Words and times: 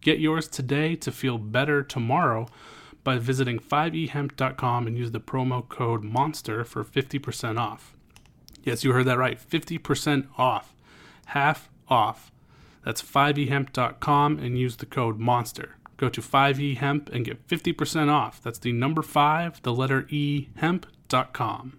Get 0.00 0.20
yours 0.20 0.48
today 0.48 0.96
to 0.96 1.10
feel 1.10 1.38
better 1.38 1.82
tomorrow 1.82 2.46
by 3.04 3.18
visiting 3.18 3.58
5ehemp.com 3.58 4.86
and 4.86 4.96
use 4.96 5.12
the 5.12 5.20
promo 5.20 5.66
code 5.68 6.04
MONSTER 6.04 6.64
for 6.64 6.84
50% 6.84 7.58
off. 7.58 7.94
Yes, 8.62 8.84
you 8.84 8.92
heard 8.92 9.06
that 9.06 9.18
right 9.18 9.38
50% 9.38 10.26
off. 10.36 10.74
Half 11.26 11.70
off. 11.88 12.30
That's 12.84 13.02
5ehemp.com 13.02 14.38
and 14.38 14.58
use 14.58 14.76
the 14.76 14.86
code 14.86 15.18
MONSTER. 15.18 15.76
Go 15.96 16.08
to 16.08 16.20
5ehemp 16.20 17.08
and 17.12 17.24
get 17.24 17.46
50% 17.48 18.08
off. 18.08 18.40
That's 18.42 18.58
the 18.58 18.72
number 18.72 19.02
5, 19.02 19.62
the 19.62 19.72
letter 19.72 20.06
E, 20.08 20.48
hemp.com. 20.56 21.78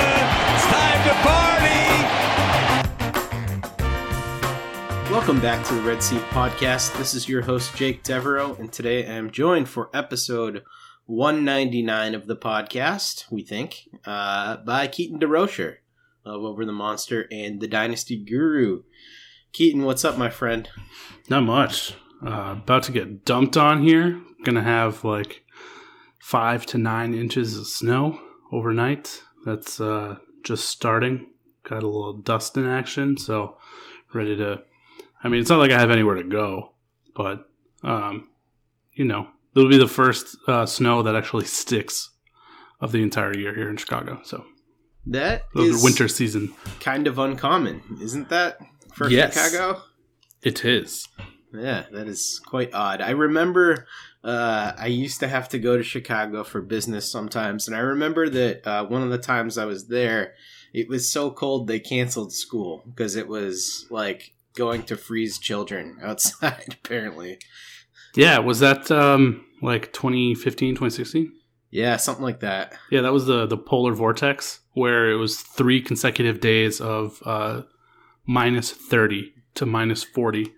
Welcome 5.11 5.41
back 5.41 5.65
to 5.65 5.73
the 5.73 5.81
Red 5.81 6.01
Seat 6.01 6.21
Podcast. 6.29 6.97
This 6.97 7.13
is 7.13 7.27
your 7.27 7.41
host, 7.41 7.75
Jake 7.75 8.01
Devereaux, 8.01 8.55
and 8.55 8.71
today 8.71 9.05
I 9.05 9.11
am 9.11 9.29
joined 9.29 9.67
for 9.67 9.89
episode 9.93 10.63
199 11.05 12.15
of 12.15 12.27
the 12.27 12.37
podcast, 12.37 13.29
we 13.29 13.43
think, 13.43 13.89
uh, 14.05 14.55
by 14.57 14.87
Keaton 14.87 15.19
DeRocher 15.19 15.75
of 16.23 16.43
Over 16.43 16.63
the 16.63 16.71
Monster 16.71 17.27
and 17.29 17.59
the 17.59 17.67
Dynasty 17.67 18.23
Guru. 18.23 18.83
Keaton, 19.51 19.83
what's 19.83 20.05
up, 20.05 20.17
my 20.17 20.29
friend? 20.29 20.69
Not 21.29 21.43
much. 21.43 21.93
Uh, 22.25 22.55
about 22.63 22.83
to 22.83 22.93
get 22.93 23.25
dumped 23.25 23.57
on 23.57 23.83
here. 23.83 24.21
Gonna 24.45 24.63
have 24.63 25.03
like 25.03 25.43
five 26.19 26.65
to 26.67 26.77
nine 26.77 27.13
inches 27.13 27.57
of 27.57 27.67
snow 27.67 28.17
overnight. 28.53 29.21
That's 29.43 29.81
uh, 29.81 30.19
just 30.41 30.69
starting. 30.69 31.31
Got 31.63 31.83
a 31.83 31.87
little 31.87 32.13
dust 32.13 32.55
in 32.55 32.65
action, 32.65 33.17
so 33.17 33.57
ready 34.13 34.37
to. 34.37 34.63
I 35.23 35.29
mean, 35.29 35.41
it's 35.41 35.49
not 35.49 35.59
like 35.59 35.71
I 35.71 35.79
have 35.79 35.91
anywhere 35.91 36.15
to 36.15 36.23
go, 36.23 36.71
but 37.15 37.45
um, 37.83 38.29
you 38.93 39.05
know, 39.05 39.27
it'll 39.55 39.69
be 39.69 39.77
the 39.77 39.87
first 39.87 40.35
uh, 40.47 40.65
snow 40.65 41.03
that 41.03 41.15
actually 41.15 41.45
sticks 41.61 42.09
of 42.79 42.91
the 42.91 43.03
entire 43.03 43.35
year 43.37 43.53
here 43.53 43.69
in 43.69 43.77
Chicago. 43.77 44.19
So 44.23 44.43
That 45.05 45.43
the 45.53 45.61
is 45.63 45.83
winter 45.83 46.07
season. 46.07 46.53
kind 46.79 47.07
of 47.07 47.19
uncommon, 47.19 47.81
isn't 48.01 48.29
that? 48.29 48.57
For 48.93 49.09
Yes. 49.09 49.33
Chicago? 49.33 49.81
It 50.41 50.65
is. 50.65 51.07
Yeah, 51.53 51.83
that 51.91 52.07
is 52.07 52.41
quite 52.45 52.73
odd. 52.73 53.01
I 53.01 53.11
remember 53.11 53.85
uh, 54.23 54.71
I 54.77 54.87
used 54.87 55.19
to 55.19 55.27
have 55.27 55.49
to 55.49 55.59
go 55.59 55.77
to 55.77 55.83
Chicago 55.83 56.43
for 56.43 56.61
business 56.61 57.11
sometimes, 57.11 57.67
and 57.67 57.75
I 57.75 57.79
remember 57.81 58.29
that 58.29 58.65
uh, 58.67 58.85
one 58.85 59.03
of 59.03 59.09
the 59.09 59.17
times 59.17 59.57
I 59.57 59.65
was 59.65 59.87
there, 59.87 60.33
it 60.73 60.87
was 60.89 61.11
so 61.11 61.29
cold 61.29 61.67
they 61.67 61.79
canceled 61.79 62.33
school 62.33 62.83
because 62.87 63.15
it 63.15 63.27
was 63.27 63.85
like 63.89 64.33
going 64.55 64.83
to 64.83 64.95
freeze 64.97 65.37
children 65.39 65.97
outside, 66.03 66.77
apparently. 66.83 67.39
Yeah, 68.15 68.39
was 68.39 68.59
that 68.59 68.91
um, 68.91 69.45
like 69.61 69.93
2015, 69.93 70.75
2016? 70.75 71.31
Yeah, 71.69 71.95
something 71.97 72.23
like 72.23 72.41
that. 72.41 72.73
Yeah, 72.89 72.99
that 73.01 73.13
was 73.13 73.25
the 73.27 73.45
the 73.45 73.57
polar 73.57 73.93
vortex 73.93 74.59
where 74.73 75.09
it 75.09 75.15
was 75.15 75.39
three 75.39 75.81
consecutive 75.81 76.41
days 76.41 76.81
of 76.81 77.23
uh, 77.25 77.61
minus 78.25 78.71
thirty 78.71 79.33
to 79.55 79.65
minus 79.65 80.03
forty. 80.03 80.51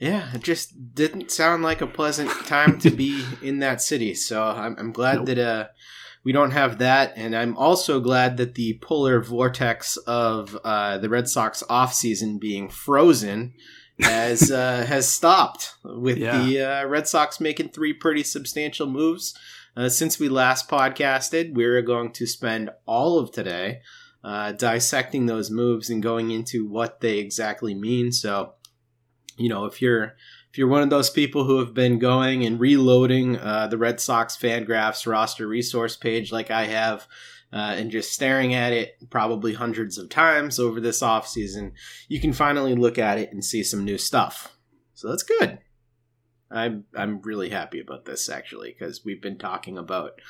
Yeah, 0.00 0.34
it 0.34 0.42
just 0.42 0.96
didn't 0.96 1.30
sound 1.30 1.62
like 1.62 1.80
a 1.80 1.86
pleasant 1.86 2.28
time 2.46 2.80
to 2.80 2.90
be 2.90 3.24
in 3.42 3.60
that 3.60 3.80
city. 3.80 4.14
So 4.14 4.42
I'm, 4.42 4.74
I'm 4.76 4.90
glad 4.90 5.18
Nope. 5.18 5.26
that 5.26 5.38
uh, 5.38 5.66
we 6.24 6.32
don't 6.32 6.52
have 6.52 6.78
that. 6.78 7.12
And 7.16 7.34
I'm 7.36 7.56
also 7.56 8.00
glad 8.00 8.36
that 8.36 8.54
the 8.54 8.78
polar 8.82 9.20
vortex 9.20 9.96
of 9.98 10.56
uh, 10.64 10.98
the 10.98 11.08
Red 11.08 11.28
Sox 11.28 11.62
offseason 11.68 12.38
being 12.40 12.68
frozen 12.68 13.54
has, 14.00 14.50
uh, 14.52 14.84
has 14.86 15.08
stopped 15.08 15.74
with 15.84 16.18
Yeah. 16.18 16.44
the 16.44 16.60
uh, 16.60 16.86
Red 16.86 17.08
Sox 17.08 17.40
making 17.40 17.70
three 17.70 17.92
pretty 17.92 18.22
substantial 18.22 18.86
moves. 18.86 19.34
Uh, 19.76 19.88
since 19.88 20.18
we 20.18 20.28
last 20.28 20.68
podcasted, 20.68 21.54
we're 21.54 21.80
going 21.82 22.12
to 22.12 22.26
spend 22.26 22.70
all 22.86 23.18
of 23.18 23.32
today 23.32 23.80
uh, 24.22 24.52
dissecting 24.52 25.26
those 25.26 25.50
moves 25.50 25.90
and 25.90 26.02
going 26.02 26.30
into 26.30 26.66
what 26.68 27.00
they 27.00 27.18
exactly 27.18 27.74
mean. 27.74 28.12
So, 28.12 28.52
you 29.36 29.48
know, 29.48 29.64
if 29.64 29.80
you're 29.82 30.14
if 30.52 30.58
you're 30.58 30.68
one 30.68 30.82
of 30.82 30.90
those 30.90 31.08
people 31.08 31.44
who 31.44 31.58
have 31.60 31.72
been 31.72 31.98
going 31.98 32.44
and 32.44 32.60
reloading 32.60 33.38
uh, 33.38 33.68
the 33.68 33.78
Red 33.78 34.00
Sox 34.00 34.36
Fangraphs 34.36 35.06
roster 35.06 35.48
resource 35.48 35.96
page 35.96 36.30
like 36.30 36.50
I 36.50 36.66
have, 36.66 37.08
uh, 37.54 37.74
and 37.76 37.90
just 37.90 38.12
staring 38.12 38.52
at 38.52 38.72
it 38.72 38.96
probably 39.08 39.54
hundreds 39.54 39.96
of 39.96 40.10
times 40.10 40.58
over 40.58 40.78
this 40.78 41.00
offseason, 41.00 41.72
you 42.08 42.20
can 42.20 42.34
finally 42.34 42.74
look 42.74 42.98
at 42.98 43.18
it 43.18 43.32
and 43.32 43.42
see 43.42 43.62
some 43.64 43.82
new 43.84 43.96
stuff. 43.96 44.54
So 44.94 45.08
that's 45.08 45.22
good. 45.22 45.58
I'm 46.50 46.84
I'm 46.94 47.22
really 47.22 47.48
happy 47.48 47.80
about 47.80 48.04
this 48.04 48.28
actually 48.28 48.76
because 48.78 49.06
we've 49.06 49.22
been 49.22 49.38
talking 49.38 49.78
about 49.78 50.20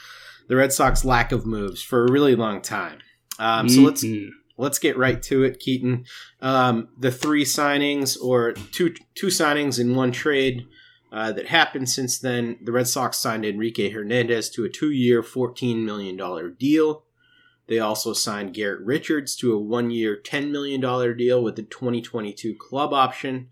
the 0.49 0.55
Red 0.55 0.73
Sox 0.73 1.05
lack 1.05 1.33
of 1.33 1.47
moves 1.47 1.83
for 1.83 2.05
a 2.05 2.13
really 2.13 2.37
long 2.37 2.61
time. 2.63 2.99
Um, 3.41 3.69
so 3.69 3.81
let's 3.81 4.05
Mhm. 4.05 4.31
Let's 4.63 4.79
get 4.79 4.97
right 4.97 5.21
to 5.25 5.43
it, 5.43 5.59
Keaton. 5.59 6.05
Um, 6.41 6.89
the 6.97 7.11
three 7.11 7.45
signings 7.45 8.17
or 8.23 8.53
two 8.53 8.95
two 9.15 9.27
signings 9.27 9.79
in 9.81 9.95
one 9.95 10.13
trade 10.13 10.67
uh, 11.11 11.33
that 11.33 11.49
happened 11.49 11.91
since 11.91 12.19
then. 12.19 12.59
The 12.63 12.73
Red 12.73 12.87
Sox 12.87 13.19
signed 13.19 13.45
Enrique 13.45 13.91
Hernandez 13.91 14.49
to 14.51 14.65
a 14.65 14.71
two-year, 14.71 15.23
fourteen 15.23 15.85
million 15.85 16.17
dollar 16.17 16.49
deal. 16.49 17.05
They 17.67 17.81
also 17.81 18.13
signed 18.13 18.55
Garrett 18.55 18.85
Richards 18.85 19.35
to 19.37 19.53
a 19.53 19.59
one-year, 19.59 20.17
ten 20.17 20.53
million 20.53 20.81
dollar 20.81 21.13
deal 21.13 21.43
with 21.43 21.59
a 21.59 21.63
2022 21.63 22.55
club 22.55 22.93
option. 22.93 23.49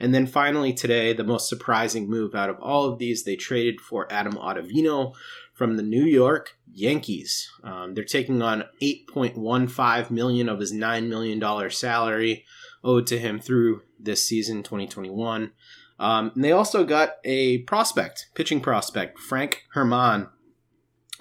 And 0.00 0.12
then 0.12 0.26
finally 0.26 0.72
today, 0.72 1.12
the 1.12 1.24
most 1.24 1.48
surprising 1.48 2.10
move 2.10 2.34
out 2.34 2.50
of 2.50 2.58
all 2.60 2.84
of 2.86 2.98
these, 2.98 3.22
they 3.22 3.36
traded 3.36 3.80
for 3.80 4.10
Adam 4.12 4.34
Ottavino 4.34 5.14
from 5.54 5.76
the 5.76 5.82
New 5.82 6.04
York 6.04 6.58
Yankees. 6.70 7.50
Um, 7.62 7.94
they're 7.94 8.04
taking 8.04 8.42
on 8.42 8.64
8.15 8.82 10.10
million 10.10 10.48
of 10.48 10.60
his 10.60 10.72
9 10.72 11.08
million 11.08 11.38
dollar 11.38 11.70
salary 11.70 12.44
owed 12.82 13.06
to 13.06 13.18
him 13.18 13.40
through 13.40 13.82
this 13.98 14.26
season 14.26 14.62
2021. 14.62 15.52
Um, 15.98 16.32
and 16.34 16.44
they 16.44 16.52
also 16.52 16.84
got 16.84 17.14
a 17.24 17.58
prospect, 17.58 18.26
pitching 18.34 18.60
prospect, 18.60 19.18
Frank 19.18 19.64
Herman, 19.72 20.28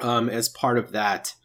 um, 0.02 0.30
as 0.30 0.50
part 0.50 0.78
of 0.78 0.92
that 0.92 1.36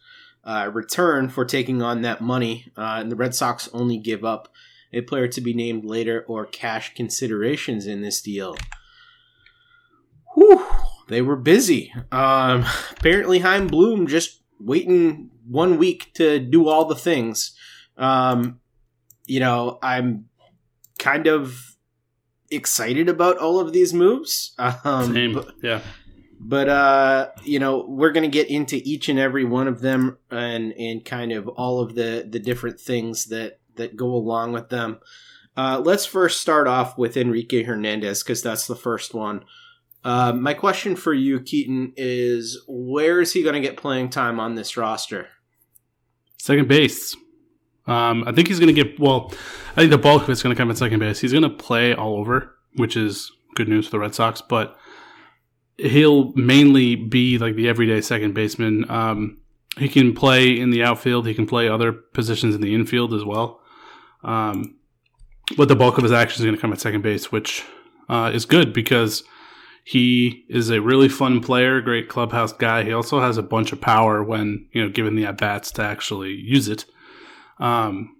uh, 0.43 0.69
return 0.73 1.29
for 1.29 1.45
taking 1.45 1.81
on 1.81 2.01
that 2.01 2.21
money. 2.21 2.71
Uh, 2.75 2.97
and 2.99 3.11
the 3.11 3.15
Red 3.15 3.35
Sox 3.35 3.69
only 3.71 3.97
give 3.97 4.25
up 4.25 4.49
a 4.91 5.01
player 5.01 5.27
to 5.27 5.41
be 5.41 5.53
named 5.53 5.85
later, 5.85 6.25
or 6.27 6.47
cash 6.47 6.95
considerations 6.95 7.85
in 7.85 8.01
this 8.01 8.21
deal. 8.21 8.57
Whew, 10.33 10.65
they 11.09 11.21
were 11.21 11.35
busy. 11.35 11.93
Um, 12.11 12.65
apparently, 12.91 13.39
Chaim 13.39 13.67
Bloom 13.67 14.07
just 14.07 14.41
waiting 14.59 15.29
one 15.47 15.77
week 15.77 16.11
to 16.15 16.39
do 16.39 16.67
all 16.67 16.85
the 16.85 16.95
things. 16.95 17.53
Um, 17.97 18.59
you 19.25 19.39
know, 19.39 19.79
I'm 19.83 20.25
kind 20.97 21.27
of 21.27 21.75
excited 22.51 23.09
about 23.09 23.37
all 23.37 23.59
of 23.59 23.73
these 23.73 23.93
moves. 23.93 24.55
Um, 24.83 25.13
Same. 25.13 25.33
but- 25.33 25.53
yeah. 25.61 25.81
but 26.39 26.69
uh 26.69 27.29
you 27.43 27.59
know 27.59 27.85
we're 27.87 28.11
going 28.13 28.23
to 28.29 28.37
get 28.37 28.49
into 28.49 28.77
each 28.85 29.09
and 29.09 29.19
every 29.19 29.43
one 29.43 29.67
of 29.67 29.81
them 29.81 30.17
and 30.31 30.71
and 30.73 31.03
kind 31.03 31.31
of 31.33 31.47
all 31.49 31.81
of 31.81 31.95
the 31.95 32.25
the 32.29 32.39
different 32.39 32.79
things 32.79 33.25
that 33.25 33.59
that 33.75 33.97
go 33.97 34.05
along 34.07 34.53
with 34.53 34.69
them 34.69 34.99
uh 35.57 35.81
let's 35.83 36.05
first 36.05 36.39
start 36.39 36.65
off 36.65 36.97
with 36.97 37.17
enrique 37.17 37.63
hernandez 37.63 38.23
because 38.23 38.41
that's 38.41 38.67
the 38.67 38.75
first 38.75 39.13
one 39.13 39.43
uh, 40.03 40.33
my 40.33 40.53
question 40.53 40.95
for 40.95 41.13
you 41.13 41.39
keaton 41.41 41.93
is 41.97 42.63
where 42.67 43.21
is 43.21 43.33
he 43.33 43.43
going 43.43 43.55
to 43.55 43.61
get 43.61 43.77
playing 43.77 44.09
time 44.09 44.39
on 44.39 44.55
this 44.55 44.77
roster 44.77 45.27
Second 46.39 46.69
base. 46.69 47.15
Um, 47.85 48.23
I 48.25 48.31
think 48.31 48.47
he's 48.47 48.59
going 48.59 48.73
to 48.73 48.83
get, 48.83 48.99
well, 48.99 49.31
I 49.71 49.81
think 49.81 49.91
the 49.91 49.97
bulk 49.97 50.23
of 50.23 50.29
it's 50.29 50.41
going 50.41 50.55
to 50.55 50.59
come 50.59 50.71
at 50.71 50.77
second 50.77 50.99
base. 50.99 51.19
He's 51.19 51.31
going 51.31 51.43
to 51.43 51.49
play 51.49 51.93
all 51.93 52.15
over, 52.15 52.55
which 52.75 52.95
is 52.95 53.31
good 53.55 53.67
news 53.67 53.85
for 53.85 53.91
the 53.91 53.99
Red 53.99 54.15
Sox, 54.15 54.41
but 54.41 54.77
he'll 55.77 56.31
mainly 56.33 56.95
be 56.95 57.37
like 57.37 57.55
the 57.55 57.67
everyday 57.67 57.99
second 58.01 58.33
baseman. 58.33 58.89
Um, 58.89 59.41
he 59.77 59.89
can 59.89 60.13
play 60.13 60.57
in 60.57 60.69
the 60.71 60.83
outfield, 60.83 61.27
he 61.27 61.33
can 61.33 61.45
play 61.45 61.67
other 61.67 61.91
positions 61.91 62.55
in 62.55 62.61
the 62.61 62.73
infield 62.73 63.13
as 63.13 63.23
well. 63.23 63.61
Um, 64.23 64.77
but 65.57 65.67
the 65.67 65.75
bulk 65.75 65.97
of 65.97 66.03
his 66.03 66.11
action 66.11 66.41
is 66.41 66.45
going 66.45 66.55
to 66.55 66.61
come 66.61 66.73
at 66.73 66.79
second 66.79 67.01
base, 67.01 67.31
which 67.31 67.63
uh, 68.07 68.31
is 68.33 68.45
good 68.45 68.71
because 68.71 69.23
he 69.89 70.45
is 70.47 70.69
a 70.69 70.81
really 70.81 71.09
fun 71.09 71.41
player, 71.41 71.81
great 71.81 72.09
clubhouse 72.09 72.53
guy. 72.53 72.83
He 72.83 72.93
also 72.93 73.21
has 73.21 73.37
a 73.37 73.41
bunch 73.41 73.71
of 73.71 73.81
power 73.81 74.23
when 74.23 74.67
you 74.71 74.83
know 74.83 74.89
given 74.91 75.15
the 75.15 75.25
at 75.25 75.39
bats 75.39 75.71
to 75.71 75.81
actually 75.81 76.33
use 76.33 76.67
it. 76.67 76.85
Um, 77.57 78.15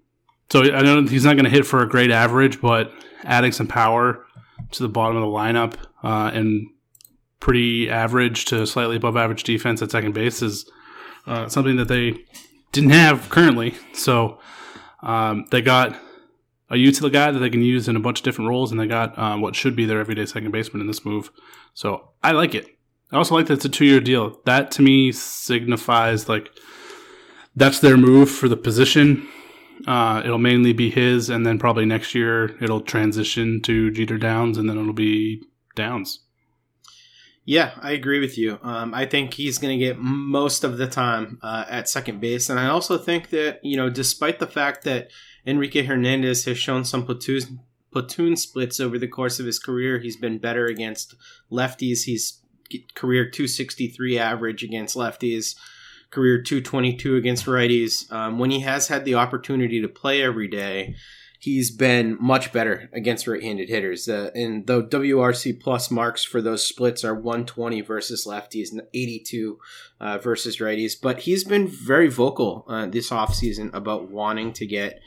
so 0.49 0.63
I 0.63 0.81
know 0.81 1.03
he's 1.03 1.25
not 1.25 1.35
going 1.35 1.43
to 1.43 1.51
hit 1.51 1.67
for 1.67 1.83
a 1.83 1.87
great 1.87 2.09
average, 2.09 2.59
but 2.59 2.91
adding 3.23 3.51
some 3.51 3.67
power 3.67 4.25
to 4.71 4.81
the 4.81 4.89
bottom 4.89 5.17
of 5.17 5.21
the 5.21 5.27
lineup 5.27 5.75
uh, 6.01 6.31
and 6.33 6.65
pretty 7.39 7.87
average 7.87 8.45
to 8.45 8.65
slightly 8.65 8.95
above 8.95 9.15
average 9.15 9.43
defense 9.43 9.83
at 9.83 9.91
second 9.91 10.15
base 10.15 10.41
is 10.41 10.67
uh, 11.27 11.47
something 11.47 11.75
that 11.75 11.87
they 11.87 12.15
didn't 12.71 12.89
have 12.89 13.29
currently. 13.29 13.75
So 13.93 14.39
um, 15.03 15.45
they 15.51 15.61
got 15.61 15.95
a 16.69 16.77
utility 16.77 17.13
guy 17.13 17.31
that 17.31 17.39
they 17.39 17.49
can 17.49 17.61
use 17.61 17.87
in 17.87 17.95
a 17.95 17.99
bunch 17.99 18.19
of 18.19 18.23
different 18.23 18.49
roles, 18.49 18.71
and 18.71 18.79
they 18.79 18.87
got 18.87 19.17
uh, 19.17 19.37
what 19.37 19.55
should 19.55 19.75
be 19.75 19.85
their 19.85 19.99
everyday 19.99 20.25
second 20.25 20.51
baseman 20.51 20.81
in 20.81 20.87
this 20.87 21.05
move. 21.05 21.31
So 21.73 22.11
I 22.23 22.31
like 22.31 22.53
it. 22.53 22.67
I 23.11 23.17
also 23.17 23.35
like 23.35 23.47
that 23.47 23.53
it's 23.53 23.65
a 23.65 23.69
two 23.69 23.85
year 23.85 23.99
deal. 23.99 24.39
That 24.45 24.71
to 24.71 24.81
me 24.81 25.11
signifies 25.11 26.29
like 26.29 26.51
that's 27.55 27.79
their 27.79 27.97
move 27.97 28.29
for 28.29 28.47
the 28.47 28.57
position. 28.57 29.27
Uh, 29.87 30.21
it'll 30.23 30.37
mainly 30.37 30.73
be 30.73 30.89
his, 30.89 31.29
and 31.29 31.45
then 31.45 31.57
probably 31.57 31.85
next 31.85 32.13
year 32.13 32.55
it'll 32.61 32.81
transition 32.81 33.61
to 33.61 33.91
Jeter 33.91 34.17
Downs, 34.17 34.57
and 34.57 34.69
then 34.69 34.77
it'll 34.77 34.93
be 34.93 35.41
Downs. 35.75 36.19
Yeah, 37.45 37.71
I 37.81 37.93
agree 37.93 38.19
with 38.19 38.37
you. 38.37 38.59
Um, 38.61 38.93
I 38.93 39.05
think 39.05 39.33
he's 39.33 39.57
going 39.57 39.79
to 39.79 39.83
get 39.83 39.97
most 39.97 40.63
of 40.63 40.77
the 40.77 40.85
time 40.85 41.39
uh, 41.41 41.65
at 41.67 41.89
second 41.89 42.21
base, 42.21 42.49
and 42.49 42.59
I 42.59 42.67
also 42.67 42.97
think 42.97 43.29
that 43.29 43.59
you 43.63 43.75
know, 43.75 43.89
despite 43.89 44.37
the 44.37 44.47
fact 44.47 44.83
that 44.83 45.09
Enrique 45.49 45.83
Hernandez 45.83 46.45
has 46.45 46.57
shown 46.57 46.85
some 46.85 47.05
platoon 47.05 47.61
platoon 47.91 48.35
splits 48.35 48.79
over 48.79 48.99
the 48.99 49.07
course 49.07 49.39
of 49.39 49.47
his 49.47 49.57
career, 49.57 49.97
he's 49.97 50.17
been 50.17 50.37
better 50.37 50.67
against 50.67 51.15
lefties. 51.51 52.03
He's 52.03 52.39
career 52.93 53.23
263 53.23 54.19
average 54.19 54.63
against 54.63 54.95
lefties, 54.95 55.55
career 56.11 56.39
222 56.39 57.15
against 57.15 57.47
righties. 57.47 58.11
Um, 58.11 58.37
when 58.37 58.51
he 58.51 58.59
has 58.59 58.89
had 58.89 59.05
the 59.05 59.15
opportunity 59.15 59.81
to 59.81 59.87
play 59.87 60.21
every 60.21 60.47
day, 60.47 60.93
he's 61.39 61.71
been 61.71 62.15
much 62.19 62.53
better 62.53 62.87
against 62.93 63.25
right-handed 63.25 63.69
hitters. 63.69 64.07
Uh, 64.07 64.29
and 64.35 64.67
the 64.67 64.83
WRC 64.83 65.59
plus 65.59 65.89
marks 65.89 66.23
for 66.23 66.43
those 66.43 66.67
splits 66.67 67.03
are 67.03 67.15
120 67.15 67.81
versus 67.81 68.27
lefties 68.27 68.71
and 68.71 68.83
82 68.93 69.57
uh, 69.99 70.17
versus 70.19 70.57
righties. 70.57 70.93
But 71.01 71.21
he's 71.21 71.43
been 71.43 71.67
very 71.67 72.07
vocal 72.07 72.65
uh, 72.67 72.85
this 72.85 73.09
offseason 73.09 73.73
about 73.73 74.11
wanting 74.11 74.53
to 74.53 74.67
get 74.67 74.99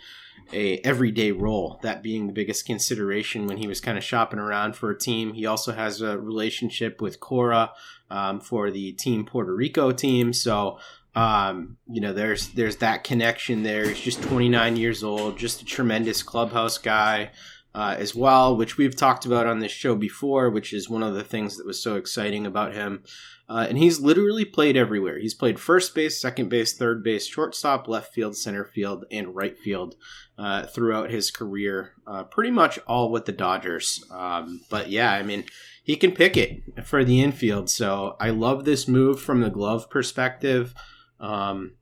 a 0.52 0.78
everyday 0.78 1.32
role, 1.32 1.78
that 1.82 2.02
being 2.02 2.26
the 2.26 2.32
biggest 2.32 2.66
consideration 2.66 3.46
when 3.46 3.58
he 3.58 3.66
was 3.66 3.80
kind 3.80 3.98
of 3.98 4.04
shopping 4.04 4.38
around 4.38 4.76
for 4.76 4.90
a 4.90 4.98
team. 4.98 5.34
He 5.34 5.46
also 5.46 5.72
has 5.72 6.00
a 6.00 6.18
relationship 6.18 7.00
with 7.00 7.20
Cora 7.20 7.72
um, 8.10 8.40
for 8.40 8.70
the 8.70 8.92
Team 8.92 9.24
Puerto 9.24 9.54
Rico 9.54 9.92
team. 9.92 10.32
So 10.32 10.78
um, 11.14 11.76
you 11.86 12.00
know, 12.00 12.12
there's 12.12 12.48
there's 12.50 12.76
that 12.76 13.04
connection 13.04 13.62
there. 13.62 13.86
He's 13.88 14.00
just 14.00 14.22
29 14.22 14.76
years 14.76 15.04
old, 15.04 15.36
just 15.36 15.60
a 15.60 15.64
tremendous 15.64 16.22
clubhouse 16.22 16.78
guy 16.78 17.30
uh, 17.74 17.96
as 17.98 18.14
well, 18.14 18.56
which 18.56 18.78
we've 18.78 18.96
talked 18.96 19.26
about 19.26 19.46
on 19.46 19.58
this 19.58 19.72
show 19.72 19.94
before, 19.94 20.50
which 20.50 20.72
is 20.72 20.88
one 20.88 21.02
of 21.02 21.14
the 21.14 21.24
things 21.24 21.56
that 21.56 21.66
was 21.66 21.82
so 21.82 21.96
exciting 21.96 22.46
about 22.46 22.74
him. 22.74 23.02
Uh, 23.48 23.66
and 23.68 23.76
he's 23.76 24.00
literally 24.00 24.44
played 24.44 24.76
everywhere. 24.76 25.18
He's 25.18 25.34
played 25.34 25.60
first 25.60 25.94
base, 25.94 26.20
second 26.20 26.48
base, 26.48 26.72
third 26.72 27.02
base, 27.02 27.26
shortstop, 27.26 27.86
left 27.86 28.14
field, 28.14 28.36
center 28.36 28.64
field, 28.64 29.04
and 29.10 29.34
right 29.34 29.58
field 29.58 29.96
uh, 30.38 30.66
throughout 30.66 31.10
his 31.10 31.30
career. 31.30 31.92
Uh, 32.06 32.24
pretty 32.24 32.50
much 32.50 32.78
all 32.86 33.10
with 33.10 33.26
the 33.26 33.32
Dodgers. 33.32 34.04
Um, 34.10 34.62
but 34.70 34.88
yeah, 34.88 35.12
I 35.12 35.22
mean, 35.22 35.44
he 35.82 35.96
can 35.96 36.12
pick 36.12 36.36
it 36.36 36.62
for 36.84 37.04
the 37.04 37.20
infield. 37.20 37.68
So 37.68 38.16
I 38.20 38.30
love 38.30 38.64
this 38.64 38.88
move 38.88 39.20
from 39.20 39.40
the 39.40 39.50
glove 39.50 39.90
perspective. 39.90 40.74
Um, 41.20 41.72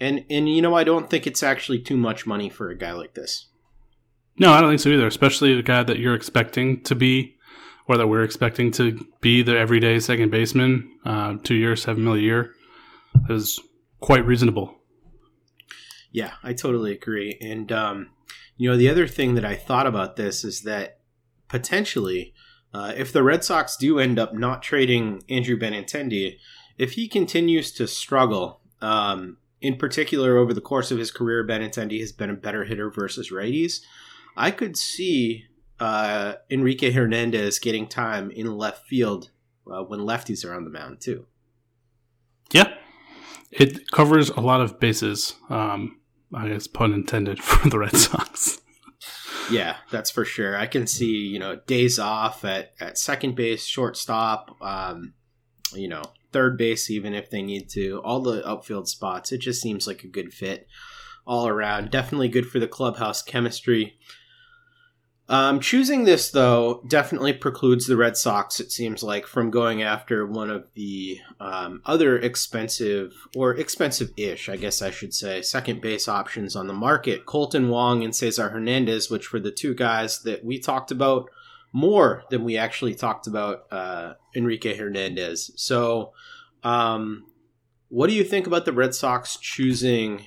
and 0.00 0.24
and 0.30 0.48
you 0.48 0.62
know, 0.62 0.74
I 0.74 0.84
don't 0.84 1.10
think 1.10 1.26
it's 1.26 1.42
actually 1.42 1.80
too 1.80 1.96
much 1.96 2.26
money 2.26 2.48
for 2.48 2.70
a 2.70 2.76
guy 2.76 2.92
like 2.92 3.14
this. 3.14 3.48
No, 4.38 4.52
I 4.52 4.60
don't 4.60 4.70
think 4.70 4.80
so 4.80 4.90
either. 4.90 5.06
Especially 5.06 5.54
the 5.54 5.62
guy 5.62 5.82
that 5.82 5.98
you're 5.98 6.14
expecting 6.14 6.82
to 6.84 6.94
be, 6.94 7.36
that 7.98 8.08
we're 8.08 8.22
expecting 8.24 8.70
to 8.72 9.06
be 9.20 9.42
the 9.42 9.56
everyday 9.56 9.98
second 10.00 10.30
baseman. 10.30 10.90
Uh, 11.04 11.36
two 11.42 11.54
years, 11.54 11.82
seven 11.82 12.04
mil 12.04 12.14
a 12.14 12.18
year 12.18 12.54
is 13.28 13.60
quite 14.00 14.24
reasonable. 14.24 14.76
Yeah, 16.12 16.32
I 16.42 16.52
totally 16.52 16.92
agree. 16.92 17.38
And 17.40 17.70
um, 17.70 18.10
you 18.56 18.70
know, 18.70 18.76
the 18.76 18.88
other 18.88 19.06
thing 19.06 19.34
that 19.34 19.44
I 19.44 19.54
thought 19.54 19.86
about 19.86 20.16
this 20.16 20.44
is 20.44 20.62
that 20.62 20.98
potentially, 21.48 22.34
uh, 22.74 22.92
if 22.96 23.12
the 23.12 23.22
Red 23.22 23.44
Sox 23.44 23.76
do 23.76 23.98
end 23.98 24.18
up 24.18 24.34
not 24.34 24.62
trading 24.62 25.22
Andrew 25.28 25.58
Benintendi, 25.58 26.36
if 26.78 26.92
he 26.92 27.08
continues 27.08 27.72
to 27.72 27.86
struggle, 27.86 28.60
um, 28.80 29.36
in 29.60 29.76
particular 29.76 30.38
over 30.38 30.54
the 30.54 30.60
course 30.60 30.90
of 30.90 30.98
his 30.98 31.10
career, 31.10 31.46
Benintendi 31.46 32.00
has 32.00 32.12
been 32.12 32.30
a 32.30 32.34
better 32.34 32.64
hitter 32.64 32.90
versus 32.90 33.30
righties. 33.30 33.80
I 34.36 34.50
could 34.50 34.76
see 34.76 35.46
uh, 35.80 36.34
Enrique 36.50 36.90
Hernandez 36.92 37.58
getting 37.58 37.88
time 37.88 38.30
in 38.30 38.56
left 38.56 38.86
field 38.86 39.30
uh, 39.70 39.82
when 39.82 40.00
lefties 40.00 40.44
are 40.44 40.54
on 40.54 40.64
the 40.64 40.70
mound 40.70 41.00
too. 41.00 41.26
Yeah, 42.52 42.72
it 43.50 43.90
covers 43.90 44.30
a 44.30 44.40
lot 44.40 44.60
of 44.60 44.78
bases. 44.78 45.34
Um, 45.48 46.00
I 46.34 46.48
guess 46.48 46.66
pun 46.66 46.92
intended 46.92 47.38
for 47.42 47.68
the 47.68 47.78
Red 47.78 47.96
Sox. 47.96 48.60
Yeah, 49.50 49.76
that's 49.90 50.10
for 50.10 50.24
sure. 50.24 50.56
I 50.56 50.66
can 50.66 50.86
see 50.86 51.26
you 51.26 51.38
know 51.38 51.56
days 51.66 51.98
off 51.98 52.44
at 52.44 52.72
at 52.80 52.98
second 52.98 53.34
base, 53.34 53.64
shortstop, 53.64 54.56
um, 54.60 55.14
you 55.74 55.88
know 55.88 56.02
third 56.32 56.56
base, 56.56 56.90
even 56.90 57.14
if 57.14 57.30
they 57.30 57.42
need 57.42 57.68
to. 57.70 58.00
All 58.04 58.20
the 58.20 58.48
outfield 58.48 58.88
spots. 58.88 59.32
It 59.32 59.38
just 59.38 59.60
seems 59.60 59.86
like 59.86 60.04
a 60.04 60.08
good 60.08 60.32
fit 60.32 60.66
all 61.26 61.48
around. 61.48 61.90
Definitely 61.90 62.28
good 62.28 62.46
for 62.46 62.58
the 62.58 62.68
clubhouse 62.68 63.22
chemistry. 63.22 63.98
Um, 65.30 65.60
choosing 65.60 66.02
this 66.02 66.32
though 66.32 66.82
definitely 66.88 67.32
precludes 67.32 67.86
the 67.86 67.96
Red 67.96 68.16
Sox. 68.16 68.58
It 68.58 68.72
seems 68.72 69.04
like 69.04 69.28
from 69.28 69.52
going 69.52 69.80
after 69.80 70.26
one 70.26 70.50
of 70.50 70.66
the 70.74 71.20
um, 71.38 71.82
other 71.86 72.18
expensive 72.18 73.14
or 73.36 73.54
expensive-ish, 73.54 74.48
I 74.48 74.56
guess 74.56 74.82
I 74.82 74.90
should 74.90 75.14
say, 75.14 75.40
second 75.40 75.80
base 75.80 76.08
options 76.08 76.56
on 76.56 76.66
the 76.66 76.72
market: 76.72 77.26
Kolten 77.26 77.68
Wong 77.68 78.02
and 78.02 78.14
Cesar 78.14 78.48
Hernandez, 78.48 79.08
which 79.08 79.32
were 79.32 79.38
the 79.38 79.52
two 79.52 79.72
guys 79.72 80.20
that 80.22 80.44
we 80.44 80.58
talked 80.58 80.90
about 80.90 81.30
more 81.72 82.24
than 82.30 82.42
we 82.42 82.56
actually 82.56 82.96
talked 82.96 83.28
about 83.28 83.72
uh, 83.72 84.14
Enrique 84.34 84.76
Hernandez. 84.76 85.52
So, 85.54 86.12
um, 86.64 87.24
what 87.88 88.08
do 88.08 88.16
you 88.16 88.24
think 88.24 88.48
about 88.48 88.64
the 88.64 88.72
Red 88.72 88.96
Sox 88.96 89.36
choosing 89.36 90.26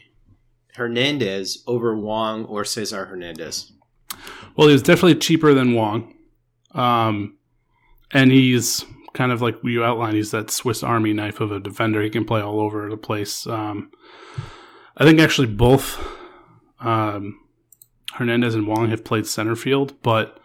Hernandez 0.75 1.61
over 1.67 1.93
Wong 1.93 2.45
or 2.45 2.63
Cesar 2.63 3.07
Hernandez? 3.07 3.72
Well, 4.55 4.67
he 4.67 4.73
was 4.73 4.83
definitely 4.83 5.15
cheaper 5.15 5.53
than 5.53 5.73
Wong. 5.73 6.13
Um, 6.71 7.37
and 8.11 8.31
he's 8.31 8.85
kind 9.13 9.31
of 9.31 9.41
like 9.41 9.55
you 9.63 9.83
outlined, 9.83 10.15
he's 10.15 10.31
that 10.31 10.51
Swiss 10.51 10.83
Army 10.83 11.13
knife 11.13 11.39
of 11.39 11.51
a 11.51 11.59
defender. 11.59 12.01
He 12.01 12.09
can 12.09 12.25
play 12.25 12.41
all 12.41 12.59
over 12.59 12.89
the 12.89 12.97
place. 12.97 13.47
Um, 13.47 13.91
I 14.97 15.05
think 15.05 15.19
actually 15.19 15.47
both 15.47 15.99
um, 16.79 17.39
Hernandez 18.13 18.55
and 18.55 18.67
Wong 18.67 18.89
have 18.89 19.03
played 19.03 19.25
center 19.25 19.55
field, 19.55 19.95
but 20.01 20.39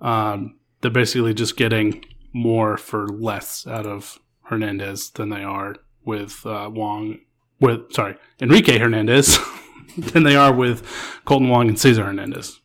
um, 0.00 0.58
they're 0.80 0.90
basically 0.90 1.34
just 1.34 1.56
getting 1.56 2.04
more 2.32 2.76
for 2.76 3.08
less 3.08 3.66
out 3.66 3.86
of 3.86 4.18
Hernandez 4.44 5.10
than 5.10 5.30
they 5.30 5.42
are 5.42 5.76
with 6.04 6.44
uh, 6.44 6.70
Wong. 6.72 7.18
With 7.58 7.92
sorry, 7.92 8.16
Enrique 8.40 8.78
Hernandez 8.78 9.38
than 9.96 10.24
they 10.24 10.36
are 10.36 10.52
with 10.52 10.82
Kolten 11.26 11.48
Wong 11.48 11.68
and 11.68 11.78
Cesar 11.78 12.04
Hernandez. 12.04 12.60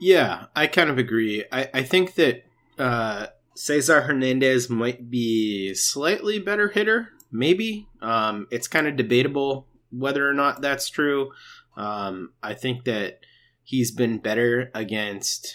Yeah, 0.00 0.46
I 0.56 0.66
kind 0.66 0.88
of 0.88 0.98
agree. 0.98 1.44
I, 1.52 1.68
I 1.74 1.82
think 1.82 2.14
that 2.14 2.44
uh, 2.78 3.26
Cesar 3.54 4.02
Hernandez 4.02 4.70
might 4.70 5.10
be 5.10 5.74
slightly 5.74 6.38
better 6.38 6.68
hitter. 6.68 7.10
Maybe 7.30 7.86
um, 8.00 8.46
it's 8.50 8.66
kind 8.66 8.86
of 8.86 8.96
debatable 8.96 9.66
whether 9.92 10.28
or 10.28 10.32
not 10.32 10.62
that's 10.62 10.88
true. 10.88 11.32
Um, 11.76 12.32
I 12.42 12.54
think 12.54 12.84
that 12.84 13.20
he's 13.62 13.90
been 13.90 14.18
better 14.18 14.70
against 14.74 15.54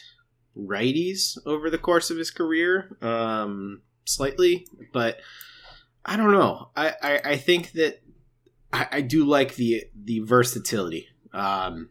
righties 0.57 1.37
over 1.45 1.69
the 1.69 1.77
course 1.77 2.09
of 2.09 2.17
his 2.17 2.31
career, 2.31 2.97
um, 3.01 3.81
slightly, 4.05 4.67
but 4.93 5.19
I 6.05 6.15
don't 6.17 6.31
know. 6.31 6.69
I, 6.75 6.93
I, 7.01 7.21
I 7.25 7.37
think 7.37 7.71
that 7.73 8.01
I, 8.71 8.87
I, 8.91 9.01
do 9.01 9.25
like 9.25 9.55
the 9.55 9.85
the 9.95 10.19
versatility. 10.19 11.07
Um, 11.33 11.89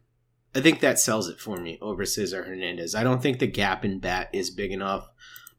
I 0.54 0.60
think 0.60 0.80
that 0.80 1.00
sells 1.00 1.28
it 1.28 1.40
for 1.40 1.56
me 1.56 1.78
over 1.80 2.04
Cesar 2.04 2.44
Hernandez. 2.44 2.94
I 2.94 3.02
don't 3.02 3.22
think 3.22 3.38
the 3.38 3.46
gap 3.46 3.84
in 3.84 3.98
bat 3.98 4.30
is 4.32 4.50
big 4.50 4.70
enough. 4.70 5.08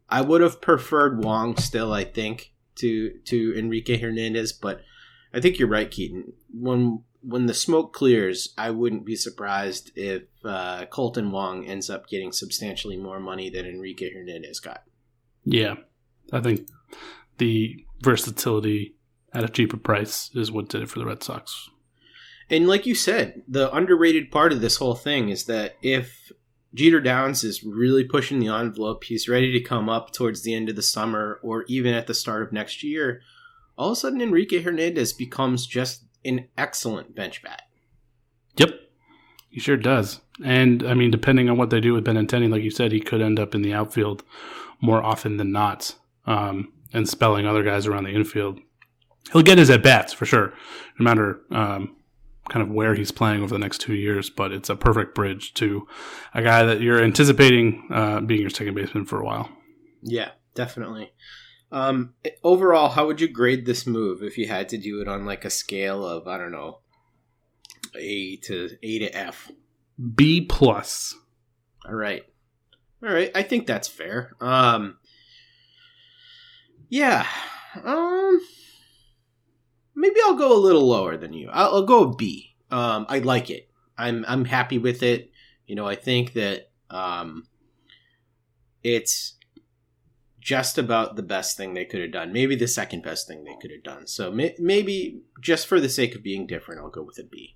I 0.10 0.22
would 0.22 0.42
have 0.42 0.62
preferred 0.62 1.24
Wong 1.24 1.58
still, 1.58 1.92
I 1.92 2.04
think, 2.04 2.54
to 2.76 3.12
to 3.26 3.58
Enrique 3.58 3.98
Hernandez, 3.98 4.54
but 4.54 4.82
I 5.34 5.42
think 5.42 5.60
you're 5.60 5.68
right, 5.68 5.90
Keaton. 5.90 6.34
When 6.54 7.04
when 7.22 7.48
the 7.48 7.54
smoke 7.54 7.92
clears, 7.92 8.54
I 8.58 8.70
wouldn't 8.70 9.06
be 9.06 9.16
surprised 9.16 9.92
if 9.96 10.24
uh, 10.44 10.86
Kolten 10.86 11.32
Wong 11.32 11.66
ends 11.66 11.90
up 11.90 12.08
getting 12.08 12.32
substantially 12.32 12.98
more 12.98 13.20
money 13.20 13.50
than 13.50 13.66
Enrique 13.66 14.14
Hernandez 14.14 14.60
got. 14.60 14.84
Yeah, 15.44 15.76
I 16.32 16.40
think 16.40 16.68
the 17.38 17.84
versatility 18.02 18.96
at 19.34 19.44
a 19.44 19.50
cheaper 19.50 19.78
price 19.78 20.30
is 20.36 20.52
what 20.52 20.70
did 20.70 20.84
it 20.84 20.90
for 20.90 21.00
the 21.00 21.06
Red 21.06 21.24
Sox. 21.24 21.70
And 22.50 22.68
like 22.68 22.86
you 22.86 22.96
said, 22.96 23.42
the 23.48 23.74
underrated 23.74 24.32
part 24.32 24.54
of 24.54 24.62
this 24.62 24.78
whole 24.78 24.96
thing 24.96 25.30
is 25.30 25.46
that 25.46 25.76
if 25.82 26.32
Jeter 26.74 27.02
Downs 27.02 27.44
is 27.44 27.64
really 27.64 28.04
pushing 28.04 28.40
the 28.40 28.50
envelope, 28.50 29.06
he's 29.06 29.30
ready 29.30 29.52
to 29.52 29.62
come 29.62 29.90
up 29.90 30.12
towards 30.12 30.44
the 30.44 30.54
end 30.54 30.70
of 30.70 30.76
the 30.76 30.82
summer 30.82 31.40
or 31.42 31.64
even 31.68 31.94
at 31.94 32.08
the 32.08 32.14
start 32.14 32.44
of 32.44 32.52
next 32.52 32.84
year, 32.84 33.22
all 33.78 33.90
of 33.90 33.94
a 33.94 33.96
sudden 33.96 34.22
Enrique 34.22 34.62
Hernandez 34.62 35.14
becomes 35.14 35.66
just 35.66 36.04
an 36.24 36.48
excellent 36.58 37.16
bench 37.16 37.42
bat. 37.42 37.64
Yep, 38.58 38.80
he 39.50 39.60
sure 39.60 39.78
does. 39.78 40.22
And 40.44 40.84
I 40.84 40.94
mean, 40.94 41.12
depending 41.12 41.50
on 41.50 41.58
what 41.58 41.70
they 41.70 41.80
do 41.80 41.94
with 41.94 42.06
Benintendi, 42.06 42.50
like 42.50 42.64
you 42.64 42.72
said, 42.72 42.92
he 42.92 43.00
could 43.00 43.22
end 43.22 43.40
up 43.40 43.56
in 43.56 43.62
the 43.62 43.74
outfield 43.74 44.24
more 44.82 45.02
often 45.04 45.38
than 45.38 45.52
not, 45.52 45.96
um, 46.26 46.74
and 46.94 47.08
spelling 47.08 47.46
other 47.46 47.64
guys 47.64 47.88
around 47.88 48.04
the 48.04 48.12
infield. 48.14 48.60
He'll 49.32 49.42
get 49.42 49.58
his 49.58 49.70
at 49.70 49.82
bats 49.82 50.14
for 50.14 50.26
sure, 50.26 50.54
no 51.00 51.04
matter 51.04 51.42
um, 51.52 51.96
kind 52.50 52.62
of 52.62 52.74
where 52.74 52.96
he's 52.96 53.12
playing 53.12 53.42
over 53.42 53.54
the 53.54 53.60
next 53.60 53.80
two 53.80 53.96
years. 53.96 54.30
But 54.30 54.52
it's 54.52 54.70
a 54.70 54.76
perfect 54.76 55.16
bridge 55.16 55.54
to 55.56 55.88
a 56.34 56.42
guy 56.42 56.64
that 56.64 56.82
you're 56.82 57.02
anticipating 57.02 57.88
uh, 57.92 58.22
being 58.22 58.42
your 58.42 58.50
second 58.50 58.76
baseman 58.76 59.06
for 59.06 59.20
a 59.20 59.26
while. 59.26 59.50
Yeah, 60.02 60.32
definitely. 60.54 61.12
Um, 61.72 62.14
overall, 62.44 62.90
how 62.90 63.08
would 63.08 63.20
you 63.20 63.28
grade 63.28 63.66
this 63.66 63.88
move 63.88 64.22
if 64.22 64.38
you 64.38 64.48
had 64.48 64.70
to 64.70 64.78
do 64.78 65.02
it 65.02 65.08
on 65.08 65.26
like 65.26 65.44
a 65.44 65.50
scale 65.50 66.06
of 66.06 66.28
I 66.28 66.38
don't 66.38 66.52
know, 66.52 66.80
A 67.96 68.38
to 68.38 68.70
A 68.82 69.00
to 69.00 69.18
F? 69.18 69.52
B 70.16 70.42
plus. 70.42 71.16
All 71.88 71.96
right, 71.96 72.24
all 73.04 73.12
right. 73.12 73.32
I 73.36 73.44
think 73.44 73.68
that's 73.68 73.88
fair. 73.88 74.34
Um, 74.40 74.98
yeah. 76.90 77.26
Um, 77.84 78.40
maybe 79.96 80.16
I'll 80.26 80.36
go 80.36 80.54
a 80.54 80.60
little 80.60 80.88
lower 80.88 81.18
than 81.18 81.34
you. 81.34 81.50
I'll, 81.52 81.76
I'll 81.76 81.86
go 81.86 82.04
a 82.04 82.16
B. 82.16 82.56
Um, 82.72 83.06
I 83.10 83.20
like 83.20 83.50
it. 83.50 83.70
I'm 83.98 84.26
I'm 84.28 84.46
happy 84.46 84.78
with 84.78 85.02
it. 85.04 85.32
You 85.68 85.76
know, 85.76 85.88
I 85.88 85.96
think 85.96 86.34
that 86.34 86.70
um, 86.90 87.48
it's 88.84 89.36
just 90.40 90.78
about 90.78 91.16
the 91.16 91.24
best 91.24 91.58
thing 91.58 91.74
they 91.74 91.86
could 91.86 92.02
have 92.02 92.12
done. 92.12 92.32
Maybe 92.32 92.56
the 92.56 92.68
second 92.68 93.02
best 93.02 93.28
thing 93.28 93.44
they 93.44 93.56
could 93.60 93.72
have 93.72 93.84
done. 93.84 94.06
So 94.06 94.32
may- 94.32 94.56
maybe 94.60 95.22
just 95.42 95.66
for 95.66 95.80
the 95.80 95.90
sake 95.90 96.14
of 96.14 96.22
being 96.22 96.46
different, 96.46 96.82
I'll 96.82 96.90
go 96.90 97.02
with 97.02 97.18
a 97.18 97.24
B. 97.24 97.56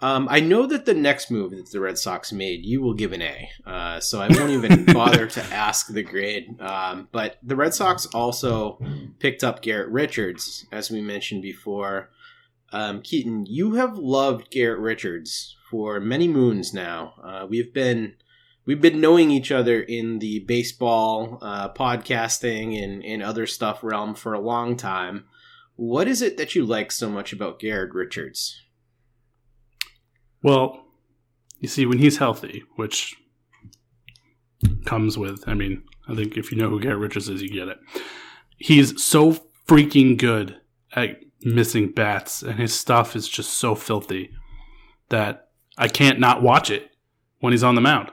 Um, 0.00 0.28
I 0.30 0.40
know 0.40 0.66
that 0.66 0.84
the 0.84 0.94
next 0.94 1.30
move 1.30 1.50
that 1.50 1.70
the 1.70 1.80
Red 1.80 1.98
Sox 1.98 2.32
made, 2.32 2.64
you 2.64 2.80
will 2.80 2.94
give 2.94 3.12
an 3.12 3.22
A. 3.22 3.50
Uh, 3.66 4.00
so 4.00 4.20
I 4.20 4.28
won't 4.28 4.50
even 4.50 4.84
bother 4.92 5.26
to 5.26 5.42
ask 5.46 5.88
the 5.88 6.04
grade. 6.04 6.60
Um, 6.60 7.08
but 7.10 7.38
the 7.42 7.56
Red 7.56 7.74
Sox 7.74 8.06
also 8.06 8.78
picked 9.18 9.42
up 9.42 9.60
Garrett 9.60 9.90
Richards, 9.90 10.66
as 10.70 10.90
we 10.90 11.00
mentioned 11.00 11.42
before. 11.42 12.10
Um, 12.70 13.02
Keaton, 13.02 13.46
you 13.46 13.74
have 13.74 13.98
loved 13.98 14.50
Garrett 14.50 14.78
Richards 14.78 15.56
for 15.68 16.00
many 16.00 16.28
moons 16.28 16.72
now. 16.72 17.14
Uh, 17.22 17.46
we've 17.48 17.72
been 17.72 18.14
we've 18.66 18.80
been 18.80 19.00
knowing 19.00 19.30
each 19.30 19.50
other 19.50 19.80
in 19.80 20.18
the 20.20 20.40
baseball, 20.40 21.38
uh, 21.40 21.70
podcasting, 21.70 22.80
and, 22.82 23.02
and 23.04 23.22
other 23.22 23.46
stuff 23.46 23.82
realm 23.82 24.14
for 24.14 24.34
a 24.34 24.40
long 24.40 24.76
time. 24.76 25.24
What 25.76 26.06
is 26.06 26.22
it 26.22 26.36
that 26.36 26.54
you 26.54 26.64
like 26.64 26.92
so 26.92 27.08
much 27.08 27.32
about 27.32 27.58
Garrett 27.58 27.94
Richards? 27.94 28.62
Well, 30.42 30.84
you 31.58 31.68
see, 31.68 31.86
when 31.86 31.98
he's 31.98 32.18
healthy, 32.18 32.64
which 32.76 33.16
comes 34.84 35.18
with, 35.18 35.48
I 35.48 35.54
mean, 35.54 35.82
I 36.08 36.14
think 36.14 36.36
if 36.36 36.50
you 36.50 36.58
know 36.58 36.68
who 36.68 36.80
Garrett 36.80 36.98
Richards 36.98 37.28
is, 37.28 37.42
you 37.42 37.50
get 37.50 37.68
it. 37.68 37.78
He's 38.56 39.02
so 39.02 39.40
freaking 39.66 40.16
good 40.16 40.60
at 40.94 41.20
missing 41.42 41.90
bats, 41.92 42.42
and 42.42 42.58
his 42.58 42.74
stuff 42.74 43.14
is 43.14 43.28
just 43.28 43.54
so 43.54 43.74
filthy 43.74 44.30
that 45.08 45.48
I 45.76 45.88
can't 45.88 46.20
not 46.20 46.42
watch 46.42 46.70
it 46.70 46.90
when 47.40 47.52
he's 47.52 47.64
on 47.64 47.74
the 47.74 47.80
mound 47.80 48.10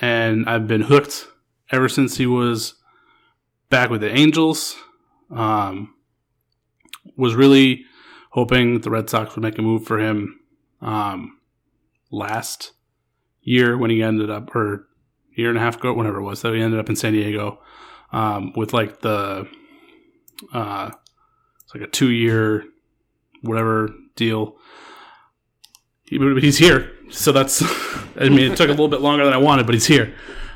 and 0.00 0.48
I've 0.48 0.66
been 0.66 0.82
hooked 0.82 1.26
ever 1.70 1.88
since 1.88 2.16
he 2.16 2.26
was 2.26 2.74
back 3.70 3.90
with 3.90 4.00
the 4.00 4.14
Angels. 4.14 4.76
Um, 5.30 5.94
was 7.16 7.34
really 7.34 7.84
hoping 8.30 8.80
the 8.80 8.90
Red 8.90 9.08
Sox 9.08 9.34
would 9.34 9.42
make 9.42 9.58
a 9.58 9.62
move 9.62 9.84
for 9.84 9.98
him 9.98 10.40
um, 10.80 11.38
last 12.10 12.72
year 13.42 13.76
when 13.76 13.90
he 13.90 14.02
ended 14.02 14.30
up, 14.30 14.54
or 14.54 14.86
year 15.34 15.48
and 15.48 15.58
a 15.58 15.60
half 15.60 15.76
ago, 15.76 15.92
whenever 15.92 16.18
it 16.18 16.24
was, 16.24 16.42
that 16.42 16.54
he 16.54 16.60
ended 16.60 16.80
up 16.80 16.88
in 16.88 16.96
San 16.96 17.12
Diego 17.12 17.60
um, 18.12 18.52
with 18.56 18.72
like 18.72 19.00
the 19.00 19.46
uh, 20.52 20.90
it's 21.64 21.74
like 21.74 21.82
a 21.82 21.86
two 21.86 22.10
year 22.10 22.64
whatever 23.42 23.90
deal. 24.16 24.56
He, 26.04 26.18
he's 26.40 26.58
here, 26.58 26.92
so 27.10 27.32
that's. 27.32 27.62
I 28.16 28.28
mean, 28.28 28.52
it 28.52 28.56
took 28.56 28.68
a 28.68 28.72
little 28.72 28.88
bit 28.88 29.00
longer 29.00 29.24
than 29.24 29.34
I 29.34 29.38
wanted, 29.38 29.66
but 29.66 29.74
he's 29.74 29.86
here, 29.86 30.14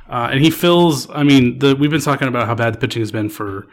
uh, 0.08 0.28
and 0.30 0.40
he 0.40 0.50
fills. 0.50 1.10
I 1.10 1.24
mean, 1.24 1.58
the, 1.58 1.74
we've 1.74 1.90
been 1.90 2.00
talking 2.00 2.28
about 2.28 2.46
how 2.46 2.54
bad 2.54 2.74
the 2.74 2.78
pitching 2.78 3.02
has 3.02 3.10
been 3.10 3.28
for, 3.28 3.66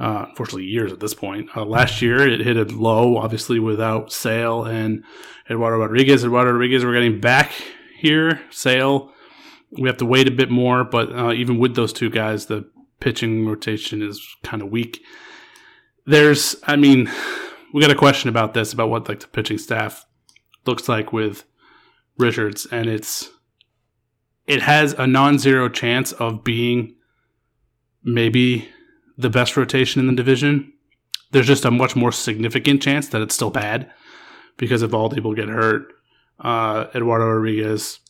uh, 0.00 0.24
unfortunately, 0.30 0.64
years 0.64 0.92
at 0.92 1.00
this 1.00 1.12
point. 1.12 1.50
Uh, 1.54 1.64
last 1.64 2.00
year, 2.00 2.26
it 2.26 2.40
hit 2.40 2.56
a 2.56 2.64
low, 2.64 3.18
obviously, 3.18 3.60
without 3.60 4.10
Sale 4.10 4.64
and 4.64 5.04
Eduardo 5.48 5.78
Rodriguez. 5.78 6.24
Eduardo 6.24 6.52
Rodriguez, 6.52 6.84
we're 6.84 6.94
getting 6.94 7.20
back 7.20 7.52
here. 7.98 8.40
Sale, 8.50 9.12
we 9.70 9.88
have 9.88 9.98
to 9.98 10.06
wait 10.06 10.26
a 10.26 10.30
bit 10.30 10.50
more, 10.50 10.84
but 10.84 11.14
uh, 11.14 11.32
even 11.32 11.58
with 11.58 11.74
those 11.74 11.92
two 11.92 12.08
guys, 12.08 12.46
the 12.46 12.68
pitching 12.98 13.46
rotation 13.46 14.00
is 14.00 14.26
kind 14.42 14.62
of 14.62 14.70
weak. 14.70 15.02
There's, 16.06 16.56
I 16.64 16.76
mean, 16.76 17.10
we 17.74 17.82
got 17.82 17.90
a 17.90 17.94
question 17.94 18.30
about 18.30 18.54
this 18.54 18.72
about 18.72 18.88
what 18.88 19.06
like 19.06 19.20
the 19.20 19.28
pitching 19.28 19.58
staff 19.58 20.06
looks 20.64 20.88
like 20.88 21.12
with 21.12 21.44
Richards, 22.16 22.66
and 22.72 22.88
it's 22.88 23.30
it 24.46 24.62
has 24.62 24.94
a 24.94 25.06
non-zero 25.06 25.68
chance 25.68 26.12
of 26.12 26.42
being 26.42 26.96
maybe 28.02 28.68
the 29.20 29.30
best 29.30 29.56
rotation 29.56 30.00
in 30.00 30.06
the 30.06 30.14
division. 30.14 30.72
There's 31.32 31.46
just 31.46 31.64
a 31.64 31.70
much 31.70 31.94
more 31.94 32.12
significant 32.12 32.82
chance 32.82 33.08
that 33.08 33.22
it's 33.22 33.34
still 33.34 33.50
bad 33.50 33.90
because 34.56 34.82
if 34.82 34.90
Aldi 34.90 35.20
will 35.20 35.34
get 35.34 35.48
hurt, 35.48 35.92
uh, 36.40 36.86
Eduardo 36.94 37.26
Rodriguez 37.26 38.00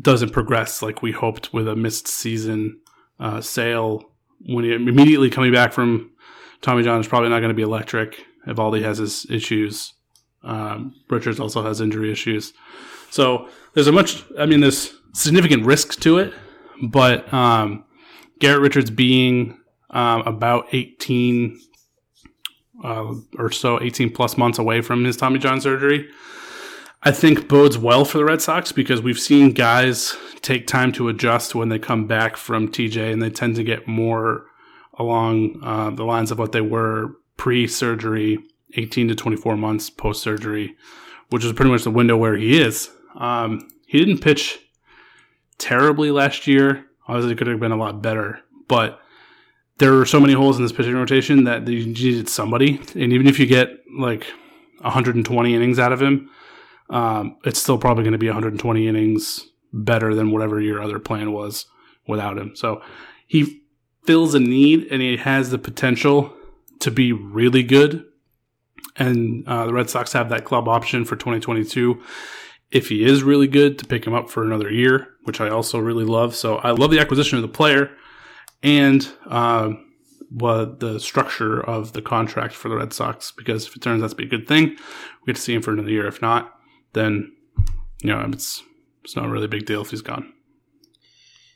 doesn't 0.00 0.30
progress 0.30 0.82
like 0.82 1.02
we 1.02 1.12
hoped 1.12 1.52
with 1.52 1.68
a 1.68 1.76
missed 1.76 2.08
season 2.08 2.80
uh, 3.20 3.40
sale 3.40 4.10
when 4.46 4.64
he 4.64 4.72
immediately 4.72 5.30
coming 5.30 5.52
back 5.52 5.72
from 5.72 6.10
Tommy 6.62 6.82
John 6.82 7.00
is 7.00 7.08
probably 7.08 7.28
not 7.28 7.40
going 7.40 7.50
to 7.50 7.54
be 7.54 7.62
electric. 7.62 8.24
If 8.46 8.56
Eovaldi 8.56 8.82
has 8.82 8.98
his 8.98 9.26
issues. 9.30 9.92
Um, 10.42 10.94
Richards 11.10 11.40
also 11.40 11.62
has 11.62 11.80
injury 11.80 12.12
issues. 12.12 12.52
So 13.10 13.48
there's 13.74 13.88
a 13.88 13.92
much, 13.92 14.24
I 14.38 14.46
mean, 14.46 14.60
there's 14.60 14.94
significant 15.12 15.64
risk 15.64 16.00
to 16.00 16.18
it, 16.18 16.32
but 16.82 17.32
um, 17.32 17.84
Garrett 18.38 18.60
Richards 18.60 18.90
being 18.90 19.58
um, 19.90 20.22
about 20.22 20.66
18 20.72 21.58
uh, 22.84 23.14
or 23.38 23.50
so, 23.50 23.80
18 23.80 24.12
plus 24.12 24.36
months 24.36 24.58
away 24.58 24.80
from 24.80 25.04
his 25.04 25.16
Tommy 25.16 25.38
John 25.38 25.60
surgery, 25.60 26.08
I 27.02 27.12
think 27.12 27.48
bodes 27.48 27.78
well 27.78 28.04
for 28.04 28.18
the 28.18 28.24
Red 28.24 28.42
Sox 28.42 28.72
because 28.72 29.00
we've 29.00 29.18
seen 29.18 29.52
guys 29.52 30.16
take 30.42 30.66
time 30.66 30.92
to 30.92 31.08
adjust 31.08 31.54
when 31.54 31.68
they 31.68 31.78
come 31.78 32.06
back 32.06 32.36
from 32.36 32.68
TJ, 32.68 33.12
and 33.12 33.22
they 33.22 33.30
tend 33.30 33.56
to 33.56 33.64
get 33.64 33.86
more 33.86 34.46
along 34.98 35.60
uh, 35.62 35.90
the 35.90 36.04
lines 36.04 36.30
of 36.30 36.38
what 36.38 36.52
they 36.52 36.60
were 36.60 37.16
pre-surgery, 37.36 38.38
18 38.74 39.08
to 39.08 39.14
24 39.14 39.56
months 39.56 39.90
post-surgery, 39.90 40.76
which 41.30 41.44
is 41.44 41.52
pretty 41.52 41.70
much 41.70 41.84
the 41.84 41.90
window 41.90 42.16
where 42.16 42.36
he 42.36 42.60
is. 42.60 42.90
Um, 43.16 43.68
he 43.86 43.98
didn't 43.98 44.22
pitch 44.22 44.58
terribly 45.58 46.10
last 46.10 46.46
year. 46.46 46.86
Obviously, 47.08 47.32
it 47.32 47.38
could 47.38 47.46
have 47.46 47.60
been 47.60 47.72
a 47.72 47.76
lot 47.76 48.02
better, 48.02 48.40
but 48.68 49.00
there 49.78 49.98
are 49.98 50.06
so 50.06 50.20
many 50.20 50.32
holes 50.32 50.56
in 50.56 50.62
this 50.62 50.72
pitching 50.72 50.94
rotation 50.94 51.44
that 51.44 51.66
you 51.68 51.86
needed 51.86 52.28
somebody. 52.28 52.80
And 52.94 53.12
even 53.12 53.26
if 53.26 53.38
you 53.38 53.46
get 53.46 53.68
like 53.98 54.24
120 54.80 55.54
innings 55.54 55.78
out 55.78 55.92
of 55.92 56.00
him, 56.00 56.30
um, 56.88 57.36
it's 57.44 57.60
still 57.60 57.78
probably 57.78 58.04
going 58.04 58.12
to 58.12 58.18
be 58.18 58.28
120 58.28 58.88
innings 58.88 59.46
better 59.72 60.14
than 60.14 60.30
whatever 60.30 60.60
your 60.60 60.80
other 60.80 60.98
plan 60.98 61.32
was 61.32 61.66
without 62.06 62.38
him. 62.38 62.54
So 62.56 62.80
he 63.26 63.62
fills 64.04 64.34
a 64.34 64.40
need 64.40 64.86
and 64.90 65.02
he 65.02 65.16
has 65.16 65.50
the 65.50 65.58
potential 65.58 66.32
to 66.80 66.90
be 66.90 67.12
really 67.12 67.62
good. 67.62 68.04
And 68.96 69.46
uh, 69.46 69.66
the 69.66 69.74
Red 69.74 69.90
Sox 69.90 70.12
have 70.12 70.30
that 70.30 70.44
club 70.44 70.68
option 70.68 71.04
for 71.04 71.16
2022 71.16 72.00
if 72.70 72.88
he 72.88 73.04
is 73.04 73.22
really 73.22 73.46
good 73.46 73.78
to 73.78 73.84
pick 73.84 74.06
him 74.06 74.14
up 74.14 74.30
for 74.30 74.42
another 74.42 74.70
year, 74.70 75.08
which 75.24 75.40
I 75.40 75.50
also 75.50 75.78
really 75.78 76.04
love. 76.04 76.34
So 76.34 76.56
I 76.56 76.70
love 76.70 76.90
the 76.90 76.98
acquisition 76.98 77.36
of 77.36 77.42
the 77.42 77.48
player 77.48 77.90
and 78.62 79.08
uh, 79.26 79.72
what 80.30 80.80
the 80.80 80.98
structure 80.98 81.60
of 81.60 81.92
the 81.92 82.02
contract 82.02 82.54
for 82.54 82.68
the 82.68 82.76
Red 82.76 82.92
Sox 82.92 83.32
because 83.32 83.66
if 83.66 83.76
it 83.76 83.82
turns 83.82 84.02
out 84.02 84.10
to 84.10 84.16
be 84.16 84.24
a 84.24 84.28
good 84.28 84.48
thing, 84.48 84.70
we 84.70 85.26
get 85.26 85.36
to 85.36 85.42
see 85.42 85.54
him 85.54 85.62
for 85.62 85.72
another 85.72 85.90
year. 85.90 86.06
If 86.06 86.20
not, 86.20 86.58
then 86.92 87.32
you 88.02 88.10
know 88.10 88.28
it's 88.32 88.62
it's 89.04 89.16
not 89.16 89.26
a 89.26 89.30
really 89.30 89.46
big 89.46 89.66
deal 89.66 89.82
if 89.82 89.90
he's 89.90 90.02
gone. 90.02 90.32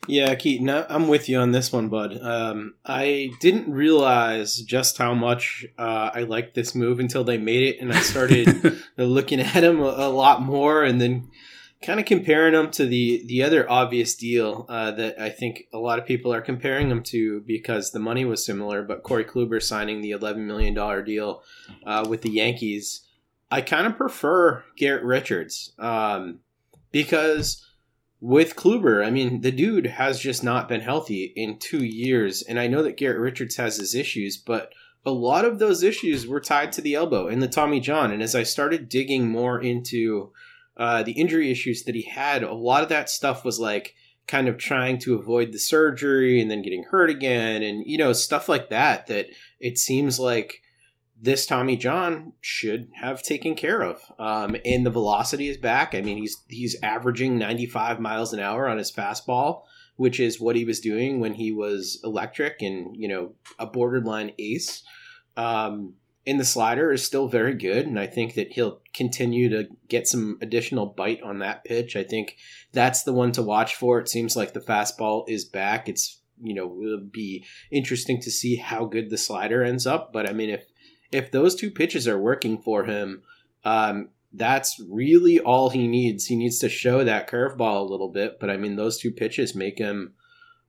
Yeah, 0.07 0.35
Keaton, 0.35 0.69
I'm 0.69 1.09
with 1.09 1.29
you 1.29 1.39
on 1.39 1.53
this 1.53 1.73
one, 1.73 1.89
bud. 1.89 2.19
Um, 2.23 2.75
I 2.85 3.31
didn't 3.41 3.71
realize 3.71 4.57
just 4.57 4.99
how 4.99 5.15
much 5.15 5.67
uh, 5.79 6.11
I 6.15 6.23
liked 6.23 6.55
this 6.55 6.75
move 6.75 6.99
until 7.01 7.23
they 7.23 7.39
made 7.39 7.63
it, 7.63 7.81
and 7.81 7.93
I 7.93 8.01
started 8.01 8.79
looking 8.97 9.41
at 9.41 9.63
him 9.63 9.81
a, 9.81 9.85
a, 9.85 10.09
lot 10.09 10.43
more, 10.43 10.83
and 10.83 11.01
then 11.01 11.31
kind 11.83 11.99
of 11.99 12.07
comparing 12.07 12.53
them 12.53 12.71
to 12.71 12.87
the 12.87 13.25
the 13.27 13.43
other 13.43 13.71
obvious 13.71 14.15
deal 14.15 14.67
uh, 14.69 14.91
that 14.93 15.21
I 15.21 15.31
think 15.31 15.65
a 15.73 15.79
lot 15.79 15.99
of 15.99 16.07
people 16.07 16.33
are 16.33 16.43
comparing 16.43 16.89
them 16.89 17.03
to 17.05 17.41
because 17.41 17.91
the 17.91 17.99
money 17.99 18.25
was 18.25 18.45
similar. 18.45 18.83
But 18.83 19.03
Corey 19.03 19.25
Kluber 19.25 19.63
signing 19.63 20.01
the 20.01 20.11
11 20.11 20.47
million 20.47 20.75
dollar 20.75 21.03
deal 21.03 21.43
uh, 21.87 22.07
with 22.09 22.23
the 22.23 22.31
Yankees, 22.31 23.07
I 23.51 23.63
kind 23.63 23.87
of 23.87 23.97
prefer 23.97 24.65
Garrett 24.77 25.05
Richards 25.05 25.73
um, 25.79 26.41
because 26.93 27.67
with 28.21 28.57
Kluber, 28.57 29.05
I 29.05 29.11
mean, 29.11 29.41
the 29.41 29.51
dude 29.51 29.87
has 29.87 30.21
just 30.21 30.45
not 30.45 30.69
been 30.69 30.83
healthy 30.83 31.33
in 31.35 31.59
two 31.59 31.83
years. 31.83 32.43
And 32.43 32.61
I 32.61 32.67
know 32.67 32.83
that 32.83 32.99
Garrett 32.99 33.19
Richards 33.19 33.57
has 33.57 33.79
his 33.79 33.95
issues, 33.95 34.37
but 34.37 34.73
a 35.07 35.11
lot 35.11 35.47
of 35.47 35.59
those 35.59 35.83
issues 35.83 36.27
were 36.27 36.41
tied 36.41 36.73
to 36.73 36.83
the 36.83 36.95
elbow 36.95 37.29
and 37.29 37.43
the 37.43 37.49
Tommy 37.49 37.81
John. 37.81 38.13
And 38.13 38.23
as 38.23 38.35
I 38.35 38.43
started 38.43 38.91
digging 38.91 39.29
more 39.29 39.59
into 39.59 40.33
uh, 40.81 41.03
the 41.03 41.13
injury 41.13 41.51
issues 41.51 41.83
that 41.83 41.95
he 41.95 42.03
had, 42.03 42.43
a 42.43 42.55
lot 42.55 42.83
of 42.83 42.89
that 42.89 43.11
stuff 43.11 43.45
was 43.45 43.61
like 43.61 43.95
kind 44.27 44.49
of 44.49 44.57
trying 44.57 44.97
to 44.97 45.15
avoid 45.15 45.53
the 45.53 45.59
surgery 45.59 46.41
and 46.41 46.51
then 46.51 46.63
getting 46.63 46.85
hurt 46.85 47.11
again 47.11 47.63
and, 47.63 47.85
you 47.87 47.99
know, 47.99 48.15
stuff 48.15 48.49
like 48.49 48.71
that, 48.71 49.07
that 49.07 49.27
it 49.61 49.77
seems 49.77 50.19
like 50.19 50.63
this 51.21 51.45
Tommy 51.45 51.77
John 51.77 52.33
should 52.41 52.89
have 52.95 53.23
taken 53.23 53.55
care 53.55 53.83
of. 53.83 54.01
Um, 54.19 54.57
and 54.65 54.87
the 54.87 54.91
velocity 54.91 55.49
is 55.49 55.59
back. 55.59 55.95
I 55.95 56.01
mean, 56.01 56.17
he's 56.17 56.39
he's 56.49 56.77
averaging 56.83 57.37
95 57.37 58.01
miles 58.01 58.33
an 58.33 58.41
hour 58.41 58.67
on 58.67 58.79
his 58.79 58.91
fastball, 58.91 59.65
which 59.97 60.19
is 60.19 60.41
what 60.41 60.57
he 60.57 60.65
was 60.65 60.81
doing 60.81 61.21
when 61.21 61.35
he 61.35 61.53
was 61.53 62.01
electric 62.05 62.63
and 62.63 62.97
you 62.97 63.07
know 63.07 63.35
a 63.59 63.67
borderline 63.67 64.33
ace. 64.39 64.83
Um, 65.37 65.95
and 66.27 66.39
the 66.39 66.45
slider 66.45 66.93
is 66.93 67.05
still 67.05 67.29
very 67.29 67.55
good, 67.55 67.87
and 67.87 67.99
I 67.99 68.07
think 68.07 68.35
that 68.35 68.53
he'll 68.53 68.81
continue 68.93 69.49
to 69.51 69.69
get 69.89 70.07
some 70.07 70.39
additional 70.43 70.87
bite 70.87 71.23
on 71.23 71.39
that 71.39 71.65
pitch. 71.65 71.97
I 71.97 72.05
think 72.05 72.37
that's 72.73 73.03
the 73.03 73.13
one 73.13 73.33
to 73.33 73.43
watch 73.43 73.75
for. 73.75 73.99
It 73.99 74.09
seems 74.09 74.37
like 74.37 74.53
the 74.53 74.61
fastball 74.61 75.25
is 75.29 75.45
back. 75.45 75.89
It's 75.89 76.21
you 76.43 76.55
know 76.55 76.67
will 76.67 77.01
be 77.01 77.45
interesting 77.71 78.21
to 78.23 78.31
see 78.31 78.57
how 78.57 78.85
good 78.85 79.11
the 79.11 79.19
slider 79.19 79.63
ends 79.63 79.87
up. 79.87 80.13
But 80.13 80.29
I 80.29 80.33
mean, 80.33 80.51
if 80.51 80.67
if 81.11 81.31
those 81.31 81.55
two 81.55 81.71
pitches 81.71 82.07
are 82.07 82.19
working 82.19 82.61
for 82.61 82.85
him, 82.85 83.23
um, 83.65 84.11
that's 84.33 84.81
really 84.89 85.41
all 85.41 85.71
he 85.71 85.89
needs. 85.89 86.27
He 86.27 86.37
needs 86.37 86.59
to 86.61 86.69
show 86.69 87.03
that 87.03 87.29
curveball 87.29 87.81
a 87.81 87.91
little 87.91 88.09
bit, 88.11 88.39
but 88.39 88.51
I 88.51 88.57
mean, 88.57 88.77
those 88.77 88.99
two 88.99 89.11
pitches 89.11 89.55
make 89.55 89.79
him 89.79 90.15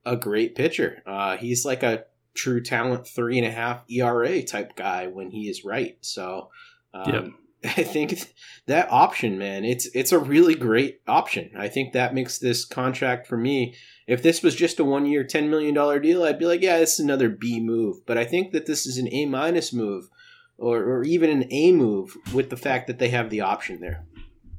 a 0.06 0.16
great 0.16 0.56
pitcher. 0.56 1.04
Uh, 1.06 1.38
he's 1.38 1.66
like 1.66 1.84
a 1.84 2.06
true 2.34 2.62
talent 2.62 3.08
three 3.08 3.38
and 3.38 3.48
a 3.48 3.52
half 3.52 3.84
ERA 3.90 4.42
type 4.42 4.76
guy 4.76 5.08
when 5.08 5.32
he 5.32 5.50
is 5.50 5.66
right. 5.66 5.98
So, 6.02 6.50
um, 6.94 7.14
yep. 7.14 7.26
I 7.78 7.84
think 7.84 8.34
that 8.66 8.92
option, 8.92 9.38
man, 9.38 9.66
it's 9.66 9.86
it's 9.94 10.12
a 10.12 10.20
really 10.20 10.56
great 10.56 11.02
option. 11.08 11.52
I 11.56 11.68
think 11.68 11.94
that 11.94 12.14
makes 12.14 12.40
this 12.40 12.66
contract 12.66 13.28
for 13.28 13.38
me. 13.38 13.76
If 14.08 14.24
this 14.24 14.42
was 14.42 14.56
just 14.56 14.80
a 14.80 14.84
one 14.84 15.06
year, 15.06 15.24
ten 15.24 15.50
million 15.50 15.76
dollar 15.76 16.00
deal, 16.00 16.24
I'd 16.24 16.40
be 16.40 16.46
like, 16.46 16.62
yeah, 16.62 16.78
it's 16.78 17.00
another 17.00 17.30
B 17.30 17.60
move. 17.60 18.06
But 18.06 18.18
I 18.18 18.26
think 18.26 18.52
that 18.52 18.66
this 18.66 18.88
is 18.88 18.98
an 18.98 19.08
A 19.14 19.26
minus 19.26 19.72
move 19.72 20.10
or, 20.58 20.84
or 20.84 21.04
even 21.04 21.30
an 21.30 21.46
A 21.52 21.72
move 21.72 22.16
with 22.34 22.50
the 22.50 22.58
fact 22.58 22.88
that 22.88 23.00
they 23.00 23.10
have 23.10 23.30
the 23.30 23.42
option 23.42 23.80
there. 23.80 24.06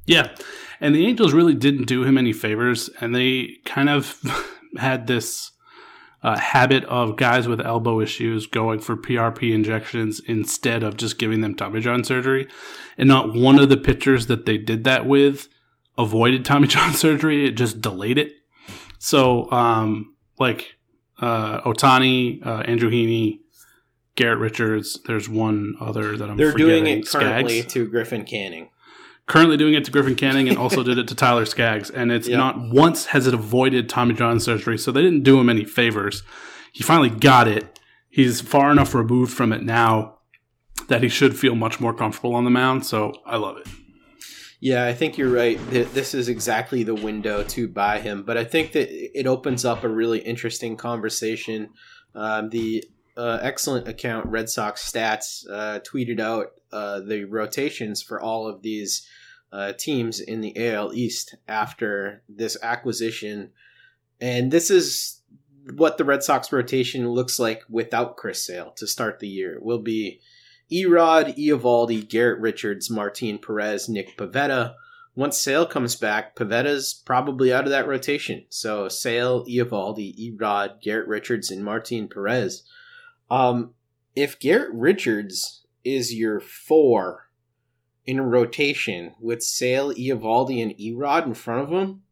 Yeah. 0.05 0.35
And 0.81 0.93
the 0.93 1.07
Angels 1.07 1.33
really 1.33 1.55
didn't 1.55 1.85
do 1.85 2.03
him 2.03 2.17
any 2.17 2.33
favors, 2.33 2.89
and 2.99 3.15
they 3.15 3.57
kind 3.65 3.89
of 3.89 4.19
had 4.77 5.07
this 5.07 5.51
uh, 6.23 6.37
habit 6.39 6.85
of 6.85 7.17
guys 7.17 7.47
with 7.47 7.59
elbow 7.59 7.99
issues 7.99 8.47
going 8.47 8.79
for 8.79 8.95
PRP 8.95 9.53
injections 9.53 10.21
instead 10.25 10.81
of 10.81 10.95
just 10.95 11.19
giving 11.19 11.41
them 11.41 11.53
Tommy 11.53 11.81
John 11.81 12.03
surgery. 12.03 12.47
And 12.97 13.09
not 13.09 13.33
one 13.33 13.59
of 13.59 13.69
the 13.69 13.77
pitchers 13.77 14.27
that 14.27 14.45
they 14.45 14.57
did 14.57 14.85
that 14.85 15.05
with 15.05 15.49
avoided 15.97 16.45
Tommy 16.45 16.67
John 16.69 16.93
surgery, 16.93 17.45
it 17.45 17.51
just 17.51 17.81
delayed 17.81 18.17
it. 18.17 18.31
So, 18.99 19.51
um, 19.51 20.15
like 20.39 20.75
uh, 21.19 21.61
Ohtani, 21.61 22.45
uh, 22.45 22.61
Andrew 22.61 22.89
Heaney, 22.89 23.39
Garrett 24.15 24.39
Richards. 24.39 24.99
There's 25.05 25.27
one 25.27 25.75
other 25.81 26.15
that 26.15 26.29
I'm. 26.29 26.37
They're 26.37 26.53
doing 26.53 26.87
it 26.87 27.07
currently 27.07 27.59
Skaggs. 27.59 27.73
to 27.73 27.87
Griffin 27.87 28.23
Canning. 28.23 28.69
Currently 29.25 29.55
doing 29.55 29.73
it 29.73 29.85
to 29.85 29.91
Griffin 29.91 30.15
Canning, 30.15 30.49
and 30.49 30.57
also 30.57 30.83
did 30.83 30.97
it 30.97 31.07
to 31.07 31.15
Tyler 31.15 31.45
Skaggs. 31.45 31.89
And 31.89 32.11
it's 32.11 32.27
yep. 32.27 32.37
not 32.37 32.55
once 32.59 33.07
has 33.07 33.25
it 33.25 33.33
avoided 33.33 33.87
Tommy 33.87 34.13
John 34.13 34.39
surgery, 34.39 34.77
so 34.77 34.91
they 34.91 35.01
didn't 35.01 35.23
do 35.23 35.39
him 35.39 35.49
any 35.49 35.63
favors. 35.63 36.23
He 36.73 36.83
finally 36.83 37.09
got 37.09 37.47
it. 37.47 37.79
He's 38.09 38.41
far 38.41 38.71
enough 38.71 38.93
removed 38.93 39.31
from 39.31 39.53
it 39.53 39.63
now 39.63 40.19
that 40.89 41.03
he 41.03 41.09
should 41.09 41.37
feel 41.37 41.55
much 41.55 41.79
more 41.79 41.93
comfortable 41.93 42.35
on 42.35 42.43
the 42.43 42.49
mound. 42.49 42.85
So 42.85 43.13
I 43.25 43.37
love 43.37 43.57
it. 43.57 43.67
Yeah, 44.59 44.85
I 44.85 44.93
think 44.93 45.17
you're 45.17 45.29
right. 45.29 45.59
This 45.69 46.13
is 46.13 46.29
exactly 46.29 46.83
the 46.83 46.95
window 46.95 47.43
to 47.43 47.67
buy 47.67 47.99
him, 47.99 48.23
but 48.23 48.37
I 48.37 48.45
think 48.45 48.71
that 48.73 48.89
it 48.89 49.27
opens 49.27 49.65
up 49.65 49.83
a 49.83 49.89
really 49.89 50.19
interesting 50.19 50.77
conversation. 50.77 51.69
Um, 52.15 52.49
the 52.49 52.83
uh, 53.15 53.39
excellent 53.41 53.87
account, 53.87 54.27
Red 54.27 54.49
Sox 54.49 54.89
Stats, 54.89 55.45
uh, 55.49 55.79
tweeted 55.79 56.19
out 56.19 56.47
uh, 56.71 56.99
the 57.01 57.25
rotations 57.25 58.01
for 58.01 58.19
all 58.19 58.47
of 58.47 58.61
these 58.61 59.07
uh, 59.51 59.73
teams 59.73 60.19
in 60.19 60.41
the 60.41 60.69
AL 60.69 60.93
East 60.93 61.35
after 61.47 62.23
this 62.27 62.57
acquisition. 62.63 63.51
And 64.19 64.51
this 64.51 64.71
is 64.71 65.21
what 65.75 65.97
the 65.97 66.05
Red 66.05 66.23
Sox 66.23 66.51
rotation 66.51 67.09
looks 67.09 67.39
like 67.39 67.63
without 67.69 68.17
Chris 68.17 68.45
Sale 68.45 68.71
to 68.77 68.87
start 68.87 69.19
the 69.19 69.27
year. 69.27 69.53
It 69.53 69.63
will 69.63 69.81
be 69.81 70.19
Erod, 70.71 71.37
Eovaldi, 71.37 72.07
Garrett 72.09 72.39
Richards, 72.39 72.89
Martin 72.89 73.37
Perez, 73.37 73.87
Nick 73.87 74.17
Pivetta. 74.17 74.73
Once 75.15 75.37
Sale 75.37 75.67
comes 75.67 75.95
back, 75.95 76.35
Pivetta's 76.35 76.95
probably 77.05 77.53
out 77.53 77.65
of 77.65 77.69
that 77.69 77.87
rotation. 77.87 78.45
So 78.49 78.89
Sale, 78.89 79.45
Eovaldi, 79.45 80.35
Erod, 80.35 80.81
Garrett 80.81 81.07
Richards, 81.07 81.51
and 81.51 81.63
Martin 81.63 82.07
Perez 82.07 82.63
um, 83.33 83.73
if 84.15 84.39
Garrett 84.39 84.71
Richards 84.73 85.65
is 85.83 86.13
your 86.13 86.39
four 86.39 87.29
in 88.05 88.21
rotation 88.21 89.15
with 89.19 89.41
Sale, 89.41 89.95
Eovaldi, 89.95 90.61
and 90.61 90.77
Erod 90.77 91.25
in 91.25 91.33
front 91.33 91.63
of 91.63 91.69
him, 91.71 92.03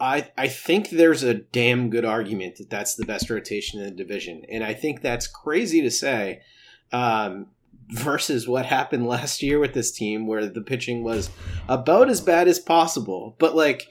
I 0.00 0.30
I 0.38 0.48
think 0.48 0.88
there's 0.88 1.22
a 1.22 1.34
damn 1.34 1.90
good 1.90 2.06
argument 2.06 2.56
that 2.56 2.70
that's 2.70 2.94
the 2.94 3.04
best 3.04 3.28
rotation 3.28 3.80
in 3.80 3.84
the 3.84 3.90
division, 3.90 4.44
and 4.48 4.64
I 4.64 4.72
think 4.72 5.02
that's 5.02 5.26
crazy 5.26 5.82
to 5.82 5.90
say. 5.90 6.40
Um, 6.90 7.48
versus 7.90 8.48
what 8.48 8.64
happened 8.64 9.06
last 9.06 9.42
year 9.42 9.58
with 9.58 9.74
this 9.74 9.92
team, 9.92 10.26
where 10.26 10.46
the 10.46 10.62
pitching 10.62 11.04
was 11.04 11.28
about 11.68 12.08
as 12.08 12.22
bad 12.22 12.48
as 12.48 12.58
possible. 12.58 13.36
But 13.38 13.54
like, 13.54 13.86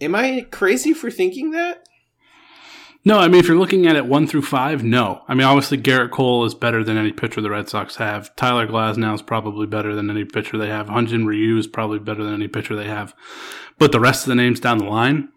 am 0.00 0.16
I 0.16 0.44
crazy 0.50 0.92
for 0.92 1.08
thinking 1.08 1.52
that? 1.52 1.87
No, 3.08 3.20
I 3.20 3.28
mean, 3.28 3.40
if 3.40 3.48
you're 3.48 3.56
looking 3.56 3.86
at 3.86 3.96
it 3.96 4.04
one 4.04 4.26
through 4.26 4.42
five, 4.42 4.84
no. 4.84 5.22
I 5.26 5.32
mean, 5.32 5.46
obviously, 5.46 5.78
Gerrit 5.78 6.10
Cole 6.10 6.44
is 6.44 6.54
better 6.54 6.84
than 6.84 6.98
any 6.98 7.10
pitcher 7.10 7.40
the 7.40 7.48
Red 7.48 7.66
Sox 7.66 7.96
have. 7.96 8.36
Tyler 8.36 8.66
Glasnow 8.66 9.14
is 9.14 9.22
probably 9.22 9.66
better 9.66 9.94
than 9.94 10.10
any 10.10 10.26
pitcher 10.26 10.58
they 10.58 10.68
have. 10.68 10.88
Hyun-Jin 10.88 11.24
Ryu 11.24 11.56
is 11.56 11.66
probably 11.66 11.98
better 12.00 12.22
than 12.22 12.34
any 12.34 12.48
pitcher 12.48 12.76
they 12.76 12.86
have. 12.86 13.14
But 13.78 13.92
the 13.92 13.98
rest 13.98 14.24
of 14.24 14.28
the 14.28 14.34
names 14.34 14.60
down 14.60 14.76
the 14.76 14.84
line 14.84 15.30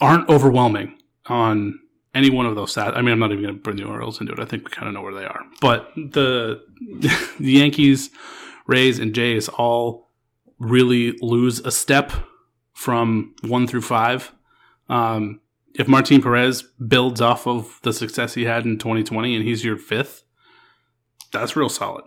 aren't 0.00 0.28
overwhelming 0.28 0.96
on 1.26 1.80
any 2.14 2.30
one 2.30 2.46
of 2.46 2.54
those 2.54 2.72
stats. 2.72 2.96
I 2.96 3.02
mean, 3.02 3.14
I'm 3.14 3.18
not 3.18 3.32
even 3.32 3.42
going 3.42 3.56
to 3.56 3.60
bring 3.60 3.78
the 3.78 3.82
Orioles 3.82 4.20
into 4.20 4.34
it. 4.34 4.38
I 4.38 4.44
think 4.44 4.62
we 4.62 4.70
kind 4.70 4.86
of 4.86 4.94
know 4.94 5.02
where 5.02 5.12
they 5.12 5.24
are. 5.24 5.40
But 5.60 5.90
the 5.96 6.62
the 7.40 7.50
Yankees, 7.50 8.10
Rays, 8.68 9.00
and 9.00 9.12
Jays 9.12 9.48
all 9.48 10.12
really 10.60 11.18
lose 11.20 11.58
a 11.58 11.72
step 11.72 12.12
from 12.74 13.34
one 13.42 13.66
through 13.66 13.82
five. 13.82 14.32
Um, 14.88 15.40
if 15.78 15.88
Martin 15.88 16.22
Perez 16.22 16.62
builds 16.62 17.20
off 17.20 17.46
of 17.46 17.78
the 17.82 17.92
success 17.92 18.34
he 18.34 18.44
had 18.44 18.64
in 18.64 18.78
2020 18.78 19.36
and 19.36 19.44
he's 19.44 19.64
your 19.64 19.76
fifth, 19.76 20.24
that's 21.32 21.56
real 21.56 21.68
solid. 21.68 22.04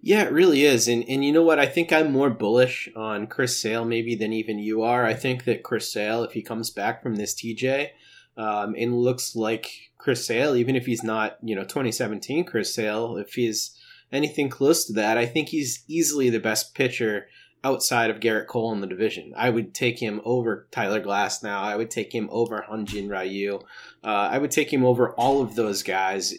Yeah, 0.00 0.22
it 0.22 0.32
really 0.32 0.64
is. 0.64 0.86
And 0.86 1.04
and 1.08 1.24
you 1.24 1.32
know 1.32 1.42
what? 1.42 1.58
I 1.58 1.66
think 1.66 1.92
I'm 1.92 2.12
more 2.12 2.30
bullish 2.30 2.88
on 2.94 3.26
Chris 3.26 3.60
Sale 3.60 3.84
maybe 3.84 4.14
than 4.14 4.32
even 4.32 4.58
you 4.58 4.82
are. 4.82 5.04
I 5.04 5.14
think 5.14 5.44
that 5.44 5.64
Chris 5.64 5.92
Sale, 5.92 6.22
if 6.22 6.32
he 6.32 6.42
comes 6.42 6.70
back 6.70 7.02
from 7.02 7.16
this 7.16 7.34
TJ 7.34 7.88
um, 8.36 8.74
and 8.78 8.96
looks 8.96 9.34
like 9.34 9.68
Chris 9.98 10.24
Sale, 10.24 10.54
even 10.54 10.76
if 10.76 10.86
he's 10.86 11.02
not, 11.02 11.38
you 11.42 11.56
know, 11.56 11.64
2017 11.64 12.44
Chris 12.44 12.72
Sale, 12.72 13.16
if 13.16 13.34
he's 13.34 13.76
anything 14.12 14.48
close 14.48 14.84
to 14.86 14.92
that, 14.92 15.18
I 15.18 15.26
think 15.26 15.48
he's 15.48 15.82
easily 15.88 16.30
the 16.30 16.40
best 16.40 16.74
pitcher 16.74 17.26
outside 17.64 18.10
of 18.10 18.20
Gerrit 18.20 18.46
Cole 18.46 18.72
in 18.72 18.80
the 18.80 18.86
division. 18.86 19.32
I 19.36 19.50
would 19.50 19.74
take 19.74 19.98
him 19.98 20.20
over 20.24 20.68
Tyler 20.70 21.00
Glasnow. 21.00 21.50
I 21.50 21.76
would 21.76 21.90
take 21.90 22.14
him 22.14 22.28
over 22.30 22.64
Hyun-Jin 22.68 23.08
Ryu. 23.08 23.60
Uh, 24.04 24.28
I 24.30 24.38
would 24.38 24.50
take 24.50 24.72
him 24.72 24.84
over 24.84 25.12
all 25.14 25.42
of 25.42 25.54
those 25.54 25.82
guys, 25.82 26.34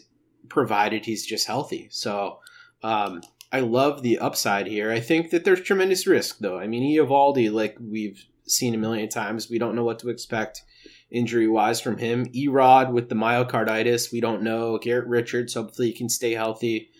provided 0.48 1.04
he's 1.04 1.26
just 1.26 1.46
healthy. 1.46 1.88
So 1.90 2.40
um, 2.82 3.20
I 3.52 3.60
love 3.60 4.02
the 4.02 4.18
upside 4.18 4.66
here. 4.66 4.90
I 4.90 5.00
think 5.00 5.30
that 5.30 5.44
there's 5.44 5.60
tremendous 5.60 6.06
risk, 6.06 6.38
though. 6.38 6.58
I 6.58 6.66
mean, 6.66 6.82
Eovaldi, 6.96 7.52
like 7.52 7.76
we've 7.80 8.24
seen 8.46 8.74
a 8.74 8.78
million 8.78 9.08
times, 9.08 9.50
we 9.50 9.58
don't 9.58 9.74
know 9.74 9.84
what 9.84 9.98
to 10.00 10.08
expect 10.08 10.62
injury 11.10 11.48
wise 11.48 11.80
from 11.80 11.98
him. 11.98 12.26
Erod 12.26 12.92
with 12.92 13.08
the 13.08 13.14
myocarditis, 13.14 14.12
we 14.12 14.20
don't 14.20 14.42
know. 14.42 14.78
Garrett 14.78 15.08
Richards, 15.08 15.54
hopefully 15.54 15.88
he 15.88 15.96
can 15.96 16.08
stay 16.08 16.32
healthy. 16.32 16.90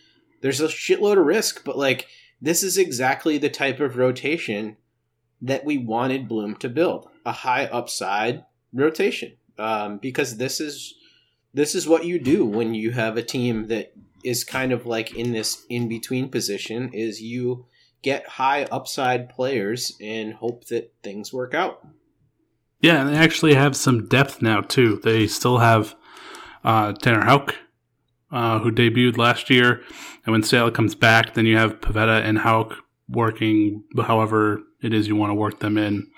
There's 0.40 0.60
a 0.60 0.68
shitload 0.68 1.18
of 1.18 1.26
risk, 1.26 1.64
but 1.64 1.78
like 1.78 2.06
this 2.40 2.62
is 2.62 2.78
exactly 2.78 3.38
the 3.38 3.50
type 3.50 3.80
of 3.80 3.96
rotation 3.96 4.76
that 5.42 5.64
we 5.64 5.78
wanted 5.78 6.28
Bloom 6.28 6.56
to 6.56 6.68
build 6.68 7.08
a 7.24 7.32
high 7.32 7.66
upside 7.66 8.44
rotation 8.72 9.32
um, 9.58 9.98
because 9.98 10.36
this 10.36 10.60
is 10.60 10.94
this 11.52 11.74
is 11.74 11.88
what 11.88 12.04
you 12.04 12.18
do 12.18 12.44
when 12.44 12.74
you 12.74 12.92
have 12.92 13.16
a 13.16 13.22
team 13.22 13.66
that 13.68 13.92
is 14.24 14.44
kind 14.44 14.72
of 14.72 14.86
like 14.86 15.14
in 15.14 15.32
this 15.32 15.64
in 15.68 15.88
between 15.88 16.28
position 16.28 16.90
is 16.92 17.22
you 17.22 17.66
get 18.02 18.26
high 18.26 18.64
upside 18.64 19.28
players 19.28 19.96
and 20.00 20.34
hope 20.34 20.66
that 20.66 20.92
things 21.02 21.32
work 21.32 21.54
out. 21.54 21.86
Yeah, 22.80 23.00
and 23.00 23.10
they 23.10 23.16
actually 23.16 23.54
have 23.54 23.76
some 23.76 24.06
depth 24.06 24.40
now 24.40 24.62
too. 24.62 25.00
They 25.02 25.26
still 25.26 25.58
have 25.58 25.94
uh, 26.64 26.92
Tanner 26.92 27.24
Houck, 27.24 27.56
uh, 28.30 28.58
who 28.60 28.70
debuted 28.70 29.16
last 29.16 29.50
year, 29.50 29.82
and 30.24 30.32
when 30.32 30.42
Sale 30.42 30.70
comes 30.70 30.94
back, 30.94 31.34
then 31.34 31.46
you 31.46 31.56
have 31.56 31.80
Pivetta 31.80 32.22
and 32.24 32.38
Houck 32.38 32.76
working 33.08 33.82
however 33.98 34.62
it 34.82 34.94
is 34.94 35.08
you 35.08 35.16
want 35.16 35.30
to 35.30 35.34
work 35.34 35.60
them 35.60 35.76
in. 35.76 36.10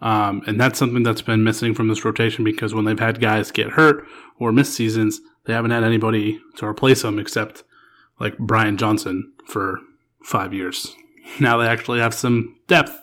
Um, 0.00 0.42
and 0.46 0.60
that's 0.60 0.78
something 0.78 1.02
that's 1.02 1.22
been 1.22 1.42
missing 1.42 1.74
from 1.74 1.88
this 1.88 2.04
rotation 2.04 2.44
because 2.44 2.74
when 2.74 2.84
they've 2.84 2.98
had 2.98 3.20
guys 3.20 3.50
get 3.50 3.70
hurt 3.70 4.06
or 4.38 4.52
miss 4.52 4.72
seasons, 4.72 5.20
they 5.44 5.52
haven't 5.52 5.72
had 5.72 5.82
anybody 5.82 6.40
to 6.56 6.66
replace 6.66 7.02
them 7.02 7.18
except 7.18 7.64
like 8.20 8.38
Brian 8.38 8.76
Johnson 8.76 9.32
for 9.46 9.80
five 10.22 10.52
years. 10.52 10.94
Now 11.40 11.58
they 11.58 11.66
actually 11.66 11.98
have 11.98 12.14
some 12.14 12.56
depth, 12.68 12.98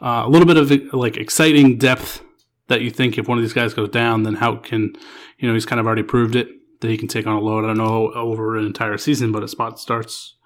uh, 0.00 0.24
a 0.26 0.28
little 0.28 0.48
bit 0.48 0.56
of 0.56 0.92
like 0.92 1.16
exciting 1.16 1.78
depth 1.78 2.20
that 2.66 2.80
you 2.80 2.90
think 2.90 3.16
if 3.16 3.28
one 3.28 3.38
of 3.38 3.44
these 3.44 3.52
guys 3.52 3.72
goes 3.72 3.90
down, 3.90 4.24
then 4.24 4.34
how 4.34 4.56
can, 4.56 4.96
you 5.38 5.46
know, 5.46 5.54
he's 5.54 5.64
kind 5.64 5.78
of 5.78 5.86
already 5.86 6.02
proved 6.02 6.34
it 6.34 6.48
that 6.82 6.90
he 6.90 6.98
can 6.98 7.08
take 7.08 7.26
on 7.26 7.34
a 7.34 7.40
load. 7.40 7.64
I 7.64 7.68
don't 7.68 7.78
know 7.78 8.12
over 8.12 8.56
an 8.56 8.66
entire 8.66 8.98
season, 8.98 9.32
but 9.32 9.42
a 9.42 9.48
spot 9.48 9.80
starts 9.80 10.36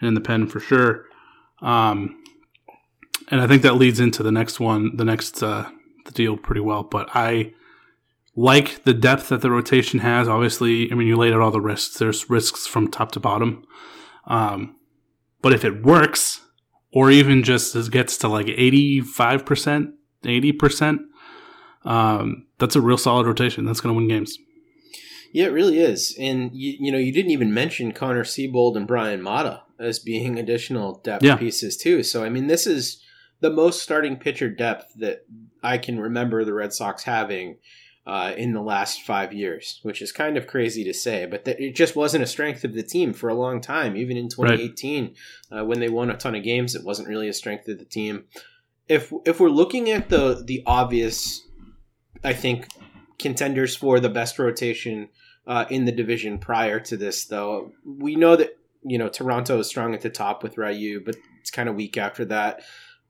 in 0.00 0.14
the 0.14 0.20
pen 0.20 0.46
for 0.46 0.60
sure. 0.60 1.06
Um, 1.62 2.22
and 3.30 3.40
I 3.40 3.46
think 3.46 3.62
that 3.62 3.76
leads 3.76 4.00
into 4.00 4.22
the 4.22 4.32
next 4.32 4.60
one, 4.60 4.96
the 4.96 5.04
next 5.04 5.42
uh, 5.42 5.70
the 6.04 6.12
deal 6.12 6.36
pretty 6.36 6.60
well. 6.60 6.82
But 6.82 7.08
I 7.14 7.54
like 8.36 8.84
the 8.84 8.94
depth 8.94 9.30
that 9.30 9.40
the 9.40 9.50
rotation 9.50 10.00
has. 10.00 10.28
Obviously, 10.28 10.90
I 10.92 10.94
mean, 10.94 11.08
you 11.08 11.16
laid 11.16 11.32
out 11.32 11.40
all 11.40 11.50
the 11.50 11.60
risks. 11.60 11.98
There's 11.98 12.28
risks 12.28 12.66
from 12.66 12.90
top 12.90 13.12
to 13.12 13.20
bottom. 13.20 13.64
Um, 14.26 14.76
but 15.40 15.52
if 15.54 15.64
it 15.64 15.84
works, 15.84 16.40
or 16.92 17.10
even 17.10 17.42
just 17.42 17.90
gets 17.90 18.16
to 18.18 18.28
like 18.28 18.46
85%, 18.46 19.92
80%, 20.22 20.98
um, 21.84 22.46
that's 22.58 22.76
a 22.76 22.80
real 22.80 22.96
solid 22.96 23.26
rotation. 23.26 23.64
That's 23.64 23.80
going 23.80 23.94
to 23.94 23.96
win 23.96 24.08
games. 24.08 24.38
Yeah, 25.34 25.46
it 25.46 25.52
really 25.52 25.80
is. 25.80 26.14
And, 26.16 26.52
you, 26.54 26.76
you 26.78 26.92
know, 26.92 26.98
you 26.98 27.10
didn't 27.10 27.32
even 27.32 27.52
mention 27.52 27.90
Connor 27.90 28.22
Seabold 28.22 28.76
and 28.76 28.86
Bryan 28.86 29.20
Mata 29.20 29.62
as 29.80 29.98
being 29.98 30.38
additional 30.38 31.00
depth 31.02 31.24
Yeah. 31.24 31.34
pieces, 31.34 31.76
too. 31.76 32.04
So, 32.04 32.22
I 32.22 32.28
mean, 32.28 32.46
this 32.46 32.68
is 32.68 33.02
the 33.40 33.50
most 33.50 33.82
starting 33.82 34.16
pitcher 34.16 34.48
depth 34.48 34.94
that 34.98 35.26
I 35.60 35.78
can 35.78 35.98
remember 35.98 36.44
the 36.44 36.54
Red 36.54 36.72
Sox 36.72 37.02
having 37.02 37.56
uh, 38.06 38.32
in 38.36 38.52
the 38.52 38.60
last 38.60 39.02
five 39.02 39.32
years, 39.32 39.80
which 39.82 40.00
is 40.00 40.12
kind 40.12 40.36
of 40.36 40.46
crazy 40.46 40.84
to 40.84 40.94
say, 40.94 41.26
but 41.26 41.44
that 41.46 41.58
it 41.60 41.74
just 41.74 41.96
wasn't 41.96 42.22
a 42.22 42.28
strength 42.28 42.62
of 42.62 42.74
the 42.74 42.84
team 42.84 43.12
for 43.12 43.28
a 43.28 43.34
long 43.34 43.60
time. 43.60 43.96
Even 43.96 44.16
in 44.16 44.28
2018, 44.28 45.16
uh, 45.50 45.64
when 45.64 45.80
they 45.80 45.88
won 45.88 46.10
a 46.10 46.16
ton 46.16 46.36
of 46.36 46.44
games, 46.44 46.76
it 46.76 46.84
wasn't 46.84 47.08
really 47.08 47.28
a 47.28 47.32
strength 47.32 47.66
of 47.66 47.80
the 47.80 47.84
team. 47.84 48.26
If 48.88 49.12
if 49.26 49.40
we're 49.40 49.48
looking 49.48 49.90
at 49.90 50.10
the 50.10 50.44
the 50.46 50.62
obvious, 50.64 51.42
I 52.22 52.34
think 52.34 52.68
contenders 53.18 53.74
for 53.74 53.98
the 53.98 54.10
best 54.10 54.38
rotation 54.38 55.08
uh, 55.46 55.66
in 55.70 55.84
the 55.84 55.92
division 55.92 56.38
prior 56.38 56.80
to 56.80 56.96
this, 56.96 57.26
though, 57.26 57.72
we 57.84 58.16
know 58.16 58.36
that 58.36 58.58
you 58.82 58.98
know 58.98 59.08
Toronto 59.08 59.58
is 59.58 59.68
strong 59.68 59.94
at 59.94 60.00
the 60.00 60.10
top 60.10 60.42
with 60.42 60.58
Ryu, 60.58 61.02
but 61.04 61.16
it's 61.40 61.50
kind 61.50 61.68
of 61.68 61.74
weak 61.74 61.96
after 61.96 62.24
that. 62.26 62.62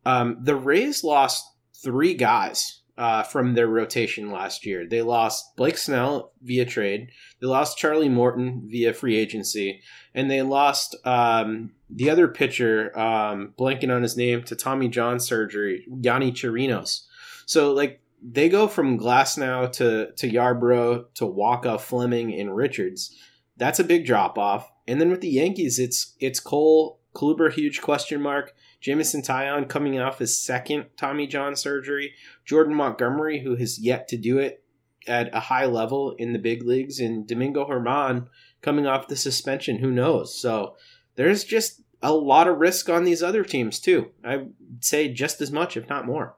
Um, 0.04 0.38
the 0.40 0.56
Rays 0.56 1.04
lost 1.04 1.46
three 1.82 2.14
guys 2.14 2.80
uh, 2.96 3.22
from 3.22 3.54
their 3.54 3.66
rotation 3.66 4.30
last 4.30 4.64
year. 4.64 4.86
They 4.86 5.02
lost 5.02 5.56
Blake 5.56 5.78
Snell 5.78 6.32
via 6.42 6.64
trade. 6.64 7.10
They 7.40 7.46
lost 7.46 7.78
Charlie 7.78 8.08
Morton 8.08 8.68
via 8.70 8.92
free 8.92 9.16
agency, 9.16 9.82
and 10.14 10.30
they 10.30 10.42
lost 10.42 10.96
um, 11.04 11.72
the 11.90 12.10
other 12.10 12.28
pitcher, 12.28 12.96
um, 12.98 13.54
blanking 13.58 13.94
on 13.94 14.02
his 14.02 14.16
name, 14.16 14.42
to 14.44 14.56
Tommy 14.56 14.88
John 14.88 15.18
surgery, 15.18 15.86
Yonny 15.90 16.32
Chirinos. 16.32 17.06
So 17.46 17.72
like 17.72 18.00
they 18.24 18.48
go 18.48 18.66
from 18.66 18.98
Glasnow 18.98 19.70
to 19.72 20.12
to 20.16 20.30
Yarbrough 20.30 21.14
to 21.14 21.24
Wacha, 21.24 21.78
Fleming, 21.78 22.32
and 22.32 22.56
Richards. 22.56 23.14
That's 23.56 23.78
a 23.78 23.84
big 23.84 24.06
drop 24.06 24.38
off. 24.38 24.70
And 24.88 25.00
then 25.00 25.10
with 25.10 25.20
the 25.20 25.28
Yankees, 25.28 25.78
it's 25.78 26.16
it's 26.18 26.40
Cole 26.40 27.00
Kluber, 27.14 27.52
huge 27.52 27.82
question 27.82 28.20
mark. 28.20 28.54
Jameson 28.80 29.22
Taillon 29.22 29.68
coming 29.68 29.98
off 30.00 30.18
his 30.18 30.36
second 30.36 30.86
Tommy 30.96 31.26
John 31.26 31.54
surgery. 31.54 32.14
Jordan 32.44 32.74
Montgomery, 32.74 33.40
who 33.40 33.56
has 33.56 33.78
yet 33.78 34.08
to 34.08 34.16
do 34.16 34.38
it 34.38 34.64
at 35.06 35.34
a 35.34 35.40
high 35.40 35.66
level 35.66 36.12
in 36.18 36.32
the 36.32 36.38
big 36.38 36.64
leagues, 36.64 36.98
and 36.98 37.26
Domingo 37.26 37.66
Germán 37.66 38.28
coming 38.62 38.86
off 38.86 39.08
the 39.08 39.16
suspension. 39.16 39.78
Who 39.78 39.90
knows? 39.90 40.38
So 40.38 40.76
there's 41.16 41.44
just 41.44 41.82
a 42.02 42.12
lot 42.12 42.48
of 42.48 42.58
risk 42.58 42.88
on 42.88 43.04
these 43.04 43.22
other 43.22 43.44
teams 43.44 43.78
too. 43.78 44.10
I'd 44.24 44.50
say 44.80 45.12
just 45.12 45.40
as 45.40 45.52
much, 45.52 45.76
if 45.76 45.88
not 45.88 46.06
more. 46.06 46.36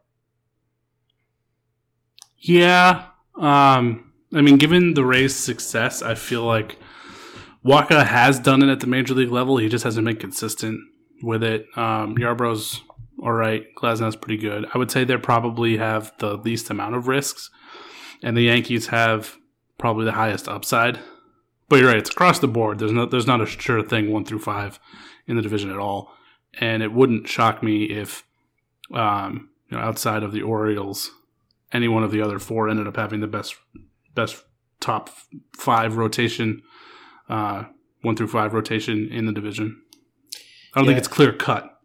Yeah. 2.38 3.06
Um, 3.36 4.12
I 4.34 4.40
mean, 4.40 4.56
given 4.56 4.94
the 4.94 5.04
Rays' 5.04 5.36
success, 5.36 6.02
I 6.02 6.14
feel 6.14 6.44
like 6.44 6.78
Wacha 7.64 8.06
has 8.06 8.38
done 8.38 8.62
it 8.62 8.70
at 8.70 8.80
the 8.80 8.86
major 8.86 9.14
league 9.14 9.30
level. 9.30 9.56
He 9.56 9.68
just 9.68 9.84
hasn't 9.84 10.06
been 10.06 10.16
consistent 10.16 10.80
with 11.22 11.42
it. 11.42 11.66
Um, 11.76 12.16
Yarbrough's 12.16 12.82
all 13.22 13.32
right. 13.32 13.66
Glasnow's 13.74 14.16
pretty 14.16 14.36
good. 14.36 14.66
I 14.72 14.78
would 14.78 14.90
say 14.90 15.04
they 15.04 15.16
probably 15.16 15.78
have 15.78 16.12
the 16.18 16.36
least 16.36 16.70
amount 16.70 16.94
of 16.94 17.08
risks, 17.08 17.50
and 18.22 18.36
the 18.36 18.42
Yankees 18.42 18.88
have 18.88 19.36
probably 19.78 20.04
the 20.04 20.12
highest 20.12 20.48
upside. 20.48 20.98
But 21.68 21.80
you're 21.80 21.88
right; 21.88 21.98
it's 21.98 22.10
across 22.10 22.38
the 22.38 22.48
board. 22.48 22.78
There's 22.78 22.92
there's 23.10 23.26
not 23.26 23.40
a 23.40 23.46
sure 23.46 23.82
thing 23.82 24.12
one 24.12 24.24
through 24.24 24.40
five 24.40 24.78
in 25.26 25.36
the 25.36 25.42
division 25.42 25.70
at 25.70 25.78
all, 25.78 26.12
and 26.60 26.82
it 26.82 26.92
wouldn't 26.92 27.26
shock 27.26 27.62
me 27.62 27.84
if, 27.84 28.24
um, 28.92 29.48
you 29.70 29.76
know, 29.76 29.82
outside 29.82 30.22
of 30.22 30.32
the 30.32 30.42
Orioles, 30.42 31.10
any 31.72 31.88
one 31.88 32.02
of 32.02 32.10
the 32.10 32.20
other 32.20 32.38
four 32.38 32.68
ended 32.68 32.86
up 32.86 32.96
having 32.96 33.20
the 33.20 33.26
best 33.26 33.56
best 34.14 34.44
top 34.80 35.10
five 35.56 35.96
rotation, 35.96 36.62
uh, 37.28 37.64
one 38.02 38.16
through 38.16 38.28
five 38.28 38.54
rotation 38.54 39.08
in 39.10 39.26
the 39.26 39.32
division. 39.32 39.82
I 40.74 40.80
don't 40.80 40.86
think 40.86 40.98
it's 40.98 41.08
clear 41.08 41.32
cut. 41.32 41.80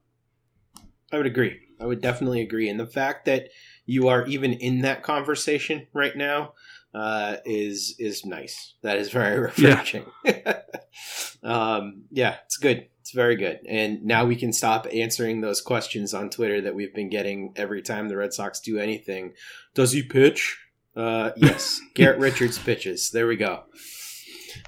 I 1.12 1.18
would 1.18 1.26
agree. 1.26 1.60
I 1.80 1.86
would 1.86 2.02
definitely 2.02 2.42
agree. 2.42 2.70
And 2.70 2.80
the 2.80 2.86
fact 2.86 3.26
that 3.26 3.50
you 3.86 4.08
are 4.08 4.26
even 4.28 4.54
in 4.54 4.82
that 4.82 5.04
conversation 5.04 5.88
right 5.94 6.16
now 6.16 6.54
uh, 6.94 7.38
is 7.46 7.96
is 8.00 8.26
nice. 8.26 8.76
That 8.84 8.98
is 8.98 9.10
very 9.10 9.40
refreshing. 9.42 10.06
Yeah. 10.24 10.60
um, 11.44 12.04
yeah, 12.12 12.38
it's 12.46 12.58
good. 12.58 12.88
It's 13.12 13.16
very 13.18 13.36
good. 13.36 13.60
And 13.68 14.06
now 14.06 14.24
we 14.24 14.38
can 14.38 14.54
stop 14.54 14.88
answering 14.90 15.42
those 15.42 15.60
questions 15.60 16.14
on 16.14 16.30
Twitter 16.30 16.62
that 16.62 16.74
we've 16.74 16.96
been 16.96 17.10
getting 17.10 17.52
every 17.58 17.82
time 17.82 18.08
the 18.08 18.16
Red 18.16 18.32
Sox 18.32 18.62
do 18.62 18.78
anything. 18.78 19.34
Does 19.74 19.92
he 19.92 20.02
pitch? 20.02 20.58
Uh, 20.96 21.32
yes, 21.36 21.82
Garrett 21.94 22.20
Richards 22.20 22.58
pitches. 22.58 23.12
There 23.12 23.28
we 23.28 23.36
go. 23.36 23.64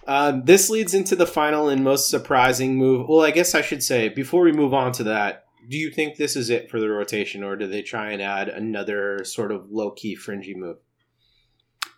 Um, 0.05 0.43
this 0.43 0.69
leads 0.69 0.93
into 0.93 1.15
the 1.15 1.25
final 1.25 1.69
and 1.69 1.85
most 1.85 2.09
surprising 2.09 2.75
move. 2.75 3.07
Well, 3.07 3.21
I 3.21 3.31
guess 3.31 3.55
I 3.55 3.61
should 3.61 3.81
say 3.81 4.09
before 4.09 4.41
we 4.41 4.51
move 4.51 4.73
on 4.73 4.91
to 4.93 5.05
that, 5.05 5.45
do 5.69 5.77
you 5.77 5.89
think 5.89 6.17
this 6.17 6.35
is 6.35 6.49
it 6.49 6.69
for 6.69 6.81
the 6.81 6.89
rotation, 6.89 7.45
or 7.45 7.55
do 7.55 7.65
they 7.65 7.81
try 7.81 8.11
and 8.11 8.21
add 8.21 8.49
another 8.49 9.23
sort 9.23 9.53
of 9.53 9.71
low 9.71 9.91
key 9.91 10.15
fringy 10.15 10.53
move? 10.53 10.79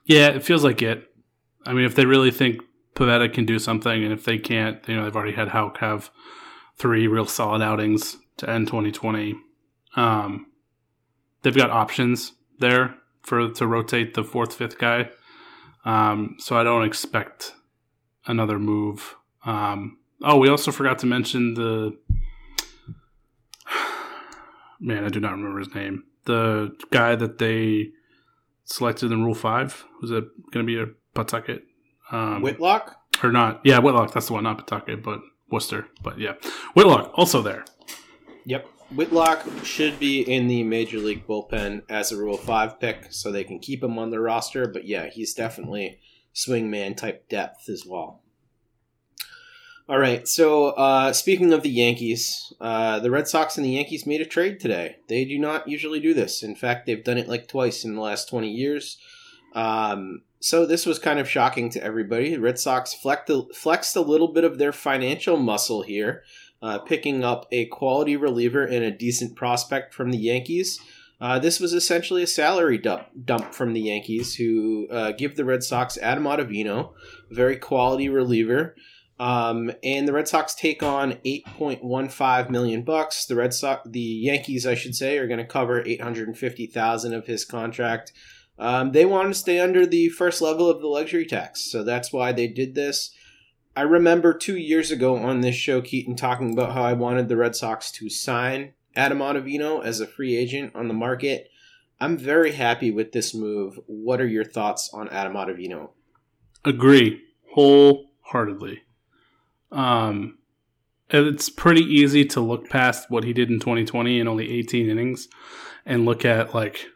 Yeah, 0.03 0.27
it 0.27 0.43
feels 0.43 0.63
like 0.63 0.83
it. 0.83 1.11
I 1.65 1.73
mean, 1.73 1.85
if 1.85 1.95
they 1.95 2.05
really 2.05 2.29
think 2.29 2.61
Pivetta 2.95 3.31
can 3.31 3.45
do 3.45 3.59
something, 3.59 4.03
and 4.03 4.13
if 4.13 4.23
they 4.23 4.37
can't, 4.37 4.79
you 4.87 4.95
know, 4.95 5.03
they've 5.03 5.15
already 5.15 5.35
had 5.35 5.49
Houck 5.49 5.77
have 5.79 6.09
three 6.77 7.07
real 7.07 7.25
solid 7.25 7.61
outings 7.61 8.17
to 8.37 8.49
end 8.49 8.67
2020. 8.67 9.35
Um, 9.95 10.47
they've 11.41 11.55
got 11.55 11.69
options 11.69 12.33
there 12.59 12.95
for 13.21 13.49
to 13.49 13.67
rotate 13.67 14.13
the 14.13 14.23
fourth, 14.23 14.53
fifth 14.53 14.77
guy. 14.77 15.09
Um, 15.83 16.35
so 16.39 16.57
I 16.57 16.63
don't 16.63 16.85
expect 16.85 17.53
another 18.25 18.59
move. 18.59 19.15
Um, 19.45 19.97
oh, 20.23 20.37
we 20.37 20.49
also 20.49 20.71
forgot 20.71 20.99
to 20.99 21.05
mention 21.05 21.53
the 21.53 21.97
man. 24.79 25.03
I 25.03 25.09
do 25.09 25.19
not 25.19 25.31
remember 25.31 25.59
his 25.59 25.75
name. 25.75 26.05
The 26.25 26.75
guy 26.91 27.15
that 27.15 27.37
they 27.37 27.89
selected 28.63 29.11
in 29.11 29.23
Rule 29.23 29.35
Five 29.35 29.85
was 30.01 30.11
it 30.11 30.25
going 30.51 30.65
to 30.65 30.67
be 30.67 30.79
a 30.79 30.87
Pawtucket? 31.13 31.63
Um, 32.15 32.41
Whitlock 32.41 32.97
or 33.23 33.31
not? 33.31 33.61
Yeah, 33.63 33.79
Whitlock. 33.79 34.13
That's 34.13 34.27
the 34.27 34.33
one, 34.33 34.43
not 34.43 34.65
Pawtucket, 34.65 35.03
but 35.03 35.21
Worcester. 35.51 35.87
But 36.01 36.19
yeah, 36.19 36.33
Whitlock 36.73 37.11
also 37.15 37.41
there. 37.41 37.65
Yep. 38.45 38.67
Whitlock 38.91 39.45
should 39.63 39.99
be 39.99 40.21
in 40.21 40.47
the 40.47 40.63
major 40.63 40.99
league 40.99 41.27
bullpen 41.27 41.83
as 41.89 42.11
a 42.11 42.17
Rule 42.17 42.37
Five 42.37 42.79
pick, 42.79 43.07
so 43.09 43.31
they 43.31 43.43
can 43.43 43.59
keep 43.59 43.83
him 43.83 43.97
on 43.97 44.11
the 44.11 44.19
roster. 44.19 44.67
But 44.67 44.85
yeah, 44.85 45.09
he's 45.09 45.33
definitely 45.33 45.99
swingman 46.33 46.95
type 46.95 47.27
depth 47.27 47.67
as 47.67 47.85
well. 47.85 48.21
All 49.87 49.99
right, 49.99 50.27
so 50.27 50.69
uh, 50.69 51.13
speaking 51.13 51.53
of 51.53 51.61
the 51.61 51.69
Yankees, 51.69 52.51
uh, 52.59 52.99
the 52.99 53.11
Red 53.11 53.27
Sox 53.27 53.55
and 53.55 53.63
the 53.63 53.71
Yankees 53.71 54.07
made 54.07 54.19
a 54.19 54.25
trade 54.25 54.59
today. 54.59 54.97
They 55.07 55.25
do 55.25 55.37
not 55.37 55.67
usually 55.67 55.99
do 55.99 56.15
this. 56.15 56.41
In 56.41 56.55
fact, 56.55 56.87
they've 56.87 57.03
done 57.03 57.19
it 57.19 57.27
like 57.27 57.47
twice 57.47 57.83
in 57.83 57.93
the 57.93 58.01
last 58.01 58.27
20 58.27 58.49
years. 58.49 58.97
Um, 59.55 60.21
so 60.41 60.65
this 60.65 60.85
was 60.85 60.99
kind 60.99 61.17
of 61.17 61.27
shocking 61.27 61.71
to 61.71 61.83
everybody. 61.83 62.35
The 62.35 62.41
Red 62.41 62.59
Sox 62.59 62.93
flexed 62.93 63.29
a, 63.31 63.47
flexed 63.55 63.95
a 63.95 64.01
little 64.01 64.27
bit 64.27 64.43
of 64.43 64.59
their 64.59 64.73
financial 64.73 65.37
muscle 65.37 65.81
here, 65.81 66.23
uh, 66.61 66.79
picking 66.79 67.23
up 67.23 67.47
a 67.51 67.65
quality 67.67 68.15
reliever 68.15 68.63
and 68.63 68.83
a 68.83 68.91
decent 68.91 69.35
prospect 69.35 69.93
from 69.93 70.11
the 70.11 70.19
Yankees. 70.19 70.79
Uh, 71.19 71.39
this 71.39 71.59
was 71.59 71.73
essentially 71.73 72.21
a 72.21 72.27
salary 72.27 72.77
dump, 72.77 73.07
dump 73.23 73.53
from 73.53 73.73
the 73.73 73.81
Yankees, 73.81 74.35
who 74.35 74.87
uh, 74.91 75.13
give 75.13 75.35
the 75.35 75.45
Red 75.45 75.63
Sox 75.63 75.97
Adam 75.97 76.25
Ottavino, 76.25 76.91
a 77.31 77.33
very 77.33 77.55
quality 77.55 78.09
reliever. 78.09 78.75
Um, 79.17 79.71
and 79.81 80.05
the 80.05 80.11
Red 80.13 80.27
Sox 80.27 80.53
take 80.53 80.83
on 80.83 81.13
8.15 81.25 82.49
million 82.49 82.83
bucks. 82.83 83.25
The 83.25 83.35
Red 83.35 83.53
Sox, 83.53 83.87
the 83.89 83.99
Yankees, 83.99 84.67
I 84.67 84.75
should 84.75 84.93
say, 84.93 85.17
are 85.17 85.27
going 85.27 85.39
to 85.39 85.45
cover 85.45 85.81
850,000 85.85 87.13
of 87.13 87.25
his 87.25 87.45
contract. 87.45 88.11
Um, 88.57 88.91
they 88.91 89.05
want 89.05 89.29
to 89.29 89.33
stay 89.33 89.59
under 89.59 89.85
the 89.85 90.09
first 90.09 90.41
level 90.41 90.69
of 90.69 90.79
the 90.79 90.87
luxury 90.87 91.25
tax, 91.25 91.61
so 91.61 91.83
that's 91.83 92.13
why 92.13 92.31
they 92.31 92.47
did 92.47 92.75
this. 92.75 93.11
I 93.75 93.81
remember 93.81 94.33
two 94.33 94.55
years 94.55 94.91
ago 94.91 95.17
on 95.17 95.41
this 95.41 95.55
show, 95.55 95.81
Keaton 95.81 96.15
talking 96.15 96.53
about 96.53 96.73
how 96.73 96.83
I 96.83 96.93
wanted 96.93 97.27
the 97.27 97.35
Red 97.35 97.55
Sox 97.55 97.91
to 97.93 98.09
sign 98.09 98.73
Adam 98.95 99.19
Ottavino 99.19 99.83
as 99.83 99.99
a 99.99 100.07
free 100.07 100.37
agent 100.37 100.73
on 100.75 100.87
the 100.87 100.93
market. 100.93 101.49
I'm 101.99 102.17
very 102.17 102.53
happy 102.53 102.91
with 102.91 103.11
this 103.11 103.33
move. 103.33 103.79
What 103.87 104.21
are 104.21 104.27
your 104.27 104.45
thoughts 104.45 104.89
on 104.93 105.09
Adam 105.09 105.33
Ottavino? 105.33 105.89
Agree 106.63 107.21
wholeheartedly. 107.53 108.81
Um, 109.71 110.37
it's 111.09 111.49
pretty 111.49 111.83
easy 111.83 112.25
to 112.25 112.39
look 112.39 112.69
past 112.69 113.11
what 113.11 113.23
he 113.23 113.33
did 113.33 113.49
in 113.49 113.59
2020 113.59 114.19
in 114.19 114.27
only 114.27 114.51
18 114.59 114.89
innings 114.89 115.27
and 115.85 116.05
look 116.05 116.25
at 116.25 116.53
like 116.53 116.87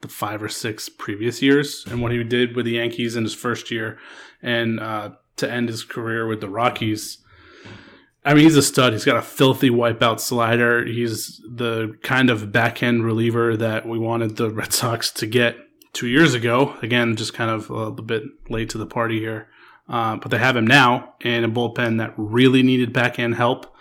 the 0.00 0.08
five 0.08 0.42
or 0.42 0.48
six 0.48 0.88
previous 0.88 1.42
years 1.42 1.84
and 1.90 2.02
what 2.02 2.12
he 2.12 2.22
did 2.22 2.54
with 2.54 2.66
the 2.66 2.72
Yankees 2.72 3.16
in 3.16 3.24
his 3.24 3.34
first 3.34 3.70
year 3.70 3.98
and 4.42 4.78
uh, 4.80 5.10
to 5.36 5.50
end 5.50 5.68
his 5.68 5.84
career 5.84 6.26
with 6.26 6.40
the 6.40 6.48
Rockies. 6.48 7.18
I 8.24 8.34
mean, 8.34 8.44
he's 8.44 8.56
a 8.56 8.62
stud. 8.62 8.92
He's 8.92 9.04
got 9.04 9.16
a 9.16 9.22
filthy 9.22 9.70
wipeout 9.70 10.18
slider. 10.18 10.84
He's 10.84 11.40
the 11.48 11.96
kind 12.02 12.28
of 12.28 12.50
back 12.50 12.82
end 12.82 13.04
reliever 13.04 13.56
that 13.56 13.86
we 13.86 13.98
wanted 13.98 14.36
the 14.36 14.50
Red 14.50 14.72
Sox 14.72 15.12
to 15.12 15.26
get 15.26 15.56
two 15.92 16.08
years 16.08 16.34
ago. 16.34 16.76
Again, 16.82 17.16
just 17.16 17.34
kind 17.34 17.50
of 17.50 17.70
a 17.70 17.74
little 17.74 17.92
bit 17.92 18.24
late 18.48 18.68
to 18.70 18.78
the 18.78 18.86
party 18.86 19.20
here. 19.20 19.48
Uh, 19.88 20.16
but 20.16 20.32
they 20.32 20.38
have 20.38 20.56
him 20.56 20.66
now 20.66 21.14
in 21.20 21.44
a 21.44 21.48
bullpen 21.48 21.98
that 21.98 22.14
really 22.16 22.62
needed 22.62 22.92
back 22.92 23.20
end 23.20 23.36
help. 23.36 23.72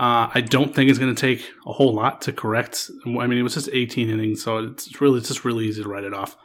Uh, 0.00 0.30
I 0.34 0.40
don't 0.40 0.74
think 0.74 0.88
it's 0.88 0.98
going 0.98 1.14
to 1.14 1.20
take 1.20 1.52
a 1.66 1.74
whole 1.74 1.92
lot 1.92 2.22
to 2.22 2.32
correct. 2.32 2.90
I 3.04 3.26
mean, 3.26 3.38
it 3.38 3.42
was 3.42 3.52
just 3.52 3.68
18 3.70 4.08
innings, 4.08 4.42
so 4.42 4.56
it's 4.56 4.98
really 4.98 5.18
it's 5.18 5.28
just 5.28 5.44
really 5.44 5.66
easy 5.66 5.82
to 5.82 5.88
write 5.90 6.04
it 6.04 6.14
off. 6.14 6.38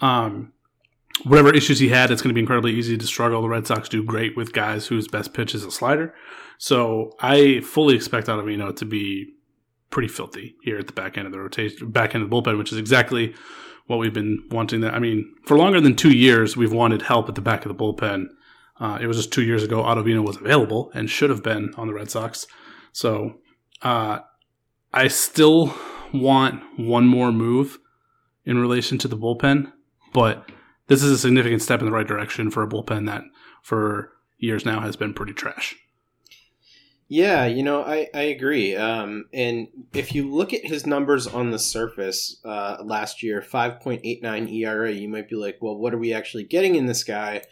Um, 0.00 0.52
whatever 1.24 1.52
issues 1.52 1.80
he 1.80 1.88
had, 1.88 2.12
it's 2.12 2.22
going 2.22 2.30
to 2.30 2.34
be 2.34 2.40
incredibly 2.40 2.72
easy 2.74 2.96
to 2.96 3.04
struggle. 3.04 3.42
The 3.42 3.48
Red 3.48 3.66
Sox 3.66 3.88
do 3.88 4.04
great 4.04 4.36
with 4.36 4.52
guys 4.52 4.86
whose 4.86 5.08
best 5.08 5.34
pitch 5.34 5.52
is 5.52 5.64
a 5.64 5.72
slider, 5.72 6.14
so 6.58 7.16
I 7.18 7.58
fully 7.62 7.96
expect 7.96 8.28
Ottavino 8.28 8.76
to 8.76 8.84
be 8.84 9.34
pretty 9.90 10.08
filthy 10.08 10.54
here 10.62 10.78
at 10.78 10.86
the 10.86 10.92
back 10.92 11.18
end 11.18 11.26
of 11.26 11.32
the 11.32 11.40
rotation, 11.40 11.90
back 11.90 12.14
end 12.14 12.22
of 12.22 12.30
the 12.30 12.36
bullpen, 12.36 12.56
which 12.56 12.70
is 12.70 12.78
exactly 12.78 13.34
what 13.88 13.96
we've 13.96 14.14
been 14.14 14.44
wanting. 14.52 14.80
That 14.80 14.94
I 14.94 15.00
mean, 15.00 15.34
for 15.44 15.58
longer 15.58 15.80
than 15.80 15.96
two 15.96 16.16
years, 16.16 16.56
we've 16.56 16.72
wanted 16.72 17.02
help 17.02 17.28
at 17.28 17.34
the 17.34 17.40
back 17.40 17.66
of 17.66 17.76
the 17.76 17.84
bullpen. 17.84 18.26
Uh, 18.78 18.98
it 19.00 19.08
was 19.08 19.16
just 19.16 19.32
two 19.32 19.42
years 19.42 19.64
ago. 19.64 19.82
Ottavino 19.82 20.24
was 20.24 20.36
available 20.36 20.92
and 20.94 21.10
should 21.10 21.30
have 21.30 21.42
been 21.42 21.74
on 21.76 21.88
the 21.88 21.94
Red 21.94 22.08
Sox. 22.08 22.46
So 22.92 23.34
uh, 23.82 24.20
I 24.92 25.08
still 25.08 25.74
want 26.12 26.62
one 26.78 27.06
more 27.06 27.32
move 27.32 27.78
in 28.44 28.58
relation 28.58 28.98
to 28.98 29.08
the 29.08 29.16
bullpen, 29.16 29.72
but 30.12 30.48
this 30.88 31.02
is 31.02 31.10
a 31.12 31.18
significant 31.18 31.62
step 31.62 31.80
in 31.80 31.86
the 31.86 31.92
right 31.92 32.06
direction 32.06 32.50
for 32.50 32.62
a 32.62 32.68
bullpen 32.68 33.06
that 33.06 33.22
for 33.62 34.12
years 34.38 34.64
now 34.64 34.80
has 34.80 34.96
been 34.96 35.14
pretty 35.14 35.32
trash. 35.32 35.76
Yeah, 37.08 37.44
you 37.44 37.62
know, 37.62 37.82
I, 37.82 38.08
I 38.14 38.22
agree. 38.22 38.74
Um, 38.74 39.26
and 39.34 39.68
if 39.92 40.14
you 40.14 40.34
look 40.34 40.54
at 40.54 40.64
his 40.64 40.86
numbers 40.86 41.26
on 41.26 41.50
the 41.50 41.58
surface 41.58 42.40
uh, 42.42 42.78
last 42.82 43.22
year, 43.22 43.42
5.89 43.42 44.50
ERA, 44.50 44.90
you 44.90 45.08
might 45.08 45.28
be 45.28 45.36
like, 45.36 45.58
well, 45.60 45.76
what 45.76 45.92
are 45.92 45.98
we 45.98 46.14
actually 46.14 46.44
getting 46.44 46.74
in 46.74 46.86
this 46.86 47.04
guy? 47.04 47.42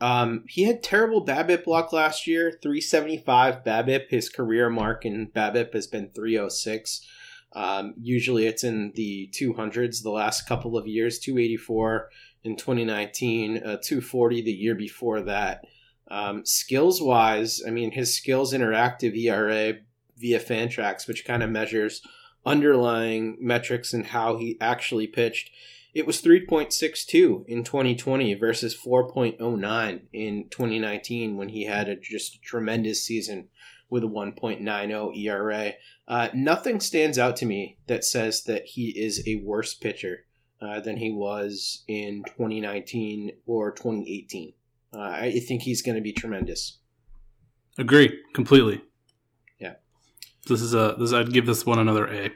Um, 0.00 0.44
he 0.48 0.64
had 0.64 0.82
terrible 0.82 1.24
BABIP 1.24 1.66
luck 1.66 1.92
last 1.92 2.26
year, 2.26 2.58
375 2.62 3.64
BABIP. 3.64 4.08
His 4.08 4.28
career 4.28 4.68
mark 4.68 5.04
in 5.04 5.28
BABIP 5.28 5.72
has 5.72 5.86
been 5.86 6.10
306. 6.10 7.06
Um, 7.54 7.94
usually 8.00 8.46
it's 8.46 8.64
in 8.64 8.92
the 8.96 9.30
200s 9.32 10.02
the 10.02 10.10
last 10.10 10.48
couple 10.48 10.76
of 10.76 10.88
years, 10.88 11.18
284 11.20 12.10
in 12.42 12.56
2019, 12.56 13.58
uh, 13.58 13.60
240 13.82 14.42
the 14.42 14.50
year 14.50 14.74
before 14.74 15.20
that. 15.22 15.64
Um, 16.10 16.44
skills 16.44 17.00
wise, 17.00 17.62
I 17.66 17.70
mean, 17.70 17.92
his 17.92 18.14
skills 18.14 18.52
interactive 18.52 19.16
ERA 19.16 19.74
via 20.18 20.40
Fantrax, 20.40 21.06
which 21.08 21.24
kind 21.24 21.42
of 21.42 21.50
measures 21.50 22.02
underlying 22.44 23.38
metrics 23.40 23.92
and 23.94 24.06
how 24.06 24.36
he 24.36 24.58
actually 24.60 25.06
pitched 25.06 25.50
it 25.94 26.06
was 26.06 26.20
3.62 26.20 27.46
in 27.46 27.62
2020 27.62 28.34
versus 28.34 28.76
4.09 28.76 30.00
in 30.12 30.48
2019 30.50 31.36
when 31.36 31.48
he 31.50 31.64
had 31.64 31.88
a 31.88 31.96
just 31.96 32.34
a 32.34 32.40
tremendous 32.40 33.06
season 33.06 33.48
with 33.88 34.02
a 34.02 34.08
1.90 34.08 35.16
ERA. 35.16 35.72
Uh, 36.08 36.28
nothing 36.34 36.80
stands 36.80 37.16
out 37.16 37.36
to 37.36 37.46
me 37.46 37.78
that 37.86 38.04
says 38.04 38.42
that 38.44 38.64
he 38.64 38.88
is 38.88 39.22
a 39.26 39.36
worse 39.36 39.72
pitcher 39.72 40.26
uh, 40.60 40.80
than 40.80 40.96
he 40.96 41.12
was 41.12 41.84
in 41.86 42.24
2019 42.24 43.30
or 43.46 43.70
2018. 43.70 44.52
Uh, 44.92 44.98
I 44.98 45.40
think 45.46 45.62
he's 45.62 45.82
going 45.82 45.96
to 45.96 46.02
be 46.02 46.12
tremendous. 46.12 46.78
Agree 47.78 48.20
completely. 48.34 48.82
Yeah, 49.58 49.74
this 50.46 50.60
is 50.60 50.74
a 50.74 50.94
this. 50.98 51.12
I'd 51.12 51.32
give 51.32 51.46
this 51.46 51.66
one 51.66 51.80
another 51.80 52.06
A. 52.06 52.30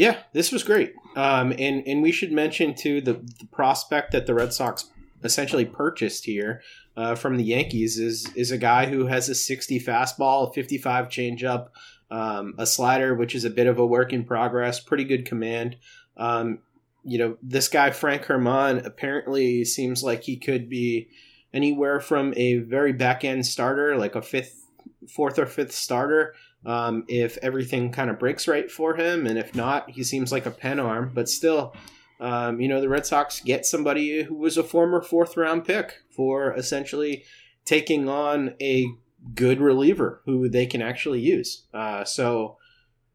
Yeah, 0.00 0.16
this 0.32 0.50
was 0.50 0.62
great. 0.62 0.94
Um, 1.14 1.52
and 1.58 1.86
and 1.86 2.00
we 2.00 2.10
should 2.10 2.32
mention 2.32 2.74
too 2.74 3.02
the, 3.02 3.22
the 3.38 3.46
prospect 3.52 4.12
that 4.12 4.24
the 4.24 4.32
Red 4.32 4.54
Sox 4.54 4.88
essentially 5.22 5.66
purchased 5.66 6.24
here 6.24 6.62
uh, 6.96 7.14
from 7.16 7.36
the 7.36 7.44
Yankees 7.44 7.98
is 7.98 8.32
is 8.34 8.50
a 8.50 8.56
guy 8.56 8.86
who 8.86 9.08
has 9.08 9.28
a 9.28 9.34
60 9.34 9.78
fastball, 9.78 10.48
a 10.48 10.52
55 10.54 11.08
changeup, 11.08 11.68
um, 12.10 12.54
a 12.56 12.64
slider 12.64 13.14
which 13.14 13.34
is 13.34 13.44
a 13.44 13.50
bit 13.50 13.66
of 13.66 13.78
a 13.78 13.84
work 13.84 14.14
in 14.14 14.24
progress, 14.24 14.80
pretty 14.80 15.04
good 15.04 15.26
command. 15.26 15.76
Um, 16.16 16.60
you 17.04 17.18
know, 17.18 17.36
this 17.42 17.68
guy 17.68 17.90
Frank 17.90 18.24
Herman 18.24 18.86
apparently 18.86 19.66
seems 19.66 20.02
like 20.02 20.22
he 20.22 20.38
could 20.38 20.70
be 20.70 21.10
anywhere 21.52 22.00
from 22.00 22.32
a 22.38 22.56
very 22.56 22.94
back 22.94 23.22
end 23.22 23.44
starter, 23.44 23.98
like 23.98 24.14
a 24.14 24.22
fifth, 24.22 24.64
fourth 25.10 25.38
or 25.38 25.44
fifth 25.44 25.72
starter, 25.72 26.34
um, 26.64 27.04
if 27.08 27.38
everything 27.38 27.90
kind 27.92 28.10
of 28.10 28.18
breaks 28.18 28.46
right 28.46 28.70
for 28.70 28.96
him, 28.96 29.26
and 29.26 29.38
if 29.38 29.54
not, 29.54 29.90
he 29.90 30.04
seems 30.04 30.32
like 30.32 30.46
a 30.46 30.50
pen 30.50 30.78
arm. 30.78 31.10
But 31.14 31.28
still, 31.28 31.74
um, 32.20 32.60
you 32.60 32.68
know, 32.68 32.80
the 32.80 32.88
Red 32.88 33.06
Sox 33.06 33.40
get 33.40 33.64
somebody 33.64 34.22
who 34.22 34.34
was 34.34 34.56
a 34.56 34.62
former 34.62 35.00
fourth 35.00 35.36
round 35.36 35.64
pick 35.64 35.94
for 36.10 36.52
essentially 36.54 37.24
taking 37.64 38.08
on 38.08 38.54
a 38.60 38.86
good 39.34 39.60
reliever 39.60 40.22
who 40.24 40.48
they 40.48 40.66
can 40.66 40.82
actually 40.82 41.20
use. 41.20 41.64
Uh, 41.72 42.04
so 42.04 42.56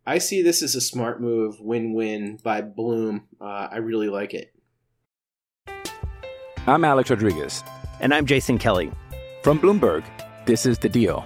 I 0.05 0.19
see 0.19 0.41
this 0.41 0.61
as 0.61 0.75
a 0.75 0.81
smart 0.81 1.21
move, 1.21 1.59
win 1.59 1.93
win 1.93 2.39
by 2.43 2.61
Bloom. 2.61 3.27
Uh, 3.41 3.67
I 3.71 3.77
really 3.77 4.09
like 4.09 4.33
it. 4.33 4.53
I'm 6.67 6.83
Alex 6.83 7.09
Rodriguez. 7.09 7.63
And 7.99 8.13
I'm 8.13 8.25
Jason 8.25 8.57
Kelly. 8.57 8.91
From 9.43 9.59
Bloomberg, 9.59 10.03
this 10.45 10.65
is 10.65 10.77
The 10.79 10.89
Deal. 10.89 11.25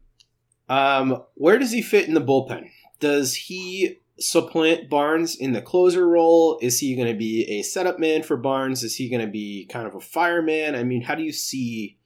Um, 0.69 1.23
where 1.35 1.57
does 1.57 1.71
he 1.71 1.81
fit 1.81 2.07
in 2.07 2.13
the 2.13 2.21
bullpen? 2.21 2.69
Does 2.99 3.35
he 3.35 3.99
supplant 4.19 4.89
Barnes 4.89 5.35
in 5.35 5.53
the 5.53 5.61
closer 5.61 6.07
role? 6.07 6.59
Is 6.61 6.79
he 6.79 6.95
going 6.95 7.07
to 7.07 7.17
be 7.17 7.43
a 7.49 7.63
setup 7.63 7.99
man 7.99 8.23
for 8.23 8.37
Barnes? 8.37 8.83
Is 8.83 8.95
he 8.95 9.09
going 9.09 9.25
to 9.25 9.31
be 9.31 9.65
kind 9.65 9.87
of 9.87 9.95
a 9.95 9.99
fireman? 9.99 10.75
I 10.75 10.83
mean, 10.83 11.01
how 11.01 11.15
do 11.15 11.23
you 11.23 11.33
see 11.33 11.97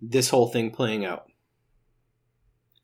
this 0.00 0.30
whole 0.30 0.48
thing 0.48 0.70
playing 0.70 1.04
out? 1.04 1.26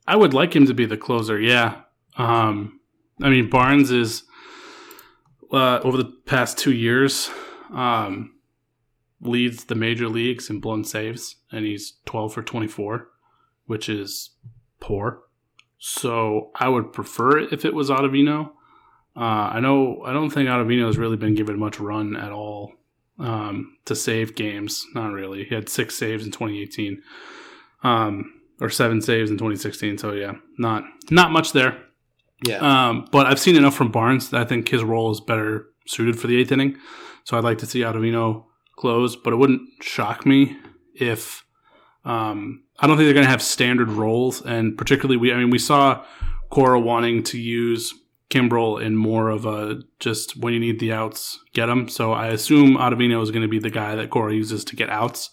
I 0.07 0.17
would 0.17 0.35
like 0.35 0.55
him 0.55 0.67
to 0.67 0.75
be 0.75 0.87
the 0.87 0.97
closer. 0.97 1.41
Yeah. 1.41 1.83
Um, 2.17 2.81
I 3.23 3.29
mean, 3.29 3.49
Barnes 3.49 3.91
is 3.91 4.25
uh, 5.53 5.81
over 5.85 5.97
the 5.97 6.13
past 6.27 6.59
two 6.59 6.73
years 6.73 7.31
um, 7.73 8.35
leads 9.21 9.65
the 9.65 9.75
major 9.75 10.09
leagues 10.09 10.51
in 10.51 10.61
blown 10.61 10.85
saves, 10.85 11.37
and 11.53 11.65
he's 11.65 11.95
twelve 12.07 12.35
for 12.35 12.43
twenty 12.43 12.67
four, 12.67 13.09
which 13.67 13.89
is 13.89 14.31
poor. 14.81 15.23
So 15.79 16.51
I 16.55 16.69
would 16.69 16.93
prefer 16.93 17.39
it 17.39 17.53
if 17.53 17.65
it 17.65 17.75
was 17.75 17.91
Ottavino. 17.91 18.51
Uh, 19.17 19.21
I 19.55 19.61
know 19.61 20.03
I 20.05 20.13
don't 20.13 20.31
think 20.31 20.49
Ottavino 20.49 20.87
has 20.87 20.99
really 20.99 21.17
been 21.17 21.35
given 21.35 21.59
much 21.59 21.81
run 21.81 22.17
at 22.17 22.33
all 22.33 22.73
um, 23.19 23.77
to 23.87 23.95
save 23.95 24.35
games. 24.35 24.87
Not 24.95 25.13
really. 25.13 25.45
He 25.45 25.55
had 25.55 25.69
six 25.69 25.97
saves 25.97 26.25
in 26.25 26.33
2018. 26.33 27.03
Um, 27.83 28.41
or 28.61 28.69
seven 28.69 29.01
saves 29.01 29.31
in 29.31 29.39
2016. 29.39 29.99
So 29.99 30.13
yeah, 30.13 30.33
not 30.59 30.85
not 31.11 31.33
much 31.33 31.53
there. 31.53 31.83
Yeah. 32.47 32.59
Um, 32.59 33.07
but 33.11 33.27
I've 33.27 33.41
seen 33.41 33.57
enough 33.57 33.75
from 33.75 33.91
Barnes 33.91 34.31
that 34.31 34.41
I 34.41 34.45
think 34.45 34.69
his 34.69 34.85
role 34.85 35.11
is 35.11 35.21
better 35.21 35.67
suited 35.87 36.19
for 36.19 36.27
the 36.27 36.41
eighth 36.41 36.53
inning. 36.53 36.77
So 37.25 37.37
I'd 37.37 37.45
like 37.45 37.59
to 37.59 37.67
see 37.67 37.81
Ottavino 37.81 38.45
close, 38.77 39.17
but 39.17 39.33
it 39.33 39.37
wouldn't 39.37 39.63
shock 39.83 40.25
me 40.25 40.57
if 40.95 41.45
um, 42.05 42.63
I 42.79 42.87
don't 42.87 42.97
think 42.97 43.07
they're 43.07 43.15
going 43.15 43.27
to 43.27 43.31
have 43.31 43.43
standard 43.43 43.89
roles, 43.89 44.45
and 44.45 44.77
particularly 44.77 45.17
we. 45.17 45.33
I 45.33 45.37
mean, 45.37 45.51
we 45.51 45.59
saw 45.59 46.05
Cora 46.51 46.81
wanting 46.81 47.23
to 47.25 47.39
use 47.39 47.95
Kimbrel 48.31 48.83
in 48.83 48.97
more 48.97 49.29
of 49.29 49.47
a 49.47 49.83
just 49.99 50.37
when 50.37 50.55
you 50.55 50.61
need 50.61 50.81
the 50.81 50.93
outs, 50.93 51.41
get 51.53 51.67
them. 51.67 51.89
So 51.89 52.13
I 52.13 52.29
assume 52.29 52.77
Ottavino 52.77 53.23
is 53.23 53.31
going 53.31 53.43
to 53.43 53.49
be 53.49 53.59
the 53.59 53.71
guy 53.71 53.95
that 53.97 54.11
Cora 54.11 54.35
uses 54.35 54.65
to 54.67 54.77
get 54.77 54.89
outs 54.89 55.31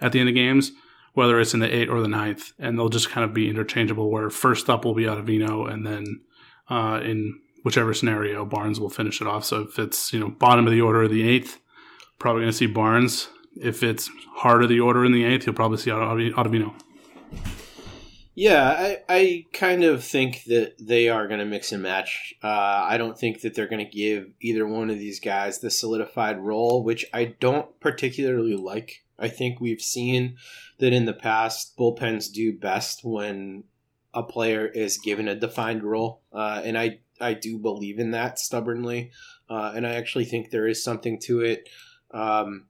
at 0.00 0.12
the 0.12 0.20
end 0.20 0.28
of 0.28 0.34
games 0.34 0.72
whether 1.16 1.40
it's 1.40 1.54
in 1.54 1.60
the 1.60 1.74
eighth 1.74 1.88
or 1.88 2.02
the 2.02 2.08
ninth, 2.08 2.52
and 2.58 2.78
they'll 2.78 2.90
just 2.90 3.08
kind 3.08 3.24
of 3.24 3.32
be 3.32 3.48
interchangeable. 3.48 4.10
Where 4.10 4.28
first 4.28 4.68
up 4.68 4.84
will 4.84 4.94
be 4.94 5.04
Ottavino, 5.04 5.66
and 5.66 5.86
then 5.86 6.20
uh, 6.68 7.00
in 7.02 7.40
whichever 7.62 7.94
scenario, 7.94 8.44
Barnes 8.44 8.78
will 8.78 8.90
finish 8.90 9.22
it 9.22 9.26
off. 9.26 9.46
So 9.46 9.62
if 9.62 9.78
it's 9.78 10.12
you 10.12 10.20
know 10.20 10.28
bottom 10.28 10.66
of 10.66 10.72
the 10.74 10.82
order 10.82 11.04
of 11.04 11.10
the 11.10 11.26
eighth, 11.26 11.58
probably 12.18 12.42
going 12.42 12.52
to 12.52 12.56
see 12.56 12.66
Barnes. 12.66 13.30
If 13.60 13.82
it's 13.82 14.10
heart 14.34 14.62
of 14.62 14.68
the 14.68 14.80
order 14.80 15.04
in 15.04 15.12
the 15.12 15.24
eighth, 15.24 15.46
you'll 15.46 15.54
probably 15.54 15.78
see 15.78 15.90
Ottav- 15.90 16.32
Ottavino. 16.34 16.74
Yeah, 18.34 18.68
I, 18.68 18.98
I 19.08 19.46
kind 19.54 19.82
of 19.82 20.04
think 20.04 20.44
that 20.44 20.74
they 20.78 21.08
are 21.08 21.26
going 21.26 21.40
to 21.40 21.46
mix 21.46 21.72
and 21.72 21.82
match. 21.82 22.34
Uh, 22.42 22.84
I 22.84 22.98
don't 22.98 23.18
think 23.18 23.40
that 23.40 23.54
they're 23.54 23.66
going 23.66 23.84
to 23.84 23.90
give 23.90 24.28
either 24.42 24.66
one 24.66 24.90
of 24.90 24.98
these 24.98 25.20
guys 25.20 25.58
the 25.58 25.70
solidified 25.70 26.38
role, 26.38 26.84
which 26.84 27.06
I 27.14 27.34
don't 27.40 27.80
particularly 27.80 28.54
like. 28.54 29.04
I 29.18 29.28
think 29.28 29.58
we've 29.58 29.80
seen 29.80 30.36
that 30.78 30.92
in 30.92 31.06
the 31.06 31.14
past, 31.14 31.78
bullpens 31.78 32.30
do 32.30 32.52
best 32.52 33.02
when 33.02 33.64
a 34.12 34.22
player 34.22 34.66
is 34.66 34.98
given 34.98 35.28
a 35.28 35.34
defined 35.34 35.82
role, 35.82 36.20
uh, 36.30 36.60
and 36.62 36.76
I 36.76 37.00
I 37.18 37.32
do 37.32 37.58
believe 37.58 37.98
in 37.98 38.10
that 38.10 38.38
stubbornly, 38.38 39.12
uh, 39.48 39.72
and 39.74 39.86
I 39.86 39.94
actually 39.94 40.26
think 40.26 40.50
there 40.50 40.66
is 40.66 40.84
something 40.84 41.18
to 41.20 41.40
it. 41.40 41.68
Um, 42.10 42.66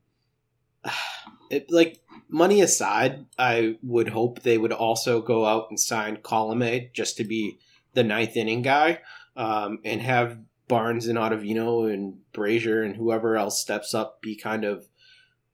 it 1.49 1.71
like 1.71 1.99
money 2.29 2.61
aside, 2.61 3.25
I 3.37 3.77
would 3.81 4.09
hope 4.09 4.41
they 4.41 4.57
would 4.57 4.73
also 4.73 5.21
go 5.21 5.45
out 5.45 5.67
and 5.69 5.79
sign 5.79 6.17
Colome 6.17 6.91
just 6.93 7.17
to 7.17 7.23
be 7.23 7.59
the 7.93 8.03
ninth 8.03 8.35
inning 8.37 8.61
guy, 8.61 8.99
um, 9.35 9.79
and 9.83 10.01
have 10.01 10.39
Barnes 10.67 11.07
and 11.07 11.17
Ottavino 11.17 11.91
and 11.91 12.19
Brasier 12.33 12.85
and 12.85 12.95
whoever 12.95 13.37
else 13.37 13.61
steps 13.61 13.93
up 13.93 14.21
be 14.21 14.35
kind 14.35 14.65
of 14.65 14.87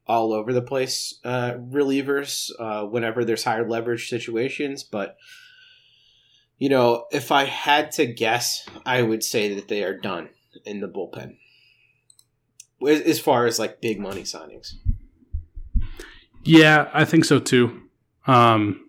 all 0.05 0.33
over 0.33 0.51
the 0.51 0.61
place 0.61 1.19
uh, 1.23 1.53
relievers 1.53 2.49
uh, 2.59 2.85
whenever 2.85 3.23
there's 3.23 3.43
higher 3.43 3.67
leverage 3.67 4.09
situations. 4.09 4.83
But 4.83 5.15
you 6.57 6.69
know, 6.69 7.05
if 7.11 7.31
I 7.31 7.45
had 7.45 7.91
to 7.93 8.05
guess, 8.05 8.67
I 8.85 9.01
would 9.01 9.23
say 9.23 9.53
that 9.55 9.67
they 9.67 9.83
are 9.83 9.97
done 9.97 10.29
in 10.65 10.79
the 10.79 10.87
bullpen 10.87 11.37
as 12.87 13.01
as 13.01 13.19
far 13.19 13.45
as 13.45 13.59
like 13.59 13.81
big 13.81 13.99
money 13.99 14.23
signings. 14.23 14.73
Yeah, 16.43 16.89
I 16.93 17.05
think 17.05 17.25
so 17.25 17.39
too. 17.39 17.81
Um, 18.27 18.85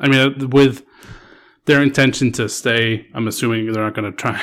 I 0.00 0.08
mean, 0.08 0.50
with 0.50 0.84
their 1.64 1.82
intention 1.82 2.32
to 2.32 2.48
stay, 2.48 3.06
I'm 3.14 3.28
assuming 3.28 3.72
they're 3.72 3.84
not 3.84 3.94
going 3.94 4.10
to 4.10 4.16
try. 4.16 4.40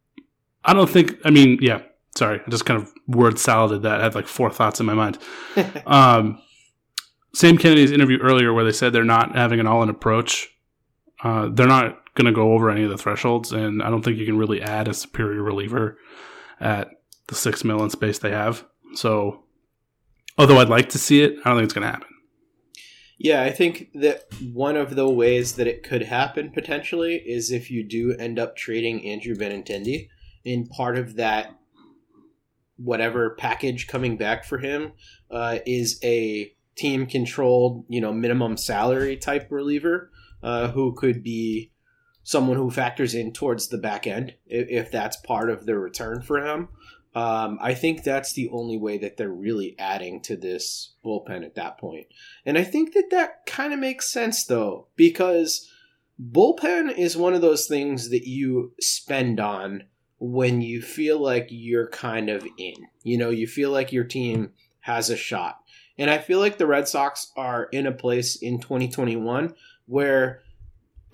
I 0.64 0.74
don't 0.74 0.90
think. 0.90 1.16
I 1.24 1.30
mean, 1.30 1.58
yeah. 1.60 1.82
Sorry, 2.16 2.40
I 2.44 2.50
just 2.50 2.64
kind 2.64 2.80
of 2.80 2.92
word 3.06 3.38
saladed 3.38 3.82
that. 3.82 4.00
I 4.00 4.04
had 4.04 4.14
like 4.14 4.26
four 4.26 4.50
thoughts 4.50 4.80
in 4.80 4.86
my 4.86 4.94
mind. 4.94 5.18
um, 5.86 6.40
Sam 7.34 7.58
Kennedy's 7.58 7.92
interview 7.92 8.18
earlier, 8.22 8.54
where 8.54 8.64
they 8.64 8.72
said 8.72 8.92
they're 8.92 9.04
not 9.04 9.36
having 9.36 9.60
an 9.60 9.66
all-in 9.66 9.90
approach. 9.90 10.48
Uh, 11.22 11.50
they're 11.52 11.66
not 11.66 12.14
going 12.14 12.24
to 12.24 12.32
go 12.32 12.52
over 12.54 12.70
any 12.70 12.82
of 12.82 12.90
the 12.90 12.96
thresholds, 12.96 13.52
and 13.52 13.82
I 13.82 13.90
don't 13.90 14.02
think 14.02 14.16
you 14.16 14.24
can 14.24 14.38
really 14.38 14.62
add 14.62 14.88
a 14.88 14.94
superior 14.94 15.42
reliever 15.42 15.98
at 16.58 16.88
the 17.28 17.34
six 17.34 17.62
million 17.62 17.90
space 17.90 18.18
they 18.18 18.30
have. 18.30 18.64
So, 18.94 19.44
although 20.38 20.58
I'd 20.58 20.68
like 20.68 20.90
to 20.90 20.98
see 20.98 21.22
it, 21.22 21.38
I 21.44 21.50
don't 21.50 21.58
think 21.58 21.64
it's 21.64 21.74
going 21.74 21.86
to 21.86 21.92
happen. 21.92 22.08
Yeah, 23.18 23.42
I 23.42 23.50
think 23.50 23.88
that 23.94 24.24
one 24.52 24.76
of 24.76 24.94
the 24.94 25.08
ways 25.08 25.54
that 25.54 25.66
it 25.66 25.82
could 25.82 26.02
happen 26.02 26.50
potentially 26.50 27.16
is 27.16 27.50
if 27.50 27.70
you 27.70 27.82
do 27.82 28.14
end 28.18 28.38
up 28.38 28.56
trading 28.56 29.04
Andrew 29.06 29.34
Benintendi, 29.34 30.08
and 30.44 30.68
part 30.68 30.98
of 30.98 31.16
that 31.16 31.58
whatever 32.76 33.30
package 33.30 33.86
coming 33.86 34.18
back 34.18 34.44
for 34.44 34.58
him 34.58 34.92
uh, 35.30 35.58
is 35.64 35.98
a 36.04 36.52
team 36.76 37.06
controlled, 37.06 37.84
you 37.88 38.00
know, 38.00 38.12
minimum 38.12 38.56
salary 38.56 39.16
type 39.16 39.48
reliever 39.50 40.10
uh, 40.42 40.68
who 40.68 40.94
could 40.94 41.22
be 41.22 41.72
someone 42.22 42.56
who 42.56 42.70
factors 42.70 43.14
in 43.14 43.32
towards 43.32 43.68
the 43.68 43.78
back 43.78 44.06
end 44.06 44.34
if, 44.46 44.68
if 44.68 44.90
that's 44.90 45.16
part 45.16 45.48
of 45.48 45.64
the 45.64 45.78
return 45.78 46.20
for 46.20 46.44
him. 46.44 46.68
Um, 47.16 47.58
I 47.62 47.72
think 47.72 48.02
that's 48.02 48.34
the 48.34 48.50
only 48.50 48.76
way 48.76 48.98
that 48.98 49.16
they're 49.16 49.30
really 49.30 49.74
adding 49.78 50.20
to 50.24 50.36
this 50.36 50.92
bullpen 51.02 51.46
at 51.46 51.54
that 51.54 51.78
point. 51.78 52.08
And 52.44 52.58
I 52.58 52.62
think 52.62 52.92
that 52.92 53.08
that 53.10 53.46
kind 53.46 53.72
of 53.72 53.78
makes 53.78 54.12
sense 54.12 54.44
though, 54.44 54.88
because 54.96 55.66
bullpen 56.22 56.94
is 56.94 57.16
one 57.16 57.32
of 57.32 57.40
those 57.40 57.66
things 57.66 58.10
that 58.10 58.28
you 58.28 58.74
spend 58.82 59.40
on 59.40 59.84
when 60.18 60.60
you 60.60 60.82
feel 60.82 61.18
like 61.18 61.46
you're 61.48 61.88
kind 61.88 62.28
of 62.28 62.46
in. 62.58 62.74
You 63.02 63.16
know, 63.16 63.30
you 63.30 63.46
feel 63.46 63.70
like 63.70 63.92
your 63.92 64.04
team 64.04 64.50
has 64.80 65.08
a 65.08 65.16
shot. 65.16 65.60
And 65.96 66.10
I 66.10 66.18
feel 66.18 66.38
like 66.38 66.58
the 66.58 66.66
Red 66.66 66.86
Sox 66.86 67.32
are 67.34 67.64
in 67.72 67.86
a 67.86 67.92
place 67.92 68.36
in 68.36 68.60
2021 68.60 69.54
where, 69.86 70.42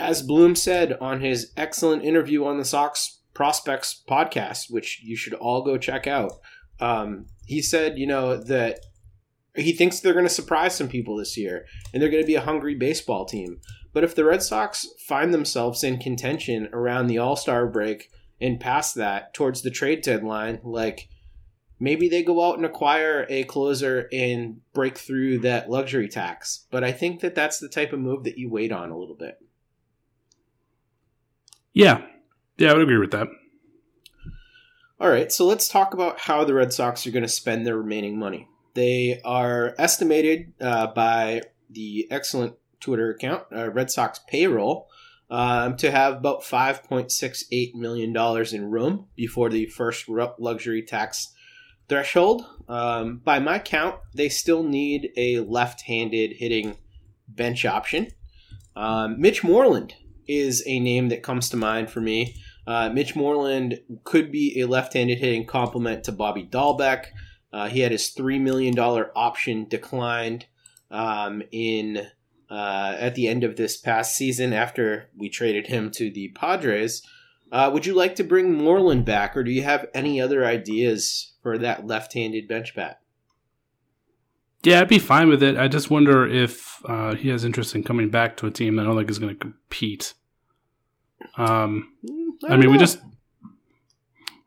as 0.00 0.22
Bloom 0.22 0.56
said 0.56 0.98
on 1.00 1.20
his 1.20 1.52
excellent 1.56 2.02
interview 2.02 2.44
on 2.44 2.58
the 2.58 2.64
Sox 2.64 3.20
Prospects 3.34 4.02
podcast, 4.08 4.70
which 4.70 5.00
you 5.02 5.16
should 5.16 5.34
all 5.34 5.62
go 5.62 5.78
check 5.78 6.06
out, 6.06 6.32
um, 6.80 7.26
he 7.46 7.62
said, 7.62 7.98
you 7.98 8.06
know, 8.06 8.36
that 8.36 8.80
He 9.54 9.72
thinks 9.72 10.00
they're 10.00 10.14
going 10.14 10.24
to 10.24 10.30
surprise 10.30 10.74
some 10.74 10.88
people 10.88 11.16
this 11.16 11.36
year, 11.36 11.66
and 11.92 12.02
they're 12.02 12.10
going 12.10 12.22
to 12.22 12.26
be 12.26 12.36
a 12.36 12.40
hungry 12.40 12.74
baseball 12.74 13.26
team. 13.26 13.60
But 13.92 14.04
if 14.04 14.14
the 14.14 14.24
Red 14.24 14.42
Sox 14.42 14.86
find 15.06 15.34
themselves 15.34 15.84
in 15.84 15.98
contention 15.98 16.70
around 16.72 17.06
the 17.06 17.18
All 17.18 17.36
Star 17.36 17.66
break 17.66 18.10
and 18.40 18.58
past 18.58 18.94
that 18.94 19.34
towards 19.34 19.60
the 19.60 19.70
trade 19.70 20.02
deadline, 20.02 20.60
like 20.64 21.08
maybe 21.78 22.08
they 22.08 22.22
go 22.22 22.42
out 22.42 22.56
and 22.56 22.64
acquire 22.64 23.26
a 23.28 23.44
closer 23.44 24.08
and 24.10 24.60
break 24.72 24.96
through 24.96 25.40
that 25.40 25.68
luxury 25.68 26.08
tax. 26.08 26.66
But 26.70 26.82
I 26.82 26.92
think 26.92 27.20
that 27.20 27.34
that's 27.34 27.58
the 27.58 27.68
type 27.68 27.92
of 27.92 28.00
move 28.00 28.24
that 28.24 28.38
you 28.38 28.48
wait 28.48 28.72
on 28.72 28.90
a 28.90 28.96
little 28.96 29.16
bit. 29.16 29.36
Yeah. 31.74 32.06
Yeah, 32.58 32.70
I 32.70 32.74
would 32.74 32.82
agree 32.82 32.98
with 32.98 33.12
that. 33.12 33.28
All 35.00 35.08
right, 35.08 35.32
so 35.32 35.46
let's 35.46 35.68
talk 35.68 35.94
about 35.94 36.20
how 36.20 36.44
the 36.44 36.54
Red 36.54 36.72
Sox 36.72 37.06
are 37.06 37.10
going 37.10 37.24
to 37.24 37.28
spend 37.28 37.66
their 37.66 37.76
remaining 37.76 38.18
money. 38.18 38.48
They 38.74 39.20
are 39.24 39.74
estimated 39.76 40.52
uh, 40.60 40.88
by 40.88 41.42
the 41.68 42.06
excellent 42.10 42.54
Twitter 42.80 43.10
account, 43.10 43.44
uh, 43.54 43.70
Red 43.70 43.90
Sox 43.90 44.20
payroll, 44.28 44.88
um, 45.28 45.76
to 45.78 45.90
have 45.90 46.18
about 46.18 46.42
$5.68 46.42 47.74
million 47.74 48.16
in 48.52 48.70
room 48.70 49.06
before 49.16 49.48
the 49.48 49.66
first 49.66 50.08
luxury 50.08 50.82
tax 50.82 51.32
threshold. 51.88 52.44
Um, 52.68 53.18
by 53.24 53.38
my 53.38 53.58
count, 53.58 53.96
they 54.14 54.28
still 54.28 54.62
need 54.62 55.10
a 55.16 55.40
left 55.40 55.82
handed 55.82 56.36
hitting 56.36 56.76
bench 57.28 57.64
option. 57.64 58.08
Um, 58.76 59.20
Mitch 59.20 59.42
Moreland 59.42 59.94
is 60.38 60.62
a 60.66 60.80
name 60.80 61.08
that 61.08 61.22
comes 61.22 61.48
to 61.50 61.56
mind 61.56 61.90
for 61.90 62.00
me. 62.00 62.36
Uh, 62.66 62.90
Mitch 62.90 63.16
Moreland 63.16 63.80
could 64.04 64.30
be 64.30 64.60
a 64.60 64.66
left-handed 64.66 65.18
hitting 65.18 65.46
complement 65.46 66.04
to 66.04 66.12
Bobby 66.12 66.44
Dalbec. 66.44 67.06
Uh, 67.52 67.68
he 67.68 67.80
had 67.80 67.92
his 67.92 68.14
$3 68.16 68.40
million 68.40 68.78
option 68.78 69.66
declined 69.68 70.46
um, 70.90 71.42
in 71.50 72.06
uh, 72.50 72.96
at 72.98 73.14
the 73.14 73.28
end 73.28 73.44
of 73.44 73.56
this 73.56 73.76
past 73.76 74.14
season 74.14 74.52
after 74.52 75.08
we 75.16 75.28
traded 75.28 75.66
him 75.66 75.90
to 75.90 76.10
the 76.10 76.28
Padres. 76.28 77.02
Uh, 77.50 77.70
would 77.72 77.84
you 77.84 77.94
like 77.94 78.14
to 78.14 78.24
bring 78.24 78.54
Moreland 78.54 79.04
back, 79.04 79.36
or 79.36 79.44
do 79.44 79.50
you 79.50 79.62
have 79.62 79.86
any 79.92 80.20
other 80.20 80.44
ideas 80.44 81.34
for 81.42 81.58
that 81.58 81.86
left-handed 81.86 82.48
bench 82.48 82.74
bat? 82.74 83.00
Yeah, 84.62 84.80
I'd 84.80 84.88
be 84.88 84.98
fine 84.98 85.28
with 85.28 85.42
it. 85.42 85.58
I 85.58 85.68
just 85.68 85.90
wonder 85.90 86.26
if 86.26 86.80
uh, 86.86 87.14
he 87.14 87.30
has 87.30 87.44
interest 87.44 87.74
in 87.74 87.82
coming 87.82 88.10
back 88.10 88.36
to 88.38 88.46
a 88.46 88.50
team 88.50 88.76
that 88.76 88.82
I 88.82 88.84
don't 88.86 88.96
think 88.96 89.10
is 89.10 89.18
going 89.18 89.34
to 89.34 89.38
compete. 89.38 90.14
Um, 91.36 91.92
mm, 92.04 92.28
I, 92.48 92.54
I 92.54 92.56
mean, 92.56 92.66
know. 92.66 92.72
we 92.72 92.78
just, 92.78 93.00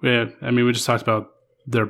yeah, 0.03 0.25
I 0.41 0.51
mean, 0.51 0.65
we 0.65 0.71
just 0.71 0.85
talked 0.85 1.03
about 1.03 1.31
their 1.67 1.89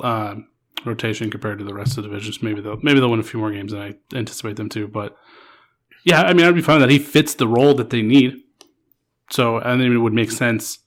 uh, 0.00 0.36
rotation 0.84 1.30
compared 1.30 1.58
to 1.58 1.64
the 1.64 1.74
rest 1.74 1.96
of 1.96 2.04
the 2.04 2.10
divisions. 2.10 2.42
Maybe 2.42 2.60
they'll 2.60 2.78
maybe 2.82 3.00
they'll 3.00 3.10
win 3.10 3.20
a 3.20 3.24
few 3.24 3.40
more 3.40 3.50
games 3.50 3.72
than 3.72 3.80
I 3.80 4.16
anticipate 4.16 4.56
them 4.56 4.68
to. 4.70 4.88
But 4.88 5.16
yeah, 6.04 6.22
I 6.22 6.32
mean, 6.32 6.46
I'd 6.46 6.54
be 6.54 6.62
fine 6.62 6.80
that 6.80 6.90
he 6.90 6.98
fits 6.98 7.34
the 7.34 7.48
role 7.48 7.74
that 7.74 7.90
they 7.90 8.02
need. 8.02 8.42
So 9.30 9.58
I 9.58 9.76
think 9.76 9.92
it 9.92 9.98
would 9.98 10.12
make 10.12 10.30
sense. 10.30 10.78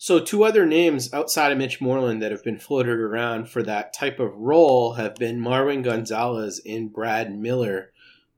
So 0.00 0.20
two 0.20 0.44
other 0.44 0.64
names 0.64 1.12
outside 1.12 1.50
of 1.50 1.58
Mitch 1.58 1.80
Moreland 1.80 2.22
that 2.22 2.30
have 2.30 2.44
been 2.44 2.58
floated 2.58 3.00
around 3.00 3.50
for 3.50 3.64
that 3.64 3.92
type 3.92 4.20
of 4.20 4.32
role 4.34 4.92
have 4.92 5.16
been 5.16 5.40
Marwin 5.40 5.82
Gonzalez 5.82 6.60
and 6.64 6.92
Brad 6.92 7.36
Miller. 7.36 7.90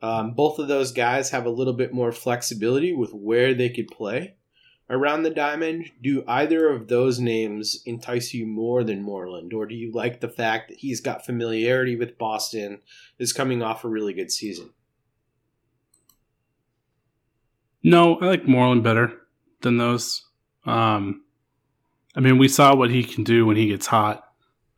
Um, 0.02 0.32
both 0.32 0.58
of 0.58 0.68
those 0.68 0.92
guys 0.92 1.30
have 1.30 1.46
a 1.46 1.50
little 1.50 1.74
bit 1.74 1.92
more 1.92 2.12
flexibility 2.12 2.92
with 2.92 3.12
where 3.12 3.54
they 3.54 3.68
could 3.68 3.88
play 3.88 4.36
around 4.88 5.22
the 5.22 5.30
diamond. 5.30 5.90
Do 6.02 6.24
either 6.26 6.68
of 6.68 6.88
those 6.88 7.20
names 7.20 7.80
entice 7.86 8.34
you 8.34 8.46
more 8.46 8.82
than 8.82 9.02
Moreland, 9.02 9.52
or 9.52 9.66
do 9.66 9.74
you 9.74 9.92
like 9.92 10.20
the 10.20 10.28
fact 10.28 10.68
that 10.68 10.78
he's 10.78 11.00
got 11.00 11.24
familiarity 11.24 11.96
with 11.96 12.18
Boston, 12.18 12.80
is 13.18 13.32
coming 13.32 13.62
off 13.62 13.84
a 13.84 13.88
really 13.88 14.14
good 14.14 14.32
season? 14.32 14.70
No, 17.82 18.16
I 18.20 18.26
like 18.26 18.48
Moreland 18.48 18.82
better 18.82 19.12
than 19.62 19.78
those. 19.78 20.26
Um, 20.66 21.22
I 22.14 22.20
mean, 22.20 22.38
we 22.38 22.48
saw 22.48 22.74
what 22.74 22.90
he 22.90 23.04
can 23.04 23.24
do 23.24 23.46
when 23.46 23.56
he 23.56 23.68
gets 23.68 23.86
hot. 23.86 24.24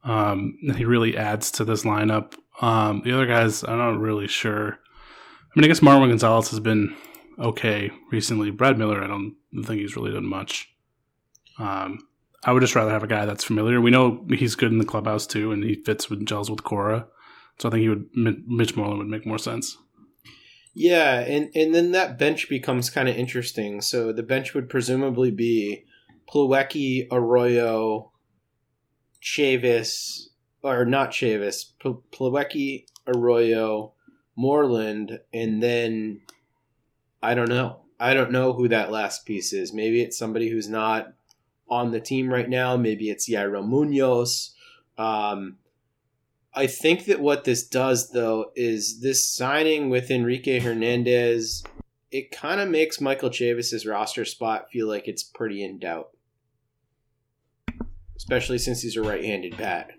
Um, 0.05 0.59
he 0.77 0.85
really 0.85 1.16
adds 1.16 1.51
to 1.53 1.64
this 1.64 1.85
lineup. 1.85 2.35
Um, 2.61 3.03
the 3.05 3.12
other 3.12 3.27
guys, 3.27 3.64
I'm 3.64 3.79
not 3.79 3.99
really 3.99 4.29
sure. 4.29 4.79
I 5.55 5.59
mean, 5.61 5.64
I 5.64 5.68
guess 5.68 5.80
Marwin 5.80 6.09
Gonzalez 6.09 6.50
has 6.50 6.61
been 6.61 6.96
okay 7.38 7.90
recently. 8.11 8.50
Brad 8.50 8.78
Miller, 8.78 9.03
I 9.03 9.07
don't 9.07 9.36
think 9.64 9.80
he's 9.80 9.96
really 9.96 10.12
done 10.12 10.26
much. 10.26 10.72
Um, 11.59 12.07
I 12.42 12.53
would 12.53 12.62
just 12.62 12.74
rather 12.74 12.90
have 12.90 13.03
a 13.03 13.09
guy 13.09 13.26
that's 13.26 13.44
familiar. 13.44 13.80
We 13.80 13.90
know 13.90 14.24
he's 14.30 14.55
good 14.55 14.72
in 14.72 14.78
the 14.78 14.86
clubhouse 14.86 15.26
too, 15.26 15.53
and 15.53 15.62
he 15.62 15.74
fits 15.74 16.09
with 16.09 16.26
gels 16.26 16.50
with 16.50 16.64
Cora. 16.64 17.07
So 17.59 17.68
I 17.68 17.72
think 17.72 17.82
he 17.82 17.88
would 17.90 18.07
Mitch 18.14 18.76
Moreland 18.76 18.98
would 18.98 19.09
make 19.09 19.26
more 19.26 19.38
sense. 19.38 19.76
Yeah, 20.74 21.20
and 21.20 21.50
and 21.55 21.74
then 21.74 21.92
that 21.92 22.18
bench 22.18 22.48
becomes 22.48 22.88
kind 22.88 23.09
of 23.09 23.16
interesting. 23.16 23.82
So 23.82 24.12
the 24.12 24.22
bench 24.22 24.55
would 24.55 24.70
presumably 24.70 25.30
be 25.30 25.84
Plawecki, 26.32 27.07
Arroyo, 27.12 28.11
Chavis, 29.22 30.28
or 30.62 30.86
not 30.86 31.11
Chavis, 31.11 31.72
Plawecki, 32.11 32.86
Arroyo, 33.07 33.92
Moreland, 34.37 35.20
and 35.33 35.62
then 35.62 36.20
I 37.22 37.35
don't 37.35 37.49
know. 37.49 37.80
I 38.01 38.14
don't 38.14 38.33
know 38.33 38.53
who 38.53 38.68
that 38.68 38.91
last 38.91 39.24
piece 39.26 39.53
is. 39.53 39.72
Maybe 39.72 40.03
it's 40.03 40.18
somebody 40.18 40.51
who's 40.51 40.68
not 40.68 41.14
on 41.68 41.93
the 41.93 42.01
team 42.01 42.28
right 42.28 42.49
now. 42.49 42.76
Maybe 42.76 43.11
it's 43.11 43.30
Yairo 43.30 43.64
Munoz. 43.64 44.55
Um, 44.99 45.59
I 46.55 46.66
think 46.66 47.07
that 47.07 47.20
what 47.20 47.45
this 47.45 47.66
does, 47.66 48.11
though, 48.11 48.53
is 48.57 49.01
this 49.01 49.26
signing 49.26 49.89
with 49.89 50.11
Enrique 50.11 50.59
Hernandez. 50.59 51.62
It 52.11 52.30
kind 52.30 52.61
of 52.61 52.68
makes 52.68 53.01
Michael 53.01 53.30
Chavis's 53.30 53.87
roster 53.87 54.24
spot 54.24 54.70
feel 54.70 54.87
like 54.87 55.09
it's 55.09 55.22
pretty 55.22 55.64
in 55.64 55.78
doubt, 55.78 56.11
especially 58.16 58.59
since 58.59 58.83
he's 58.83 58.97
a 58.97 59.03
right-handed 59.03 59.57
bat. 59.57 59.93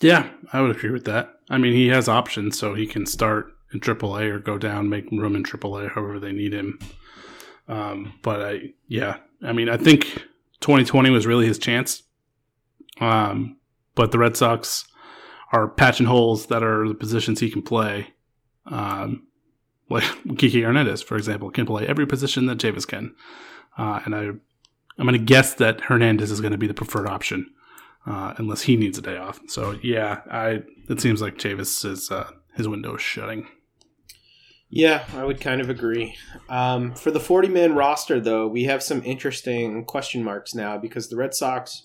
Yeah, 0.00 0.30
I 0.52 0.60
would 0.60 0.76
agree 0.76 0.90
with 0.90 1.04
that. 1.04 1.34
I 1.50 1.58
mean, 1.58 1.72
he 1.74 1.88
has 1.88 2.08
options, 2.08 2.58
so 2.58 2.74
he 2.74 2.86
can 2.86 3.06
start 3.06 3.52
in 3.72 3.80
AAA 3.80 4.30
or 4.30 4.38
go 4.38 4.58
down, 4.58 4.88
make 4.88 5.10
room 5.10 5.36
in 5.36 5.44
AAA, 5.44 5.92
however 5.92 6.18
they 6.18 6.32
need 6.32 6.52
him. 6.52 6.78
Um, 7.68 8.14
but 8.22 8.42
I, 8.42 8.60
yeah, 8.88 9.18
I 9.42 9.52
mean, 9.52 9.68
I 9.68 9.76
think 9.76 10.04
2020 10.60 11.10
was 11.10 11.26
really 11.26 11.46
his 11.46 11.58
chance. 11.58 12.02
Um, 13.00 13.58
but 13.94 14.12
the 14.12 14.18
Red 14.18 14.36
Sox 14.36 14.86
are 15.52 15.68
patching 15.68 16.06
holes 16.06 16.46
that 16.46 16.62
are 16.62 16.88
the 16.88 16.94
positions 16.94 17.40
he 17.40 17.50
can 17.50 17.62
play. 17.62 18.08
Um, 18.66 19.26
like 19.88 20.04
Kiki 20.38 20.62
Hernandez, 20.62 21.02
for 21.02 21.16
example, 21.16 21.50
can 21.50 21.66
play 21.66 21.86
every 21.86 22.06
position 22.06 22.46
that 22.46 22.58
Chavis 22.58 22.86
can. 22.86 23.14
Uh, 23.76 24.00
and 24.04 24.14
I, 24.14 24.20
I'm 24.20 25.06
going 25.06 25.12
to 25.12 25.18
guess 25.18 25.54
that 25.54 25.82
Hernandez 25.82 26.30
is 26.30 26.40
going 26.40 26.52
to 26.52 26.58
be 26.58 26.66
the 26.66 26.74
preferred 26.74 27.06
option 27.06 27.50
uh, 28.06 28.34
unless 28.36 28.62
he 28.62 28.76
needs 28.76 28.98
a 28.98 29.02
day 29.02 29.16
off. 29.16 29.40
So 29.48 29.78
yeah, 29.82 30.20
I 30.30 30.62
it 30.88 31.00
seems 31.00 31.22
like 31.22 31.38
Chavis 31.38 31.84
is 31.84 32.10
uh, 32.10 32.30
his 32.54 32.68
window 32.68 32.96
is 32.96 33.02
shutting. 33.02 33.46
Yeah, 34.74 35.04
I 35.14 35.24
would 35.24 35.38
kind 35.38 35.60
of 35.60 35.68
agree. 35.68 36.16
Um, 36.48 36.94
for 36.94 37.10
the 37.10 37.20
40 37.20 37.48
man 37.48 37.74
roster, 37.74 38.18
though, 38.18 38.48
we 38.48 38.64
have 38.64 38.82
some 38.82 39.02
interesting 39.04 39.84
question 39.84 40.24
marks 40.24 40.54
now 40.54 40.78
because 40.78 41.10
the 41.10 41.16
Red 41.16 41.34
Sox 41.34 41.82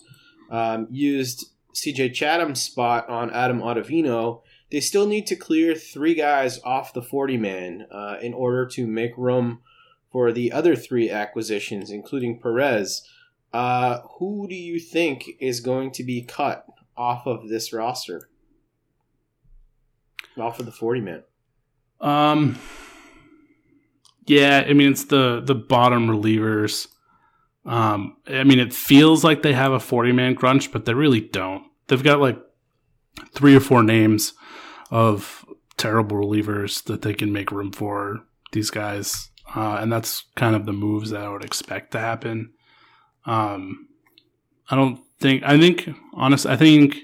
um, 0.50 0.88
used 0.90 1.52
CJ 1.74 2.14
Chatham's 2.14 2.62
spot 2.62 3.06
on 3.10 3.30
Adam 3.30 3.60
Ottavino. 3.60 4.40
They 4.70 4.80
still 4.80 5.06
need 5.06 5.26
to 5.26 5.36
clear 5.36 5.74
three 5.74 6.14
guys 6.14 6.60
off 6.64 6.94
the 6.94 7.02
40 7.02 7.36
man 7.36 7.86
uh, 7.92 8.16
in 8.22 8.32
order 8.32 8.66
to 8.68 8.86
make 8.86 9.12
room 9.18 9.60
for 10.10 10.32
the 10.32 10.50
other 10.50 10.74
three 10.74 11.10
acquisitions, 11.10 11.90
including 11.90 12.40
Perez. 12.40 13.02
Uh, 13.52 14.00
who 14.18 14.46
do 14.48 14.54
you 14.54 14.78
think 14.78 15.24
is 15.40 15.60
going 15.60 15.90
to 15.92 16.04
be 16.04 16.22
cut 16.22 16.66
off 16.96 17.26
of 17.26 17.48
this 17.48 17.72
roster? 17.72 18.28
Off 20.38 20.60
of 20.60 20.66
the 20.66 20.72
forty 20.72 21.00
man. 21.00 21.22
Um. 22.00 22.58
Yeah, 24.26 24.64
I 24.68 24.74
mean 24.74 24.90
it's 24.90 25.04
the 25.04 25.40
the 25.44 25.54
bottom 25.54 26.06
relievers. 26.06 26.86
Um, 27.64 28.16
I 28.26 28.44
mean 28.44 28.60
it 28.60 28.74
feels 28.74 29.24
like 29.24 29.42
they 29.42 29.54
have 29.54 29.72
a 29.72 29.80
forty 29.80 30.12
man 30.12 30.34
crunch, 30.34 30.70
but 30.70 30.84
they 30.84 30.94
really 30.94 31.20
don't. 31.20 31.64
They've 31.86 32.02
got 32.02 32.20
like 32.20 32.38
three 33.32 33.56
or 33.56 33.60
four 33.60 33.82
names 33.82 34.34
of 34.90 35.44
terrible 35.76 36.18
relievers 36.18 36.84
that 36.84 37.02
they 37.02 37.14
can 37.14 37.32
make 37.32 37.50
room 37.50 37.72
for 37.72 38.20
these 38.52 38.70
guys, 38.70 39.30
uh, 39.56 39.78
and 39.80 39.90
that's 39.90 40.24
kind 40.36 40.54
of 40.54 40.66
the 40.66 40.72
moves 40.72 41.10
that 41.10 41.24
I 41.24 41.28
would 41.30 41.44
expect 41.44 41.92
to 41.92 41.98
happen. 41.98 42.52
Um, 43.28 43.88
I 44.70 44.76
don't 44.76 45.00
think. 45.20 45.42
I 45.44 45.58
think 45.58 45.88
honestly, 46.14 46.50
I 46.50 46.56
think 46.56 46.96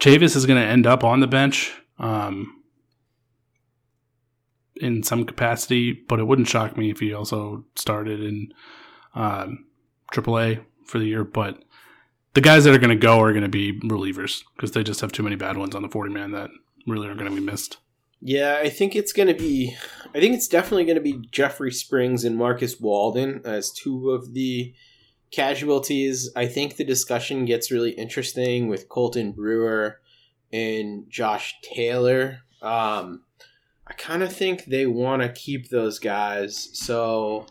Chavis 0.00 0.34
is 0.34 0.46
going 0.46 0.60
to 0.60 0.66
end 0.66 0.86
up 0.86 1.04
on 1.04 1.20
the 1.20 1.26
bench 1.26 1.72
um, 1.98 2.62
in 4.76 5.02
some 5.02 5.24
capacity, 5.24 5.92
but 5.92 6.18
it 6.18 6.24
wouldn't 6.26 6.48
shock 6.48 6.76
me 6.76 6.90
if 6.90 7.00
he 7.00 7.12
also 7.12 7.64
started 7.76 8.20
in 8.20 8.52
um, 9.14 9.66
AAA 10.12 10.64
for 10.86 10.98
the 10.98 11.04
year. 11.04 11.22
But 11.22 11.62
the 12.34 12.40
guys 12.40 12.64
that 12.64 12.74
are 12.74 12.78
going 12.78 12.90
to 12.90 12.96
go 12.96 13.20
are 13.20 13.32
going 13.32 13.42
to 13.42 13.48
be 13.48 13.78
relievers 13.80 14.42
because 14.56 14.72
they 14.72 14.82
just 14.82 15.02
have 15.02 15.12
too 15.12 15.22
many 15.22 15.36
bad 15.36 15.58
ones 15.58 15.74
on 15.74 15.82
the 15.82 15.88
40 15.88 16.12
man 16.12 16.32
that 16.32 16.50
really 16.86 17.08
are 17.08 17.14
going 17.14 17.30
to 17.30 17.36
be 17.36 17.44
missed. 17.44 17.76
Yeah, 18.20 18.58
I 18.62 18.68
think 18.68 18.94
it's 18.94 19.12
going 19.12 19.28
to 19.28 19.34
be. 19.34 19.76
I 20.14 20.20
think 20.20 20.34
it's 20.34 20.48
definitely 20.48 20.84
going 20.84 20.96
to 20.96 21.02
be 21.02 21.26
Jeffrey 21.30 21.72
Springs 21.72 22.24
and 22.24 22.36
Marcus 22.36 22.80
Walden 22.80 23.42
as 23.44 23.70
two 23.72 24.10
of 24.10 24.32
the 24.32 24.74
casualties. 25.32 26.30
I 26.36 26.46
think 26.46 26.76
the 26.76 26.84
discussion 26.84 27.44
gets 27.44 27.70
really 27.70 27.90
interesting 27.90 28.68
with 28.68 28.88
Colten 28.88 29.34
Brewer 29.34 30.00
and 30.52 31.08
Josh 31.08 31.54
Taylor. 31.62 32.42
Um, 32.60 33.24
I 33.86 33.94
kind 33.94 34.22
of 34.22 34.32
think 34.32 34.66
they 34.66 34.86
want 34.86 35.22
to 35.22 35.28
keep 35.28 35.70
those 35.70 35.98
guys. 35.98 36.70
So, 36.74 37.46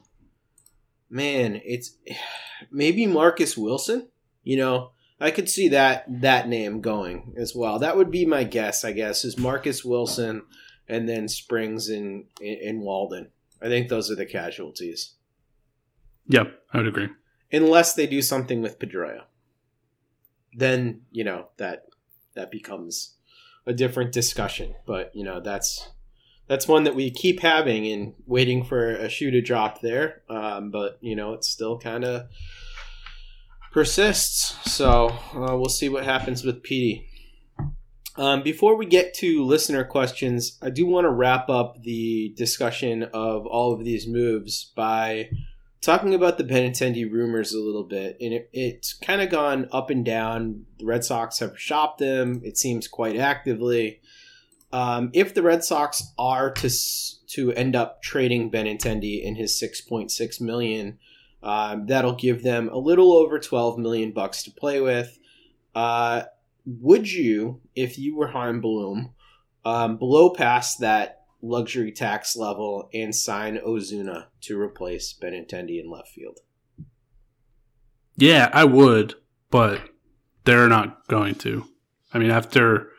man, 1.09 1.59
it's 1.65 1.97
maybe 2.71 3.05
Marcus 3.07 3.57
Wilson. 3.57 4.07
You 4.43 4.57
know, 4.57 4.91
I 5.19 5.31
could 5.31 5.49
see 5.49 5.67
that 5.69 6.05
that 6.21 6.47
name 6.47 6.81
going 6.81 7.33
as 7.37 7.53
well. 7.55 7.79
That 7.79 7.97
would 7.97 8.09
be 8.09 8.25
my 8.25 8.43
guess. 8.43 8.83
I 8.85 8.91
guess 8.91 9.25
is 9.25 9.37
Marcus 9.37 9.83
Wilson, 9.83 10.43
and 10.87 11.07
then 11.09 11.27
Springs 11.27 11.89
and 11.89 12.25
and 12.41 12.81
Walden. 12.81 13.29
I 13.61 13.67
think 13.67 13.89
those 13.89 14.09
are 14.09 14.15
the 14.15 14.25
casualties. 14.25 15.13
Yep, 16.27 16.53
I 16.73 16.77
would 16.77 16.87
agree. 16.87 17.09
Unless 17.51 17.95
they 17.95 18.07
do 18.07 18.21
something 18.21 18.61
with 18.61 18.79
Pedroia, 18.79 19.23
then 20.53 21.01
you 21.11 21.23
know 21.23 21.47
that 21.57 21.85
that 22.35 22.51
becomes 22.51 23.15
a 23.65 23.73
different 23.73 24.11
discussion. 24.11 24.75
But 24.85 25.11
you 25.13 25.23
know 25.23 25.39
that's 25.39 25.89
that's 26.47 26.67
one 26.67 26.83
that 26.83 26.95
we 26.95 27.11
keep 27.11 27.39
having 27.39 27.87
and 27.87 28.13
waiting 28.25 28.63
for 28.63 28.89
a 28.89 29.09
shoe 29.09 29.31
to 29.31 29.41
drop 29.41 29.81
there. 29.81 30.23
Um, 30.29 30.71
but 30.71 30.97
you 31.01 31.15
know 31.15 31.33
it's 31.33 31.49
still 31.49 31.77
kind 31.77 32.03
of 32.03 32.27
persists. 33.71 34.57
So 34.71 35.09
uh, 35.33 35.57
we'll 35.57 35.65
see 35.65 35.89
what 35.89 36.03
happens 36.03 36.43
with 36.43 36.63
Petey. 36.63 37.07
Um, 38.17 38.43
before 38.43 38.75
we 38.75 38.85
get 38.85 39.13
to 39.15 39.45
listener 39.45 39.85
questions, 39.85 40.57
I 40.61 40.69
do 40.69 40.85
want 40.85 41.05
to 41.05 41.09
wrap 41.09 41.49
up 41.49 41.81
the 41.81 42.33
discussion 42.35 43.03
of 43.03 43.45
all 43.45 43.73
of 43.73 43.85
these 43.85 44.05
moves 44.05 44.71
by 44.75 45.29
talking 45.81 46.13
about 46.13 46.37
the 46.37 46.43
Benintendi 46.43 47.11
rumors 47.11 47.53
a 47.53 47.59
little 47.59 47.83
bit. 47.83 48.17
And 48.21 48.33
it, 48.33 48.49
it's 48.53 48.93
kind 48.93 49.21
of 49.21 49.29
gone 49.29 49.67
up 49.71 49.89
and 49.89 50.05
down. 50.05 50.65
The 50.79 50.85
Red 50.85 51.03
Sox 51.03 51.39
have 51.39 51.59
shopped 51.59 51.99
them, 51.99 52.41
it 52.43 52.57
seems 52.57 52.87
quite 52.87 53.17
actively. 53.17 54.01
Um, 54.71 55.09
if 55.13 55.33
the 55.33 55.41
Red 55.41 55.63
Sox 55.63 56.01
are 56.17 56.51
to 56.51 56.69
to 57.27 57.53
end 57.53 57.75
up 57.75 58.01
trading 58.01 58.51
Benintendi 58.51 59.21
in 59.23 59.35
his 59.35 59.61
6.6 59.61 60.41
million, 60.41 60.97
um, 61.43 61.87
that'll 61.87 62.15
give 62.15 62.43
them 62.43 62.69
a 62.69 62.77
little 62.77 63.13
over 63.13 63.39
12 63.39 63.77
million 63.77 64.11
bucks 64.11 64.43
to 64.43 64.51
play 64.51 64.81
with. 64.81 65.17
Uh, 65.73 66.23
would 66.65 67.09
you, 67.09 67.61
if 67.75 67.97
you 67.97 68.15
were 68.15 68.27
Chaim 68.27 68.61
Bloom, 68.61 69.13
um, 69.63 69.97
blow 69.97 70.29
past 70.29 70.81
that 70.81 71.20
luxury 71.41 71.91
tax 71.91 72.35
level 72.35 72.89
and 72.93 73.15
sign 73.15 73.57
Ozuna 73.57 74.27
to 74.41 74.59
replace 74.59 75.13
Benintendi 75.13 75.79
in 75.79 75.89
left 75.89 76.09
field? 76.09 76.39
Yeah, 78.15 78.49
I 78.53 78.65
would, 78.65 79.15
but 79.49 79.81
they're 80.43 80.69
not 80.69 81.07
going 81.07 81.35
to. 81.35 81.65
I 82.13 82.19
mean, 82.19 82.31
after, 82.31 82.89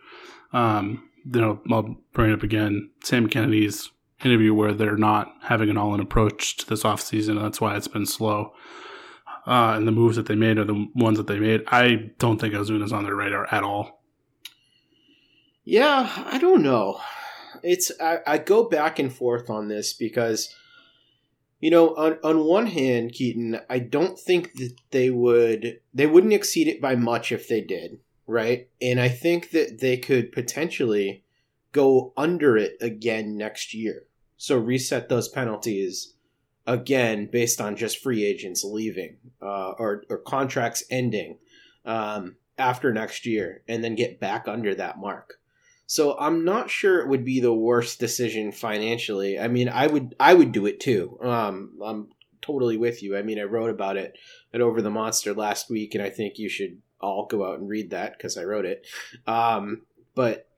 um, 0.53 1.09
you 1.25 1.41
know, 1.41 1.61
I'll 1.71 1.97
bring 2.13 2.31
it 2.31 2.35
up 2.35 2.43
again. 2.43 2.91
Sam 3.05 3.29
Kennedy's 3.29 3.91
interview 4.25 4.55
where 4.55 4.73
they're 4.73 4.97
not 4.97 5.33
having 5.43 5.69
an 5.69 5.77
all-in 5.77 6.01
approach 6.01 6.57
to 6.59 6.67
this 6.69 6.83
offseason. 6.83 7.41
That's 7.41 7.61
why 7.61 7.77
it's 7.77 7.89
been 7.89 8.07
slow. 8.07 8.53
Uh, 9.47 9.75
and 9.77 9.89
the 9.89 9.93
moves 9.93 10.17
that 10.17 10.27
they 10.27 10.37
made 10.37 10.59
are 10.59 10.65
the 10.65 10.87
ones 10.95 11.19
that 11.19 11.27
they 11.27 11.41
made. 11.41 11.63
I 11.67 12.11
don't 12.19 12.41
think 12.41 12.55
Ozuna's 12.55 12.93
on 12.93 13.05
their 13.05 13.17
radar 13.17 13.53
at 13.53 13.65
all. 13.65 14.03
Yeah, 15.65 16.09
I 16.27 16.39
don't 16.39 16.63
know. 16.63 17.01
It's 17.63 17.93
I, 18.01 18.19
I 18.27 18.39
go 18.39 18.69
back 18.69 18.99
and 18.99 19.13
forth 19.13 19.51
on 19.51 19.69
this 19.69 19.93
because 19.93 20.55
you 21.61 21.71
know, 21.71 21.95
on 21.95 22.19
on 22.25 22.45
one 22.45 22.67
hand, 22.67 23.13
Keaton, 23.13 23.61
I 23.71 23.79
don't 23.79 24.19
think 24.19 24.55
that 24.55 24.75
they 24.91 25.11
would 25.11 25.81
they 25.95 26.07
wouldn't 26.07 26.33
exceed 26.33 26.69
it 26.69 26.81
by 26.81 26.97
much 26.97 27.31
if 27.31 27.49
they 27.49 27.61
did, 27.61 28.01
right? 28.27 28.69
And 28.81 29.01
I 29.01 29.09
think 29.09 29.51
that 29.51 29.81
they 29.81 29.97
could 29.97 30.33
potentially 30.33 31.23
go 31.71 32.13
under 32.17 32.57
it 32.57 32.77
again 32.81 33.37
next 33.37 33.75
year. 33.75 34.05
So 34.37 34.59
reset 34.59 35.09
those 35.09 35.29
penalties 35.29 36.15
again 36.67 37.29
based 37.31 37.61
on 37.61 37.77
just 37.77 37.99
free 37.99 38.25
agents 38.25 38.65
leaving 38.65 39.17
uh, 39.41 39.71
or, 39.79 40.05
or 40.09 40.19
contracts 40.19 40.83
ending 40.91 41.39
um, 41.85 42.37
after 42.59 42.93
next 42.93 43.27
year 43.27 43.63
and 43.69 43.83
then 43.83 43.95
get 43.95 44.21
back 44.21 44.47
under 44.47 44.75
that 44.75 44.99
mark. 44.99 45.41
So 45.87 46.17
I'm 46.19 46.45
not 46.45 46.71
sure 46.71 47.01
it 47.01 47.09
would 47.09 47.25
be 47.25 47.41
the 47.41 47.53
worst 47.53 48.01
decision 48.01 48.53
financially. 48.53 49.39
I 49.39 49.49
mean, 49.49 49.69
I 49.69 49.87
would 49.87 50.15
I 50.19 50.35
would 50.35 50.53
do 50.53 50.67
it 50.67 50.81
too. 50.81 51.19
Um, 51.23 51.79
I'm 51.85 52.09
totally 52.41 52.77
with 52.77 53.03
you. 53.03 53.17
I 53.17 53.23
mean, 53.23 53.39
I 53.39 53.45
wrote 53.45 53.71
about 53.71 53.97
it 53.97 54.17
at 54.55 54.61
Over 54.61 54.83
the 54.83 54.91
Monster 54.91 55.35
last 55.35 55.71
week, 55.71 55.95
and 55.95 56.03
I 56.03 56.11
think 56.11 56.39
you 56.39 56.49
should 56.49 56.79
all 57.01 57.27
go 57.27 57.45
out 57.45 57.59
and 57.59 57.69
read 57.69 57.91
that 57.91 58.17
because 58.17 58.37
I 58.39 58.45
wrote 58.45 58.65
it. 58.65 58.87
Um, 59.27 59.83
but 60.15 60.49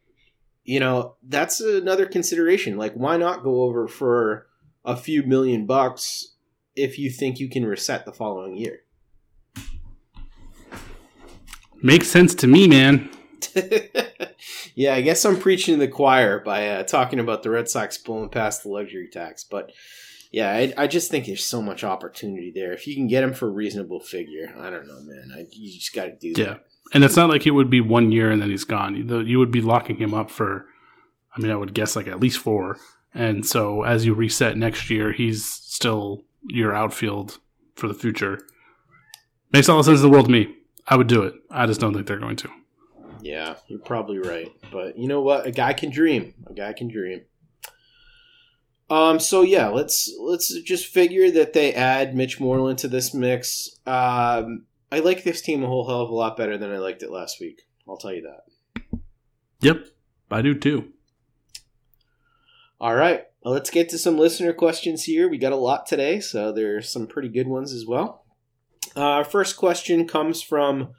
you 0.65 0.81
know, 0.81 1.17
that's 1.23 1.61
another 1.61 2.07
consideration. 2.07 2.77
Like, 2.77 2.95
why 2.95 3.17
not 3.17 3.45
go 3.45 3.63
over 3.63 3.87
for 3.87 4.47
a 4.85 4.97
few 4.97 5.23
million 5.23 5.67
bucks 5.67 6.35
if 6.75 6.99
you 6.99 7.11
think 7.11 7.39
you 7.39 7.49
can 7.49 7.67
reset 7.67 8.07
the 8.07 8.13
following 8.13 8.57
year? 8.57 8.81
Makes 11.83 12.09
sense 12.09 12.35
to 12.37 12.47
me, 12.47 12.67
man. 12.67 13.11
yeah, 14.75 14.95
I 14.95 15.01
guess 15.01 15.25
I'm 15.25 15.39
preaching 15.39 15.75
to 15.75 15.81
the 15.81 15.89
choir 15.89 16.41
by 16.41 16.69
uh, 16.69 16.83
talking 16.83 17.21
about 17.21 17.43
the 17.43 17.51
Red 17.51 17.69
Sox 17.69 17.99
pulling 17.99 18.29
past 18.29 18.63
the 18.63 18.71
luxury 18.71 19.09
tax, 19.09 19.45
but 19.45 19.73
yeah, 20.35 20.51
I, 20.51 20.75
I, 20.77 20.87
just 20.89 21.13
think 21.13 21.27
there's 21.27 21.45
so 21.45 21.63
much 21.63 21.85
opportunity 21.85 22.51
there. 22.53 22.73
If 22.73 22.89
you 22.89 22.97
can 22.97 23.07
get 23.07 23.23
him 23.23 23.35
for 23.35 23.47
a 23.47 23.53
reasonable 23.53 24.01
figure, 24.01 24.53
I 24.59 24.69
don't 24.69 24.89
know, 24.89 24.99
man. 25.03 25.31
I, 25.33 25.47
you 25.53 25.73
just 25.73 25.95
got 25.95 26.07
to 26.07 26.17
do 26.17 26.33
yeah. 26.37 26.45
that. 26.47 26.65
And 26.93 27.05
it's 27.05 27.15
not 27.15 27.31
like 27.31 27.47
it 27.47 27.53
would 27.53 27.71
be 27.71 27.81
one 27.81 28.11
year 28.11 28.33
and 28.33 28.43
then 28.43 28.51
he's 28.51 28.65
gone. 28.65 28.97
You 28.97 29.39
would 29.39 29.53
be 29.53 29.61
locking 29.61 29.95
him 29.97 30.13
up 30.13 30.33
for, 30.33 30.67
I 31.37 31.41
mean, 31.41 31.53
I 31.53 31.57
would 31.57 31.73
guess 31.73 31.95
like 31.95 32.09
at 32.09 32.19
least 32.19 32.39
four. 32.39 32.79
And 33.15 33.47
so 33.47 33.85
as 33.85 34.05
you 34.05 34.13
reset 34.13 34.57
next 34.57 34.91
year, 34.91 35.13
he's 35.13 35.45
still 35.45 36.25
your 36.49 36.75
outfield 36.75 37.39
for 37.77 37.87
the 37.87 37.95
future. 37.95 38.41
Makes 39.53 39.69
all 39.69 39.79
the 39.79 39.85
sense 39.85 40.01
in 40.01 40.03
the 40.03 40.11
world 40.11 40.27
to 40.27 40.33
me. 40.33 40.53
I 40.89 40.97
would 40.97 41.07
do 41.07 41.23
it. 41.23 41.35
I 41.49 41.67
just 41.67 41.81
don't 41.81 41.95
think 41.95 42.09
they're 42.09 42.19
going 42.19 42.37
to. 42.37 42.51
Yeah, 43.25 43.55
you're 43.69 43.79
probably 43.79 44.19
right. 44.19 44.53
But 44.71 44.99
you 44.99 45.09
know 45.09 45.23
what? 45.23 45.47
A 45.47 45.51
guy 45.51 45.73
can 45.73 45.89
dream. 45.89 46.35
A 46.47 46.53
guy 46.53 46.75
can 46.75 46.89
dream. 46.89 47.23
Um. 48.91 49.19
So 49.19 49.41
yeah, 49.41 49.69
let's 49.69 50.15
let's 50.21 50.61
just 50.61 50.87
figure 50.87 51.31
that 51.31 51.55
they 51.55 51.73
add 51.73 52.15
Mitch 52.15 52.39
Moreland 52.39 52.79
to 52.81 52.89
this 52.89 53.15
mix. 53.15 53.81
Um. 53.87 54.67
I 54.93 54.99
like 55.01 55.25
this 55.25 55.41
team 55.41 55.65
a 55.65 55.67
whole 55.67 55.89
hell 55.89 56.03
of 56.03 56.11
a 56.11 56.15
lot 56.15 56.37
better 56.37 56.59
than 56.59 56.71
I 56.71 56.77
liked 56.77 57.03
it 57.03 57.11
last 57.11 57.41
week. 57.41 57.63
I'll 57.89 57.97
tell 57.97 58.13
you 58.13 58.23
that. 58.23 59.01
Yep, 59.61 59.87
I 60.31 60.43
do 60.43 60.55
too. 60.55 60.93
All 62.79 62.95
right, 62.95 63.25
well, 63.43 63.55
let's 63.55 63.71
get 63.71 63.89
to 63.89 63.99
some 63.99 64.19
listener 64.19 64.53
questions 64.53 65.05
here. 65.05 65.31
We 65.31 65.39
got 65.39 65.53
a 65.53 65.57
lot 65.57 65.87
today, 65.87 66.21
so 66.21 66.53
there's 66.53 66.93
some 66.93 67.07
pretty 67.07 67.31
good 67.31 67.49
ones 67.49 67.73
as 67.73 67.87
well. 67.87 68.27
Uh, 68.95 69.01
our 69.01 69.25
first 69.25 69.57
question 69.57 70.07
comes 70.07 70.43
from 70.43 70.93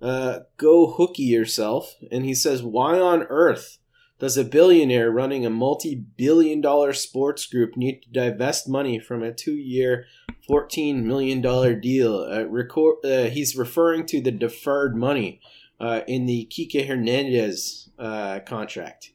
uh, 0.00 0.40
Go 0.56 0.92
Hooky 0.92 1.24
Yourself, 1.24 1.96
and 2.10 2.24
he 2.24 2.34
says, 2.34 2.62
Why 2.62 2.98
on 2.98 3.24
earth 3.24 3.78
does 4.18 4.36
a 4.36 4.44
billionaire 4.44 5.10
running 5.10 5.44
a 5.44 5.50
multi 5.50 5.94
billion 5.94 6.60
dollar 6.60 6.92
sports 6.92 7.46
group 7.46 7.76
need 7.76 8.02
to 8.02 8.10
divest 8.10 8.68
money 8.68 8.98
from 8.98 9.22
a 9.22 9.32
two 9.32 9.56
year, 9.56 10.04
$14 10.48 11.02
million 11.02 11.40
deal? 11.80 12.28
Uh, 12.30 12.44
record, 12.44 13.04
uh, 13.04 13.24
he's 13.24 13.56
referring 13.56 14.06
to 14.06 14.20
the 14.20 14.30
deferred 14.30 14.96
money 14.96 15.40
uh, 15.80 16.02
in 16.06 16.26
the 16.26 16.50
Kike 16.50 16.86
Hernandez 16.86 17.90
uh, 17.98 18.40
contract. 18.46 19.12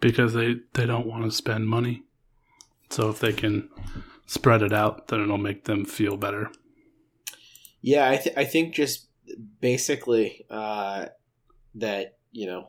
Because 0.00 0.34
they, 0.34 0.56
they 0.74 0.84
don't 0.84 1.06
want 1.06 1.24
to 1.24 1.30
spend 1.30 1.68
money. 1.68 2.02
So 2.90 3.08
if 3.08 3.20
they 3.20 3.32
can 3.32 3.70
spread 4.26 4.62
it 4.62 4.72
out, 4.72 5.08
then 5.08 5.20
it'll 5.20 5.38
make 5.38 5.64
them 5.64 5.84
feel 5.84 6.16
better. 6.16 6.50
Yeah, 7.82 8.08
I, 8.08 8.16
th- 8.16 8.36
I 8.36 8.44
think 8.44 8.74
just 8.74 9.08
basically 9.60 10.46
uh, 10.48 11.06
that, 11.74 12.16
you 12.32 12.46
know, 12.46 12.68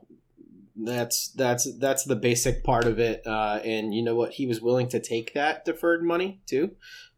that's 0.75 1.27
that's 1.33 1.71
that's 1.77 2.03
the 2.03 2.15
basic 2.15 2.63
part 2.63 2.85
of 2.85 2.97
it 2.97 3.21
uh, 3.27 3.59
and 3.63 3.93
you 3.93 4.01
know 4.01 4.15
what? 4.15 4.33
He 4.33 4.47
was 4.47 4.59
willing 4.59 4.87
to 4.89 4.99
take 4.99 5.33
that 5.35 5.65
deferred 5.65 6.03
money 6.03 6.41
too 6.47 6.71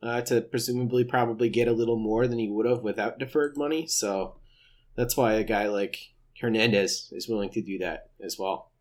uh, 0.03 0.21
to 0.23 0.41
presumably 0.41 1.05
probably 1.05 1.47
get 1.49 1.69
a 1.69 1.71
little 1.71 1.97
more 1.97 2.27
than 2.27 2.37
he 2.37 2.49
would 2.49 2.65
have 2.65 2.81
without 2.81 3.17
deferred 3.17 3.55
money 3.55 3.87
so 3.87 4.35
that's 4.95 5.15
why 5.15 5.33
a 5.33 5.43
guy 5.43 5.67
like 5.67 5.97
hernandez 6.41 7.09
is 7.13 7.29
willing 7.29 7.49
to 7.51 7.61
do 7.61 7.77
that 7.77 8.09
as 8.21 8.37
well. 8.37 8.71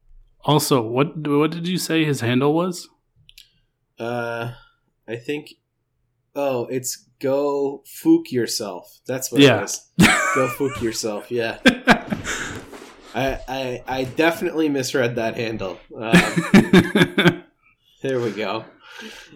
Also 0.44 0.82
what 0.82 1.16
what 1.28 1.52
did 1.52 1.68
you 1.68 1.78
say 1.78 2.04
his 2.04 2.20
handle 2.20 2.52
was? 2.52 2.88
Uh 3.96 4.54
i 5.06 5.14
think 5.14 5.54
oh 6.34 6.66
it's 6.66 7.06
Go 7.24 7.82
fook 7.86 8.30
yourself. 8.30 9.00
That's 9.06 9.32
what 9.32 9.40
Yeah. 9.40 9.60
it 9.62 9.64
is. 9.64 9.80
Go 10.34 10.46
fook 10.48 10.82
yourself. 10.82 11.30
Yeah. 11.30 11.58
I, 13.14 13.38
I 13.48 13.82
I 13.86 14.04
definitely 14.04 14.68
misread 14.68 15.16
that 15.16 15.36
handle. 15.36 15.78
Um, 15.96 16.12
there 18.02 18.20
we 18.20 18.30
go. 18.32 18.64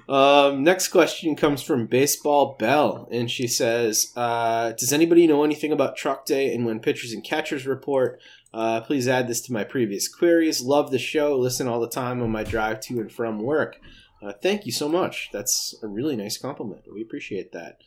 Um, 0.09 0.63
next 0.65 0.89
question 0.89 1.35
comes 1.37 1.63
from 1.63 1.87
Baseball 1.87 2.57
Bell, 2.59 3.09
and 3.11 3.31
she 3.31 3.47
says, 3.47 4.13
uh, 4.17 4.73
"Does 4.73 4.93
anybody 4.93 5.27
know 5.27 5.45
anything 5.45 5.73
about 5.73 5.97
Truck 5.97 6.27
Day 6.27 6.53
and 6.55 6.67
when 6.67 6.81
pitchers 6.81 7.13
and 7.13 7.25
catchers 7.25 7.67
report? 7.67 8.21
Uh, 8.53 8.81
please 8.81 9.07
add 9.09 9.29
this 9.29 9.41
to 9.43 9.53
my 9.53 9.63
previous 9.65 10.09
queries. 10.09 10.61
Love 10.61 10.91
the 10.91 10.99
show. 10.99 11.37
Listen 11.39 11.69
all 11.69 11.81
the 11.81 11.89
time 11.89 12.23
on 12.23 12.31
my 12.31 12.43
drive 12.45 12.81
to 12.81 12.99
and 13.01 13.13
from 13.13 13.39
work. 13.41 13.77
Uh, 14.23 14.33
thank 14.43 14.67
you 14.67 14.73
so 14.73 14.89
much. 14.89 15.29
That's 15.33 15.75
a 15.83 15.87
really 15.87 16.17
nice 16.17 16.37
compliment. 16.39 16.83
We 16.93 17.03
appreciate 17.03 17.53
that. 17.53 17.79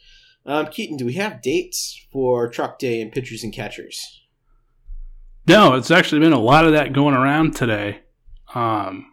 Um, 0.46 0.68
Keaton, 0.68 0.98
do 0.98 1.06
we 1.06 1.14
have 1.14 1.42
dates 1.42 2.06
for 2.12 2.50
Truck 2.50 2.80
Day 2.80 3.02
and 3.02 3.12
pitchers 3.12 3.44
and 3.44 3.54
catchers? 3.54 4.22
No, 5.48 5.74
it's 5.74 5.92
actually 5.92 6.22
been 6.22 6.34
a 6.34 6.40
lot 6.40 6.66
of 6.66 6.72
that 6.74 6.94
going 6.94 7.16
around 7.16 7.56
today 7.56 8.00
um, 8.56 9.12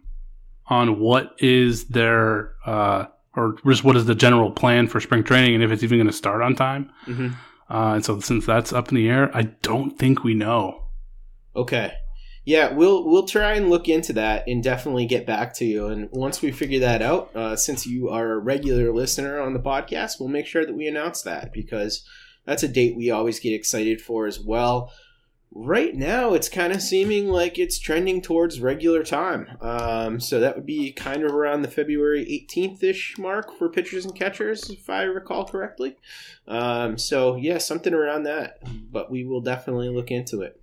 on 0.66 1.00
what 1.00 1.34
is 1.38 1.86
their, 1.88 2.52
uh, 2.64 3.06
or 3.34 3.56
just 3.66 3.84
what 3.84 3.96
is 3.96 4.06
the 4.06 4.14
general 4.14 4.50
plan 4.50 4.88
for 4.88 5.00
spring 5.00 5.24
training 5.24 5.54
and 5.54 5.64
if 5.64 5.70
it's 5.70 5.82
even 5.82 5.98
going 5.98 6.06
to 6.06 6.12
start 6.12 6.42
on 6.42 6.54
time. 6.54 6.90
Mm-hmm. 7.06 7.28
Uh, 7.70 7.94
and 7.94 8.04
so 8.04 8.20
since 8.20 8.46
that's 8.46 8.72
up 8.72 8.88
in 8.88 8.94
the 8.94 9.08
air, 9.08 9.34
I 9.36 9.42
don't 9.42 9.98
think 9.98 10.24
we 10.24 10.34
know. 10.34 10.86
Okay. 11.54 11.92
Yeah, 12.48 12.72
we'll 12.72 13.04
we'll 13.04 13.26
try 13.26 13.56
and 13.56 13.68
look 13.68 13.90
into 13.90 14.14
that 14.14 14.48
and 14.48 14.62
definitely 14.62 15.04
get 15.04 15.26
back 15.26 15.52
to 15.56 15.66
you. 15.66 15.88
And 15.88 16.08
once 16.12 16.40
we 16.40 16.50
figure 16.50 16.80
that 16.80 17.02
out, 17.02 17.30
uh, 17.36 17.56
since 17.56 17.86
you 17.86 18.08
are 18.08 18.32
a 18.32 18.38
regular 18.38 18.90
listener 18.90 19.38
on 19.38 19.52
the 19.52 19.60
podcast, 19.60 20.18
we'll 20.18 20.30
make 20.30 20.46
sure 20.46 20.64
that 20.64 20.74
we 20.74 20.86
announce 20.86 21.20
that 21.20 21.52
because 21.52 22.08
that's 22.46 22.62
a 22.62 22.68
date 22.68 22.96
we 22.96 23.10
always 23.10 23.38
get 23.38 23.52
excited 23.52 24.00
for 24.00 24.26
as 24.26 24.40
well. 24.40 24.90
Right 25.50 25.94
now, 25.94 26.32
it's 26.32 26.48
kind 26.48 26.72
of 26.72 26.80
seeming 26.80 27.28
like 27.28 27.58
it's 27.58 27.78
trending 27.78 28.22
towards 28.22 28.62
regular 28.62 29.02
time. 29.02 29.58
Um, 29.60 30.18
so 30.18 30.40
that 30.40 30.56
would 30.56 30.64
be 30.64 30.90
kind 30.92 31.24
of 31.24 31.34
around 31.34 31.60
the 31.60 31.70
February 31.70 32.24
18th 32.24 32.82
ish 32.82 33.18
mark 33.18 33.58
for 33.58 33.68
pitchers 33.68 34.06
and 34.06 34.14
catchers, 34.14 34.70
if 34.70 34.88
I 34.88 35.02
recall 35.02 35.44
correctly. 35.44 35.98
Um, 36.46 36.96
so, 36.96 37.36
yeah, 37.36 37.58
something 37.58 37.92
around 37.92 38.22
that. 38.22 38.60
But 38.90 39.10
we 39.10 39.24
will 39.24 39.42
definitely 39.42 39.90
look 39.90 40.10
into 40.10 40.40
it. 40.40 40.58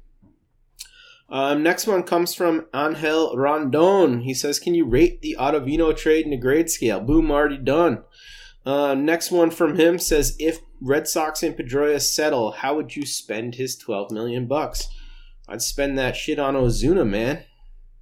Um, 1.30 1.64
next 1.64 1.88
one 1.88 2.04
comes 2.04 2.36
from 2.36 2.68
Angel 2.74 3.36
Rondon. 3.36 4.22
He 4.22 4.34
says, 4.34 4.60
"Can 4.60 4.76
you 4.76 4.86
rate 4.86 5.22
the 5.22 5.36
Ottavino 5.40 5.96
trade 5.96 6.26
in 6.26 6.34
a 6.34 6.38
grade 6.38 6.70
scale?" 6.70 7.00
Boom, 7.00 7.32
already 7.32 7.58
done. 7.58 8.04
Uh, 8.66 8.94
next 8.94 9.32
one 9.32 9.52
from 9.52 9.76
him 9.76 9.98
says, 9.98 10.36
"If 10.40 10.60
Red 10.82 11.08
Sox 11.08 11.42
and 11.42 11.58
Pedroia 11.58 12.00
settle, 12.00 12.52
how 12.52 12.76
would 12.76 12.96
you 12.96 13.06
spend 13.06 13.56
his 13.56 13.76
twelve 13.76 14.12
million 14.12 14.46
bucks?" 14.48 14.88
I'd 15.48 15.62
spend 15.62 15.98
that 15.98 16.16
shit 16.16 16.40
on 16.40 16.56
Ozuna, 16.56 17.08
man. 17.08 17.44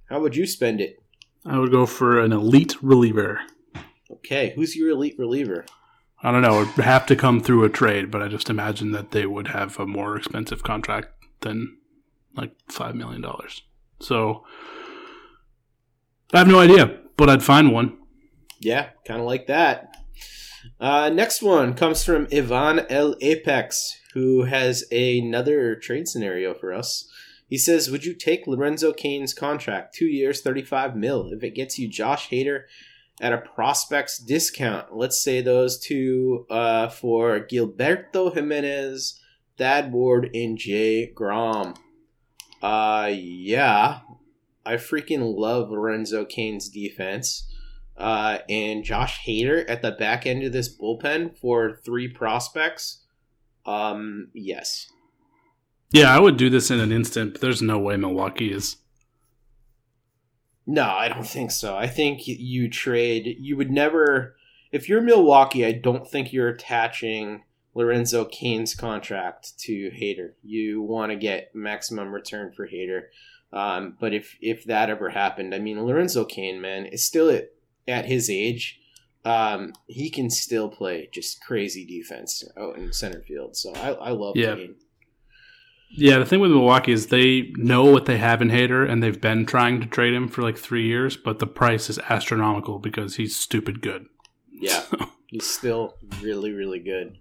How 0.08 0.20
would 0.20 0.36
you 0.36 0.46
spend 0.46 0.80
it? 0.80 1.02
I 1.44 1.58
would 1.58 1.70
go 1.70 1.84
for 1.86 2.20
an 2.20 2.32
elite 2.32 2.82
reliever. 2.82 3.40
Okay, 4.10 4.52
who's 4.54 4.76
your 4.76 4.90
elite 4.90 5.16
reliever? 5.18 5.66
I 6.22 6.30
don't 6.30 6.40
know. 6.40 6.62
It 6.62 6.76
would 6.76 6.84
have 6.86 7.04
to 7.06 7.16
come 7.16 7.40
through 7.40 7.64
a 7.64 7.68
trade, 7.68 8.10
but 8.10 8.22
I 8.22 8.28
just 8.28 8.48
imagine 8.48 8.92
that 8.92 9.10
they 9.10 9.26
would 9.26 9.48
have 9.48 9.78
a 9.78 9.86
more 9.86 10.16
expensive 10.16 10.62
contract 10.62 11.08
than 11.40 11.76
like 12.36 12.52
$5 12.70 12.94
million. 12.94 13.24
So 14.00 14.44
I 16.32 16.38
have 16.38 16.48
no 16.48 16.60
idea, 16.60 16.98
but 17.16 17.30
I'd 17.30 17.42
find 17.42 17.72
one. 17.72 17.96
Yeah, 18.60 18.90
kind 19.06 19.20
of 19.20 19.26
like 19.26 19.46
that. 19.46 19.96
Uh, 20.80 21.10
next 21.10 21.42
one 21.42 21.74
comes 21.74 22.02
from 22.02 22.26
Ivan 22.32 22.80
L. 22.88 23.14
Apex, 23.20 24.00
who 24.14 24.44
has 24.44 24.84
another 24.90 25.76
trade 25.76 26.08
scenario 26.08 26.54
for 26.54 26.72
us. 26.72 27.08
He 27.48 27.58
says, 27.58 27.90
"Would 27.90 28.04
you 28.04 28.14
take 28.14 28.46
Lorenzo 28.46 28.92
Cain's 28.92 29.34
contract, 29.34 29.94
two 29.94 30.06
years, 30.06 30.40
thirty-five 30.40 30.96
mil, 30.96 31.30
if 31.32 31.44
it 31.44 31.54
gets 31.54 31.78
you 31.78 31.88
Josh 31.88 32.30
Hader 32.30 32.62
at 33.20 33.32
a 33.32 33.38
prospects 33.38 34.18
discount? 34.18 34.96
Let's 34.96 35.22
say 35.22 35.40
those 35.40 35.78
two 35.78 36.46
uh, 36.50 36.88
for 36.88 37.40
Gilberto 37.40 38.34
Jimenez, 38.34 39.20
Thad 39.58 39.92
Ward, 39.92 40.30
and 40.34 40.56
Jay 40.56 41.06
Groome." 41.14 41.74
Uh, 42.64 43.10
yeah, 43.12 43.98
I 44.64 44.76
freaking 44.76 45.36
love 45.36 45.68
Lorenzo 45.68 46.24
Cain's 46.24 46.70
defense 46.70 47.46
uh, 47.98 48.38
and 48.48 48.82
Josh 48.82 49.26
Hader 49.26 49.68
at 49.68 49.82
the 49.82 49.90
back 49.90 50.24
end 50.24 50.42
of 50.44 50.54
this 50.54 50.74
bullpen 50.74 51.36
for 51.36 51.78
three 51.84 52.08
prospects. 52.08 53.02
Um, 53.66 54.28
yes. 54.32 54.90
Yeah, 55.90 56.16
I 56.16 56.18
would 56.18 56.38
do 56.38 56.48
this 56.48 56.70
in 56.70 56.80
an 56.80 56.90
instant, 56.90 57.34
but 57.34 57.42
there's 57.42 57.60
no 57.60 57.78
way 57.78 57.98
Milwaukee 57.98 58.50
is. 58.50 58.78
No, 60.66 60.84
I 60.84 61.10
don't 61.10 61.26
think 61.26 61.50
so. 61.50 61.76
I 61.76 61.86
think 61.86 62.26
you 62.26 62.70
trade. 62.70 63.36
You 63.40 63.58
would 63.58 63.70
never. 63.70 64.36
If 64.72 64.88
you're 64.88 65.02
Milwaukee, 65.02 65.66
I 65.66 65.72
don't 65.72 66.08
think 66.10 66.32
you're 66.32 66.48
attaching 66.48 67.42
Lorenzo 67.74 68.24
Cain's 68.24 68.74
contract 68.74 69.58
to 69.60 69.90
Hader. 69.90 70.32
You 70.42 70.80
want 70.82 71.10
to 71.10 71.16
get 71.16 71.54
maximum 71.54 72.12
return 72.12 72.52
for 72.52 72.68
Hader. 72.68 73.02
Um, 73.52 73.96
but 74.00 74.12
if 74.12 74.36
if 74.40 74.64
that 74.64 74.90
ever 74.90 75.10
happened, 75.10 75.54
I 75.54 75.58
mean, 75.58 75.82
Lorenzo 75.84 76.24
Cain, 76.24 76.60
man, 76.60 76.86
is 76.86 77.04
still 77.04 77.30
at 77.30 77.50
at 77.86 78.06
his 78.06 78.30
age. 78.30 78.80
Um, 79.24 79.72
he 79.86 80.10
can 80.10 80.28
still 80.28 80.68
play 80.68 81.08
just 81.12 81.40
crazy 81.42 81.86
defense 81.86 82.44
out 82.58 82.76
in 82.76 82.92
center 82.92 83.22
field. 83.22 83.56
So 83.56 83.72
I, 83.74 83.92
I 83.92 84.10
love 84.10 84.36
Yeah. 84.36 84.54
Cain. 84.54 84.74
Yeah, 85.96 86.18
the 86.18 86.24
thing 86.26 86.40
with 86.40 86.50
Milwaukee 86.50 86.90
is 86.90 87.06
they 87.06 87.52
know 87.56 87.84
what 87.84 88.06
they 88.06 88.16
have 88.18 88.42
in 88.42 88.48
Hader, 88.48 88.88
and 88.88 89.00
they've 89.00 89.20
been 89.20 89.46
trying 89.46 89.80
to 89.80 89.86
trade 89.86 90.12
him 90.12 90.26
for 90.26 90.42
like 90.42 90.58
three 90.58 90.86
years, 90.88 91.16
but 91.16 91.38
the 91.38 91.46
price 91.46 91.88
is 91.88 92.00
astronomical 92.10 92.80
because 92.80 93.14
he's 93.14 93.36
stupid 93.36 93.80
good. 93.80 94.06
Yeah, 94.50 94.82
he's 95.28 95.46
still 95.46 95.94
really, 96.20 96.50
really 96.50 96.80
good. 96.80 97.16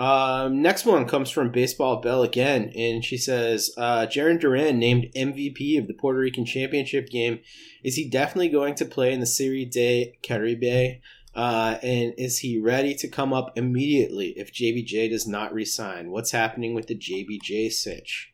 Um, 0.00 0.62
next 0.62 0.86
one 0.86 1.06
comes 1.06 1.28
from 1.28 1.52
Baseball 1.52 2.00
Bell 2.00 2.22
again, 2.22 2.72
and 2.74 3.04
she 3.04 3.18
says, 3.18 3.70
uh, 3.76 4.06
Jarren 4.06 4.40
Duran 4.40 4.78
named 4.78 5.08
MVP 5.14 5.78
of 5.78 5.88
the 5.88 5.92
Puerto 5.92 6.18
Rican 6.18 6.46
Championship 6.46 7.10
game. 7.10 7.40
Is 7.84 7.96
he 7.96 8.08
definitely 8.08 8.48
going 8.48 8.74
to 8.76 8.86
play 8.86 9.12
in 9.12 9.20
the 9.20 9.26
Serie 9.26 9.66
de 9.66 10.16
Caribe? 10.22 11.02
Uh, 11.34 11.76
and 11.82 12.14
is 12.16 12.38
he 12.38 12.58
ready 12.58 12.94
to 12.94 13.08
come 13.08 13.34
up 13.34 13.52
immediately 13.58 14.32
if 14.38 14.54
JBJ 14.54 15.10
does 15.10 15.26
not 15.26 15.52
resign? 15.52 16.10
What's 16.10 16.30
happening 16.30 16.72
with 16.72 16.86
the 16.86 16.96
JBJ 16.96 17.70
sitch? 17.70 18.32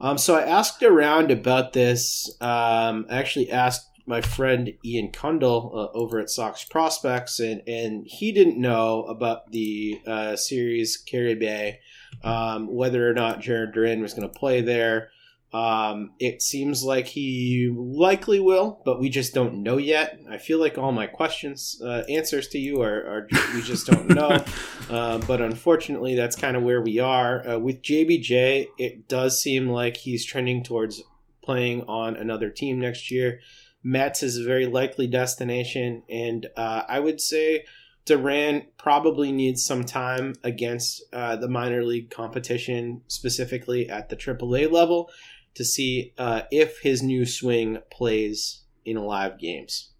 Um, 0.00 0.18
so 0.18 0.34
I 0.34 0.42
asked 0.42 0.82
around 0.82 1.30
about 1.30 1.74
this. 1.74 2.28
Um, 2.40 3.06
I 3.08 3.18
actually 3.18 3.52
asked 3.52 3.89
my 4.06 4.20
friend 4.20 4.72
Ian 4.84 5.10
Cundall 5.12 5.74
uh, 5.74 5.90
over 5.92 6.18
at 6.18 6.30
Sox 6.30 6.64
Prospects, 6.64 7.40
and, 7.40 7.62
and 7.66 8.06
he 8.06 8.32
didn't 8.32 8.60
know 8.60 9.04
about 9.04 9.50
the 9.50 10.00
uh, 10.06 10.36
series 10.36 10.96
Caribe, 10.96 11.76
um, 12.22 12.72
whether 12.72 13.08
or 13.08 13.14
not 13.14 13.40
Jared 13.40 13.72
Duran 13.72 14.02
was 14.02 14.14
going 14.14 14.28
to 14.28 14.38
play 14.38 14.60
there. 14.60 15.10
Um, 15.52 16.12
it 16.20 16.42
seems 16.42 16.84
like 16.84 17.06
he 17.06 17.72
likely 17.74 18.38
will, 18.38 18.80
but 18.84 19.00
we 19.00 19.08
just 19.08 19.34
don't 19.34 19.64
know 19.64 19.78
yet. 19.78 20.20
I 20.30 20.38
feel 20.38 20.60
like 20.60 20.78
all 20.78 20.92
my 20.92 21.08
questions, 21.08 21.80
uh, 21.84 22.04
answers 22.08 22.46
to 22.48 22.58
you 22.58 22.82
are, 22.82 23.04
are 23.04 23.28
we 23.54 23.62
just 23.62 23.88
don't 23.88 24.08
know. 24.10 24.44
uh, 24.90 25.18
but 25.18 25.40
unfortunately, 25.40 26.14
that's 26.14 26.36
kind 26.36 26.56
of 26.56 26.62
where 26.62 26.80
we 26.80 27.00
are. 27.00 27.46
Uh, 27.46 27.58
with 27.58 27.82
JBJ, 27.82 28.68
it 28.78 29.08
does 29.08 29.42
seem 29.42 29.68
like 29.68 29.96
he's 29.96 30.24
trending 30.24 30.62
towards 30.62 31.02
playing 31.42 31.82
on 31.88 32.14
another 32.16 32.48
team 32.48 32.78
next 32.78 33.10
year. 33.10 33.40
Mets 33.82 34.22
is 34.22 34.38
a 34.38 34.44
very 34.44 34.66
likely 34.66 35.06
destination, 35.06 36.02
and 36.08 36.46
uh, 36.56 36.82
I 36.88 37.00
would 37.00 37.20
say 37.20 37.64
Duran 38.04 38.66
probably 38.78 39.32
needs 39.32 39.64
some 39.64 39.84
time 39.84 40.34
against 40.42 41.02
uh, 41.12 41.36
the 41.36 41.48
minor 41.48 41.84
league 41.84 42.10
competition, 42.10 43.02
specifically 43.06 43.88
at 43.88 44.08
the 44.08 44.16
AAA 44.16 44.70
level, 44.70 45.10
to 45.54 45.64
see 45.64 46.12
uh, 46.18 46.42
if 46.50 46.80
his 46.80 47.02
new 47.02 47.24
swing 47.24 47.78
plays 47.90 48.64
in 48.84 48.96
live 48.96 49.38
games. 49.38 49.92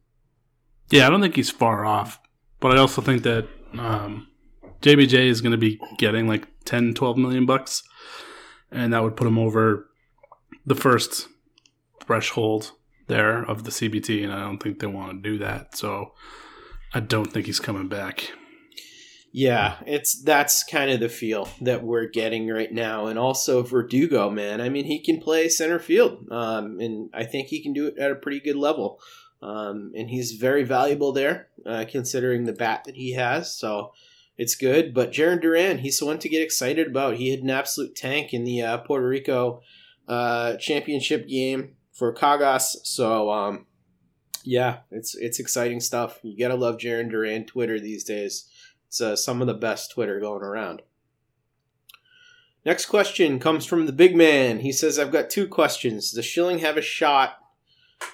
Yeah, 0.90 1.06
I 1.06 1.10
don't 1.10 1.20
think 1.20 1.36
he's 1.36 1.50
far 1.50 1.84
off, 1.84 2.20
but 2.58 2.72
I 2.72 2.80
also 2.80 3.00
think 3.00 3.22
that 3.22 3.46
um, 3.78 4.28
JBJ 4.82 5.26
is 5.26 5.40
going 5.40 5.52
to 5.52 5.58
be 5.58 5.80
getting 5.98 6.26
like 6.26 6.48
10, 6.64 6.94
12 6.94 7.16
million 7.16 7.46
bucks, 7.46 7.82
and 8.70 8.92
that 8.92 9.02
would 9.02 9.16
put 9.16 9.26
him 9.26 9.38
over 9.38 9.88
the 10.66 10.74
first 10.74 11.28
threshold 12.02 12.72
there 13.10 13.42
of 13.42 13.64
the 13.64 13.70
CBT, 13.70 14.24
and 14.24 14.32
I 14.32 14.40
don't 14.40 14.58
think 14.58 14.78
they 14.78 14.86
want 14.86 15.22
to 15.22 15.30
do 15.30 15.38
that. 15.38 15.76
So 15.76 16.14
I 16.94 17.00
don't 17.00 17.26
think 17.26 17.44
he's 17.44 17.60
coming 17.60 17.88
back. 17.88 18.32
Yeah, 19.32 19.76
it's 19.86 20.20
that's 20.22 20.64
kind 20.64 20.90
of 20.90 20.98
the 20.98 21.08
feel 21.08 21.48
that 21.60 21.84
we're 21.84 22.06
getting 22.06 22.48
right 22.48 22.72
now, 22.72 23.06
and 23.06 23.18
also 23.18 23.62
Verdugo, 23.62 24.30
man. 24.30 24.60
I 24.60 24.70
mean, 24.70 24.86
he 24.86 25.00
can 25.00 25.20
play 25.20 25.48
center 25.48 25.78
field, 25.78 26.26
um, 26.32 26.80
and 26.80 27.10
I 27.12 27.24
think 27.24 27.48
he 27.48 27.62
can 27.62 27.72
do 27.72 27.86
it 27.86 27.98
at 27.98 28.10
a 28.10 28.16
pretty 28.16 28.40
good 28.40 28.56
level. 28.56 29.00
Um, 29.42 29.92
and 29.96 30.10
he's 30.10 30.32
very 30.32 30.64
valuable 30.64 31.12
there, 31.12 31.48
uh, 31.64 31.86
considering 31.88 32.44
the 32.44 32.52
bat 32.52 32.84
that 32.84 32.96
he 32.96 33.14
has. 33.14 33.54
So 33.54 33.92
it's 34.36 34.54
good. 34.54 34.92
But 34.92 35.12
Jarren 35.12 35.40
Duran, 35.40 35.78
he's 35.78 35.98
the 35.98 36.04
one 36.06 36.18
to 36.18 36.28
get 36.28 36.42
excited 36.42 36.88
about. 36.88 37.16
He 37.16 37.30
had 37.30 37.40
an 37.40 37.48
absolute 37.48 37.96
tank 37.96 38.34
in 38.34 38.44
the 38.44 38.60
uh, 38.60 38.78
Puerto 38.78 39.06
Rico 39.06 39.62
uh, 40.06 40.56
championship 40.56 41.26
game 41.26 41.76
for 41.92 42.12
Caguas. 42.14 42.76
So 42.84 43.30
um, 43.30 43.66
yeah, 44.44 44.78
it's 44.90 45.14
it's 45.14 45.38
exciting 45.38 45.80
stuff. 45.80 46.18
You 46.22 46.38
gotta 46.38 46.54
love 46.54 46.78
Jarren 46.78 47.10
Duran 47.10 47.46
Twitter 47.46 47.78
these 47.78 48.04
days. 48.04 48.48
It's 48.88 49.00
uh, 49.00 49.16
some 49.16 49.40
of 49.40 49.46
the 49.46 49.54
best 49.54 49.92
Twitter 49.92 50.18
going 50.20 50.42
around. 50.42 50.82
Next 52.64 52.86
question 52.86 53.38
comes 53.38 53.64
from 53.64 53.86
the 53.86 53.92
big 53.92 54.16
man. 54.16 54.60
He 54.60 54.72
says, 54.72 54.98
"I've 54.98 55.12
got 55.12 55.30
two 55.30 55.46
questions. 55.46 56.12
Does 56.12 56.24
Schilling 56.24 56.58
have 56.60 56.76
a 56.76 56.82
shot 56.82 57.38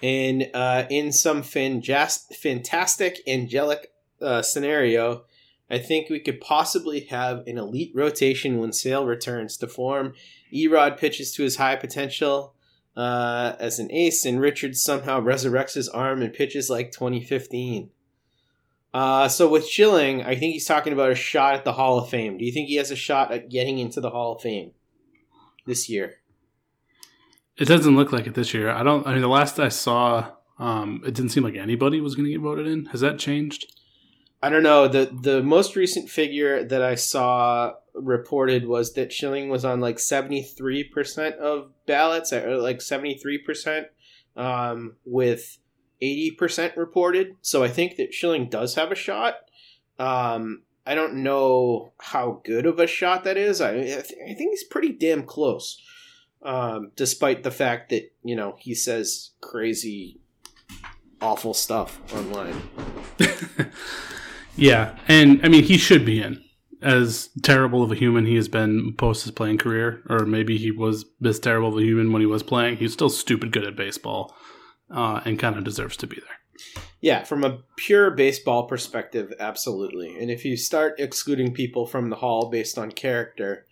in 0.03 0.51
uh, 0.53 0.87
in 0.91 1.13
some 1.13 1.43
fan- 1.43 1.83
fantastic 1.83 3.21
angelic 3.27 3.93
uh, 4.21 4.43
scenario? 4.43 5.25
I 5.69 5.79
think 5.79 6.09
we 6.09 6.21
could 6.21 6.41
possibly 6.41 7.01
have 7.07 7.45
an 7.47 7.59
elite 7.59 7.91
rotation 7.93 8.59
when 8.59 8.73
Sale 8.73 9.05
returns 9.05 9.57
to 9.57 9.67
form. 9.67 10.15
Erod 10.55 10.97
pitches 10.97 11.33
to 11.35 11.43
his 11.43 11.57
high 11.57 11.75
potential 11.75 12.55
uh, 12.97 13.55
as 13.59 13.79
an 13.79 13.91
ace, 13.93 14.25
and 14.25 14.41
Richards 14.41 14.83
somehow 14.83 15.21
resurrects 15.21 15.75
his 15.75 15.89
arm 15.89 16.23
and 16.23 16.33
pitches 16.33 16.71
like 16.71 16.93
2015." 16.93 17.91
Uh, 18.95 19.29
so 19.29 19.47
with 19.47 19.69
Schilling, 19.69 20.23
I 20.23 20.37
think 20.37 20.55
he's 20.55 20.65
talking 20.65 20.95
about 20.95 21.11
a 21.11 21.15
shot 21.15 21.55
at 21.55 21.65
the 21.65 21.75
Hall 21.75 21.99
of 21.99 22.09
Fame. 22.09 22.39
Do 22.39 22.47
you 22.47 22.53
think 22.53 22.69
he 22.69 22.77
has 22.77 22.91
a 22.91 22.97
shot 22.97 23.31
at 23.31 23.51
getting 23.51 23.79
into 23.79 24.01
the 24.01 24.09
Hall 24.09 24.37
of 24.37 24.41
Fame 24.41 24.71
this 25.67 25.91
year? 25.91 26.15
It 27.59 27.67
doesn't 27.67 27.95
look 27.95 28.11
like 28.11 28.27
it 28.27 28.35
this 28.35 28.55
year. 28.55 28.71
I 28.71 28.83
don't. 28.83 29.07
I 29.07 29.13
mean, 29.13 29.21
the 29.21 29.29
last 29.29 29.61
I 29.61 29.69
saw, 29.69 30.33
um, 30.59 31.03
it 31.07 31.15
didn't 31.15 31.31
seem 31.31 31.45
like 31.45 31.57
anybody 31.57 32.01
was 32.01 32.15
going 32.15 32.25
to 32.25 32.33
get 32.33 32.41
voted 32.41 32.67
in. 32.67 32.87
Has 32.87 33.01
that 33.01 33.19
changed? 33.19 33.67
I 34.43 34.51
don't 34.51 34.63
know. 34.63 34.89
the 34.89 35.11
The 35.13 35.43
most 35.43 35.77
recent 35.77 36.11
figure 36.11 36.65
that 36.65 36.83
I 36.83 36.95
saw 36.95 37.75
reported 37.95 38.67
was 38.67 38.93
that 38.95 39.13
Schilling 39.13 39.49
was 39.49 39.65
on 39.65 39.81
like 39.81 39.99
seventy 39.99 40.43
three 40.43 40.85
percent 40.85 41.37
of 41.37 41.71
ballots, 41.87 42.33
or 42.33 42.57
like 42.59 42.81
seventy 42.81 43.17
three 43.17 43.39
percent, 43.39 43.89
um, 44.37 44.97
with 45.05 45.59
80% 46.03 46.77
reported. 46.77 47.37
So 47.41 47.63
I 47.65 47.69
think 47.69 47.97
that 47.97 48.13
Schilling 48.13 48.49
does 48.49 48.75
have 48.75 48.93
a 48.93 48.97
shot. 48.97 49.37
Um, 49.99 50.63
I 50.87 50.95
don't 50.95 51.23
know 51.23 51.93
how 51.99 52.43
good 52.45 52.67
of 52.67 52.79
a 52.79 52.87
shot 52.87 53.25
that 53.25 53.37
is. 53.37 53.61
I, 53.61 53.71
I, 53.71 53.75
th- 53.75 54.15
I 54.23 54.35
think 54.35 54.51
he's 54.51 54.65
pretty 54.65 54.93
damn 54.93 55.25
close, 55.25 55.83
um, 56.43 56.93
despite 56.97 57.43
the 57.43 57.51
fact 57.51 57.91
that, 57.91 58.13
you 58.23 58.37
know, 58.37 58.57
he 58.59 58.75
says 58.75 59.31
crazy, 59.41 60.21
awful 61.21 61.55
stuff 61.55 62.01
online. 62.15 62.63
yeah. 64.57 64.97
And 65.09 65.41
I 65.45 65.49
mean, 65.49 65.65
he 65.65 65.79
should 65.79 66.05
be 66.05 66.21
in. 66.21 66.43
As 66.83 67.31
terrible 67.43 67.83
of 67.83 67.91
a 67.91 67.95
human 67.95 68.27
he 68.27 68.37
has 68.37 68.49
been 68.49 68.95
post 68.95 69.25
his 69.25 69.33
playing 69.33 69.59
career, 69.59 70.03
or 70.09 70.27
maybe 70.27 70.59
he 70.59 70.71
was 70.71 71.07
this 71.21 71.39
terrible 71.39 71.69
of 71.69 71.79
a 71.79 71.83
human 71.83 72.13
when 72.13 72.21
he 72.21 72.27
was 72.27 72.43
playing, 72.43 72.77
he's 72.77 72.93
still 72.93 73.09
stupid 73.09 73.51
good 73.51 73.65
at 73.65 73.77
baseball 73.77 74.37
uh, 74.91 75.21
and 75.25 75.39
kind 75.39 75.57
of 75.57 75.65
deserves 75.65 75.97
to 75.97 76.07
be 76.07 76.17
there. 76.17 76.37
Yeah, 77.01 77.25
from 77.25 77.45
a 77.45 77.61
pure 77.77 78.11
baseball 78.11 78.67
perspective, 78.67 79.33
absolutely. 79.39 80.19
And 80.19 80.31
if 80.31 80.45
you 80.45 80.57
start 80.57 80.99
excluding 80.99 81.55
people 81.55 81.87
from 81.87 82.11
the 82.11 82.17
hall 82.17 82.51
based 82.51 82.79
on 82.79 82.91
character, 82.93 83.67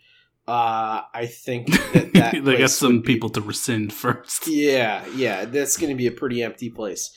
uh, 0.46 1.02
I 1.12 1.26
think 1.26 1.68
that, 1.92 2.12
that 2.14 2.32
they 2.44 2.58
got 2.58 2.70
some 2.70 3.00
be, 3.00 3.06
people 3.06 3.30
to 3.30 3.40
rescind 3.40 3.92
first. 3.92 4.46
Yeah, 4.46 5.04
yeah, 5.14 5.46
that's 5.46 5.76
going 5.76 5.90
to 5.90 5.96
be 5.96 6.06
a 6.06 6.12
pretty 6.12 6.42
empty 6.42 6.68
place. 6.68 7.10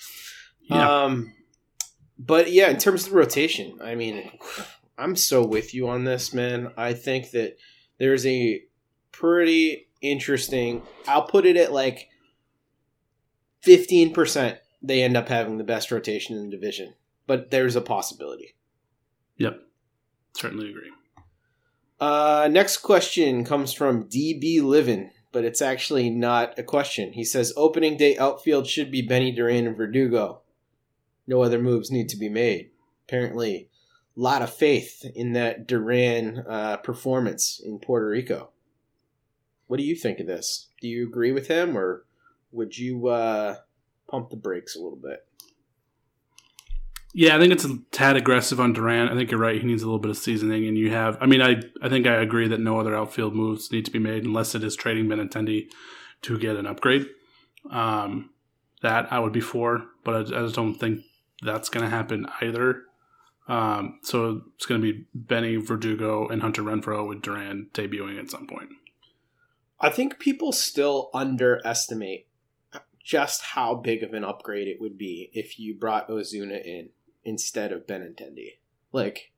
Yeah. 0.69 1.03
Um, 1.03 1.33
but 2.19 2.51
yeah, 2.51 2.69
in 2.69 2.77
terms 2.77 3.05
of 3.05 3.11
the 3.11 3.17
rotation, 3.17 3.79
I 3.81 3.95
mean, 3.95 4.31
I'm 4.97 5.15
so 5.15 5.45
with 5.45 5.73
you 5.73 5.87
on 5.89 6.03
this, 6.03 6.33
man. 6.33 6.71
I 6.77 6.93
think 6.93 7.31
that 7.31 7.57
there's 7.99 8.25
a 8.25 8.63
pretty 9.11 9.87
interesting. 10.01 10.83
I'll 11.07 11.27
put 11.27 11.45
it 11.45 11.57
at 11.57 11.71
like 11.71 12.09
15% 13.65 14.57
they 14.81 15.03
end 15.03 15.17
up 15.17 15.27
having 15.27 15.57
the 15.57 15.63
best 15.63 15.91
rotation 15.91 16.37
in 16.37 16.45
the 16.45 16.55
division. 16.55 16.93
But 17.25 17.51
there's 17.51 17.75
a 17.75 17.81
possibility. 17.81 18.55
Yep. 19.37 19.61
Certainly 20.35 20.69
agree. 20.69 20.91
Uh, 21.99 22.47
next 22.51 22.77
question 22.77 23.43
comes 23.43 23.73
from 23.73 24.05
DB 24.05 24.61
Livin, 24.61 25.11
but 25.31 25.43
it's 25.43 25.61
actually 25.61 26.09
not 26.09 26.57
a 26.57 26.63
question. 26.63 27.13
He 27.13 27.23
says 27.23 27.53
opening 27.57 27.97
day 27.97 28.17
outfield 28.17 28.67
should 28.67 28.91
be 28.91 29.01
Benny 29.01 29.31
Duran 29.31 29.67
and 29.67 29.75
Verdugo. 29.75 30.41
No 31.27 31.41
other 31.41 31.59
moves 31.59 31.91
need 31.91 32.09
to 32.09 32.17
be 32.17 32.29
made. 32.29 32.71
Apparently, 33.07 33.69
a 34.15 34.19
lot 34.19 34.41
of 34.41 34.53
faith 34.53 35.05
in 35.15 35.33
that 35.33 35.67
Duran 35.67 36.45
uh, 36.47 36.77
performance 36.77 37.61
in 37.63 37.79
Puerto 37.79 38.07
Rico. 38.07 38.49
What 39.67 39.77
do 39.77 39.83
you 39.83 39.95
think 39.95 40.19
of 40.19 40.27
this? 40.27 40.69
Do 40.81 40.87
you 40.87 41.05
agree 41.05 41.31
with 41.31 41.47
him, 41.47 41.77
or 41.77 42.05
would 42.51 42.77
you 42.77 43.07
uh, 43.07 43.57
pump 44.09 44.29
the 44.29 44.37
brakes 44.37 44.75
a 44.75 44.79
little 44.79 44.97
bit? 44.97 45.25
Yeah, 47.13 47.35
I 47.35 47.39
think 47.39 47.51
it's 47.51 47.65
a 47.65 47.79
tad 47.91 48.15
aggressive 48.15 48.59
on 48.59 48.73
Duran. 48.73 49.09
I 49.09 49.15
think 49.15 49.31
you're 49.31 49.39
right. 49.39 49.59
He 49.59 49.67
needs 49.67 49.81
a 49.81 49.85
little 49.85 49.99
bit 49.99 50.11
of 50.11 50.17
seasoning, 50.17 50.67
and 50.67 50.77
you 50.77 50.91
have. 50.91 51.17
I 51.19 51.25
mean, 51.25 51.41
I 51.41 51.61
I 51.81 51.89
think 51.89 52.07
I 52.07 52.15
agree 52.15 52.47
that 52.47 52.59
no 52.59 52.79
other 52.79 52.95
outfield 52.95 53.35
moves 53.35 53.71
need 53.71 53.85
to 53.85 53.91
be 53.91 53.99
made 53.99 54.23
unless 54.23 54.55
it 54.55 54.63
is 54.63 54.75
trading 54.75 55.07
Benintendi 55.07 55.69
to 56.23 56.37
get 56.37 56.55
an 56.55 56.67
upgrade. 56.67 57.07
Um, 57.71 58.29
that 58.81 59.11
I 59.11 59.19
would 59.19 59.33
be 59.33 59.41
for, 59.41 59.85
but 60.03 60.15
I, 60.15 60.19
I 60.19 60.43
just 60.43 60.55
don't 60.55 60.75
think 60.75 61.03
that's 61.41 61.69
going 61.69 61.83
to 61.83 61.89
happen 61.89 62.27
either. 62.41 62.83
Um, 63.47 63.99
so 64.03 64.41
it's 64.55 64.65
going 64.65 64.81
to 64.81 64.93
be 64.93 65.05
Benny 65.13 65.55
Verdugo 65.55 66.27
and 66.27 66.41
Hunter 66.41 66.63
Renfroe 66.63 67.07
with 67.07 67.21
Duran 67.21 67.69
debuting 67.73 68.19
at 68.19 68.29
some 68.29 68.45
point. 68.45 68.69
I 69.79 69.89
think 69.89 70.19
people 70.19 70.51
still 70.51 71.09
underestimate 71.13 72.27
just 73.03 73.41
how 73.41 73.75
big 73.75 74.03
of 74.03 74.13
an 74.13 74.25
upgrade 74.25 74.67
it 74.67 74.81
would 74.81 74.97
be 74.97 75.29
if 75.33 75.57
you 75.57 75.73
brought 75.73 76.09
Ozuna 76.09 76.61
in 76.65 76.89
instead 77.23 77.71
of 77.71 77.87
Benintendi. 77.87 78.57
Like, 78.91 79.31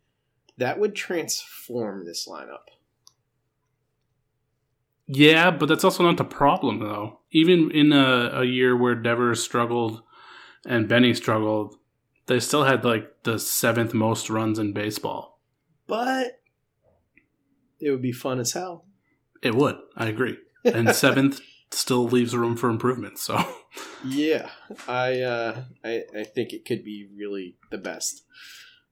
that 0.58 0.80
would 0.80 0.96
transform 0.96 2.06
this 2.06 2.28
lineup. 2.28 2.70
Yeah, 5.06 5.52
but 5.52 5.68
that's 5.68 5.84
also 5.84 6.04
not 6.04 6.18
the 6.18 6.24
problem, 6.24 6.80
though. 6.80 7.20
Even 7.32 7.72
in 7.72 7.94
a, 7.94 8.32
a 8.42 8.44
year 8.44 8.76
where 8.78 8.96
Devers 8.96 9.44
struggled 9.44 10.02
and 10.66 10.88
Benny 10.88 11.14
struggled, 11.14 11.76
they 12.30 12.40
still 12.40 12.64
had 12.64 12.86
like 12.86 13.24
the 13.24 13.40
seventh 13.40 13.94
most 13.94 14.30
runs 14.30 14.60
in 14.60 14.72
baseball. 14.72 15.42
But 15.88 16.40
it 17.80 17.90
would 17.90 18.04
be 18.04 18.12
fun 18.12 18.40
as 18.40 18.54
hell. 18.54 18.86
It 19.42 19.56
would. 19.56 19.78
I 19.98 20.06
agree. 20.06 20.38
And 20.64 20.90
seventh 20.96 21.42
still 21.72 22.06
leaves 22.06 22.36
room 22.36 22.56
for 22.56 22.70
improvement. 22.70 23.18
So 23.18 23.44
yeah, 24.06 24.50
I, 24.88 25.22
uh, 25.22 25.64
I 25.84 26.04
I 26.16 26.24
think 26.24 26.54
it 26.54 26.66
could 26.66 26.84
be 26.84 27.10
really 27.18 27.58
the 27.72 27.80
best. 27.80 28.24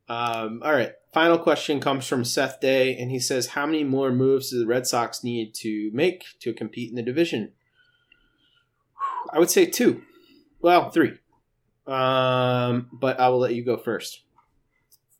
Um, 0.09 0.61
all 0.63 0.73
right, 0.73 0.93
final 1.13 1.37
question 1.37 1.79
comes 1.79 2.07
from 2.07 2.23
Seth 2.23 2.59
Day, 2.59 2.97
and 2.97 3.11
he 3.11 3.19
says, 3.19 3.47
"How 3.47 3.67
many 3.67 3.83
more 3.83 4.11
moves 4.11 4.49
do 4.49 4.59
the 4.59 4.65
Red 4.65 4.87
Sox 4.87 5.23
need 5.23 5.53
to 5.55 5.91
make 5.93 6.23
to 6.39 6.53
compete 6.53 6.89
in 6.89 6.95
the 6.95 7.03
division?" 7.03 7.51
I 9.33 9.37
would 9.37 9.51
say 9.51 9.67
two. 9.67 10.01
Well, 10.59 10.89
three. 10.89 11.19
Um, 11.87 12.89
but 12.91 13.19
I 13.19 13.29
will 13.29 13.39
let 13.39 13.55
you 13.55 13.63
go 13.63 13.77
first. 13.77 14.23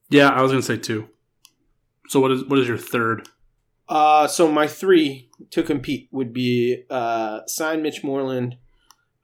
Yeah, 0.09 0.29
I 0.29 0.41
was 0.41 0.51
going 0.51 0.61
to 0.61 0.67
say 0.67 0.77
two. 0.77 1.09
So 2.09 2.19
what 2.19 2.31
is 2.31 2.45
what 2.45 2.59
is 2.59 2.67
your 2.67 2.77
third? 2.77 3.27
Uh, 3.89 4.27
so 4.27 4.51
my 4.51 4.67
three 4.67 5.29
to 5.51 5.63
compete 5.63 6.09
would 6.11 6.33
be 6.33 6.83
uh, 6.89 7.41
sign 7.47 7.81
Mitch 7.81 8.03
Moreland, 8.03 8.57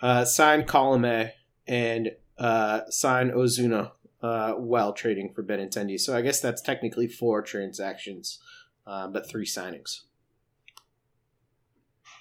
uh, 0.02 0.26
sign 0.26 0.64
Colome, 0.64 1.32
and 1.68 2.12
uh, 2.38 2.82
sign 2.89 3.32
Ozuna 3.32 3.91
uh, 4.22 4.54
while 4.54 4.94
trading 4.94 5.32
for 5.34 5.44
Benintendi. 5.44 6.00
So 6.00 6.16
I 6.16 6.22
guess 6.22 6.39
that's 6.39 6.62
technically 6.62 7.08
four 7.08 7.41
transactions, 7.41 8.39
uh, 8.88 9.08
but 9.08 9.30
three 9.30 9.46
signings. 9.46 10.02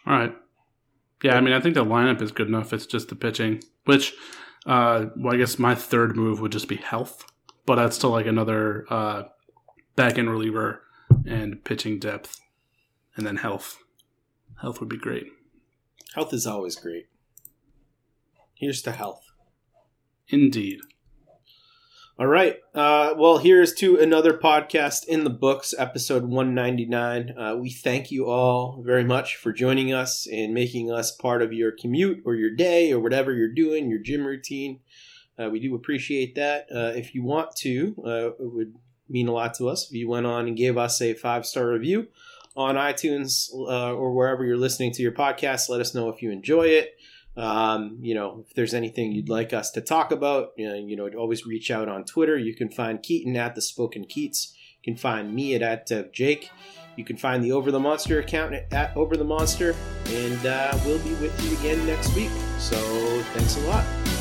All 0.06 0.14
right. 0.14 0.34
Yeah, 1.22 1.36
I 1.36 1.40
mean, 1.40 1.54
I 1.54 1.60
think 1.60 1.76
the 1.76 1.84
lineup 1.84 2.20
is 2.20 2.32
good 2.32 2.48
enough. 2.48 2.72
It's 2.72 2.86
just 2.86 3.08
the 3.08 3.14
pitching, 3.14 3.62
which, 3.84 4.14
uh, 4.66 5.06
well, 5.16 5.34
I 5.34 5.38
guess 5.38 5.58
my 5.58 5.74
third 5.74 6.16
move 6.16 6.40
would 6.40 6.52
just 6.52 6.68
be 6.68 6.76
health, 6.76 7.24
but 7.66 7.76
that's 7.76 7.96
still 7.96 8.10
like 8.10 8.26
another 8.26 8.86
uh, 8.90 9.24
back 9.96 10.18
end 10.18 10.30
reliever 10.30 10.82
and 11.26 11.64
pitching 11.64 11.98
depth, 11.98 12.40
and 13.16 13.26
then 13.26 13.36
health. 13.36 13.78
Health 14.60 14.80
would 14.80 14.88
be 14.88 14.98
great. 14.98 15.26
Health 16.14 16.32
is 16.32 16.46
always 16.46 16.76
great. 16.76 17.06
Here's 18.54 18.82
to 18.82 18.92
health. 18.92 19.24
Indeed. 20.28 20.80
All 22.22 22.28
right. 22.28 22.60
Uh, 22.72 23.14
well, 23.16 23.38
here's 23.38 23.74
to 23.74 23.98
another 23.98 24.32
podcast 24.32 25.08
in 25.08 25.24
the 25.24 25.28
books, 25.28 25.74
episode 25.76 26.22
199. 26.22 27.36
Uh, 27.36 27.56
we 27.56 27.68
thank 27.68 28.12
you 28.12 28.26
all 28.26 28.80
very 28.86 29.02
much 29.02 29.34
for 29.34 29.52
joining 29.52 29.92
us 29.92 30.28
and 30.30 30.54
making 30.54 30.88
us 30.88 31.10
part 31.10 31.42
of 31.42 31.52
your 31.52 31.72
commute 31.72 32.22
or 32.24 32.36
your 32.36 32.54
day 32.54 32.92
or 32.92 33.00
whatever 33.00 33.32
you're 33.32 33.52
doing, 33.52 33.90
your 33.90 33.98
gym 33.98 34.24
routine. 34.24 34.78
Uh, 35.36 35.50
we 35.50 35.58
do 35.58 35.74
appreciate 35.74 36.36
that. 36.36 36.68
Uh, 36.72 36.92
if 36.94 37.12
you 37.12 37.24
want 37.24 37.56
to, 37.56 37.96
uh, 38.06 38.28
it 38.28 38.36
would 38.38 38.76
mean 39.08 39.26
a 39.26 39.32
lot 39.32 39.54
to 39.54 39.68
us 39.68 39.88
if 39.88 39.92
you 39.92 40.08
went 40.08 40.24
on 40.24 40.46
and 40.46 40.56
gave 40.56 40.78
us 40.78 41.02
a 41.02 41.14
five 41.14 41.44
star 41.44 41.70
review 41.70 42.06
on 42.54 42.76
iTunes 42.76 43.52
uh, 43.52 43.92
or 43.92 44.14
wherever 44.14 44.44
you're 44.44 44.56
listening 44.56 44.92
to 44.92 45.02
your 45.02 45.10
podcast. 45.10 45.68
Let 45.68 45.80
us 45.80 45.92
know 45.92 46.08
if 46.08 46.22
you 46.22 46.30
enjoy 46.30 46.68
it. 46.68 46.94
Um, 47.36 47.98
you 48.00 48.14
know, 48.14 48.44
if 48.46 48.54
there's 48.54 48.74
anything 48.74 49.12
you'd 49.12 49.28
like 49.28 49.52
us 49.52 49.70
to 49.72 49.80
talk 49.80 50.12
about, 50.12 50.50
you 50.56 50.68
know, 50.68 50.74
you 50.74 50.96
know, 50.96 51.08
always 51.16 51.46
reach 51.46 51.70
out 51.70 51.88
on 51.88 52.04
Twitter. 52.04 52.36
You 52.36 52.54
can 52.54 52.68
find 52.68 53.02
Keaton 53.02 53.36
at 53.36 53.54
the 53.54 53.62
Spoken 53.62 54.04
Keats. 54.04 54.54
You 54.82 54.92
can 54.92 54.98
find 54.98 55.34
me 55.34 55.54
at, 55.54 55.62
at 55.62 55.90
uh, 55.90 56.04
Jake. 56.12 56.50
You 56.96 57.04
can 57.04 57.16
find 57.16 57.42
the 57.42 57.52
Over 57.52 57.70
the 57.70 57.80
Monster 57.80 58.18
account 58.18 58.52
at, 58.54 58.72
at 58.72 58.96
Over 58.96 59.16
the 59.16 59.24
Monster, 59.24 59.74
and 60.08 60.46
uh, 60.46 60.78
we'll 60.84 60.98
be 60.98 61.14
with 61.14 61.44
you 61.44 61.56
again 61.58 61.86
next 61.86 62.14
week. 62.14 62.30
So 62.58 62.76
thanks 63.32 63.56
a 63.56 63.60
lot. 63.60 64.11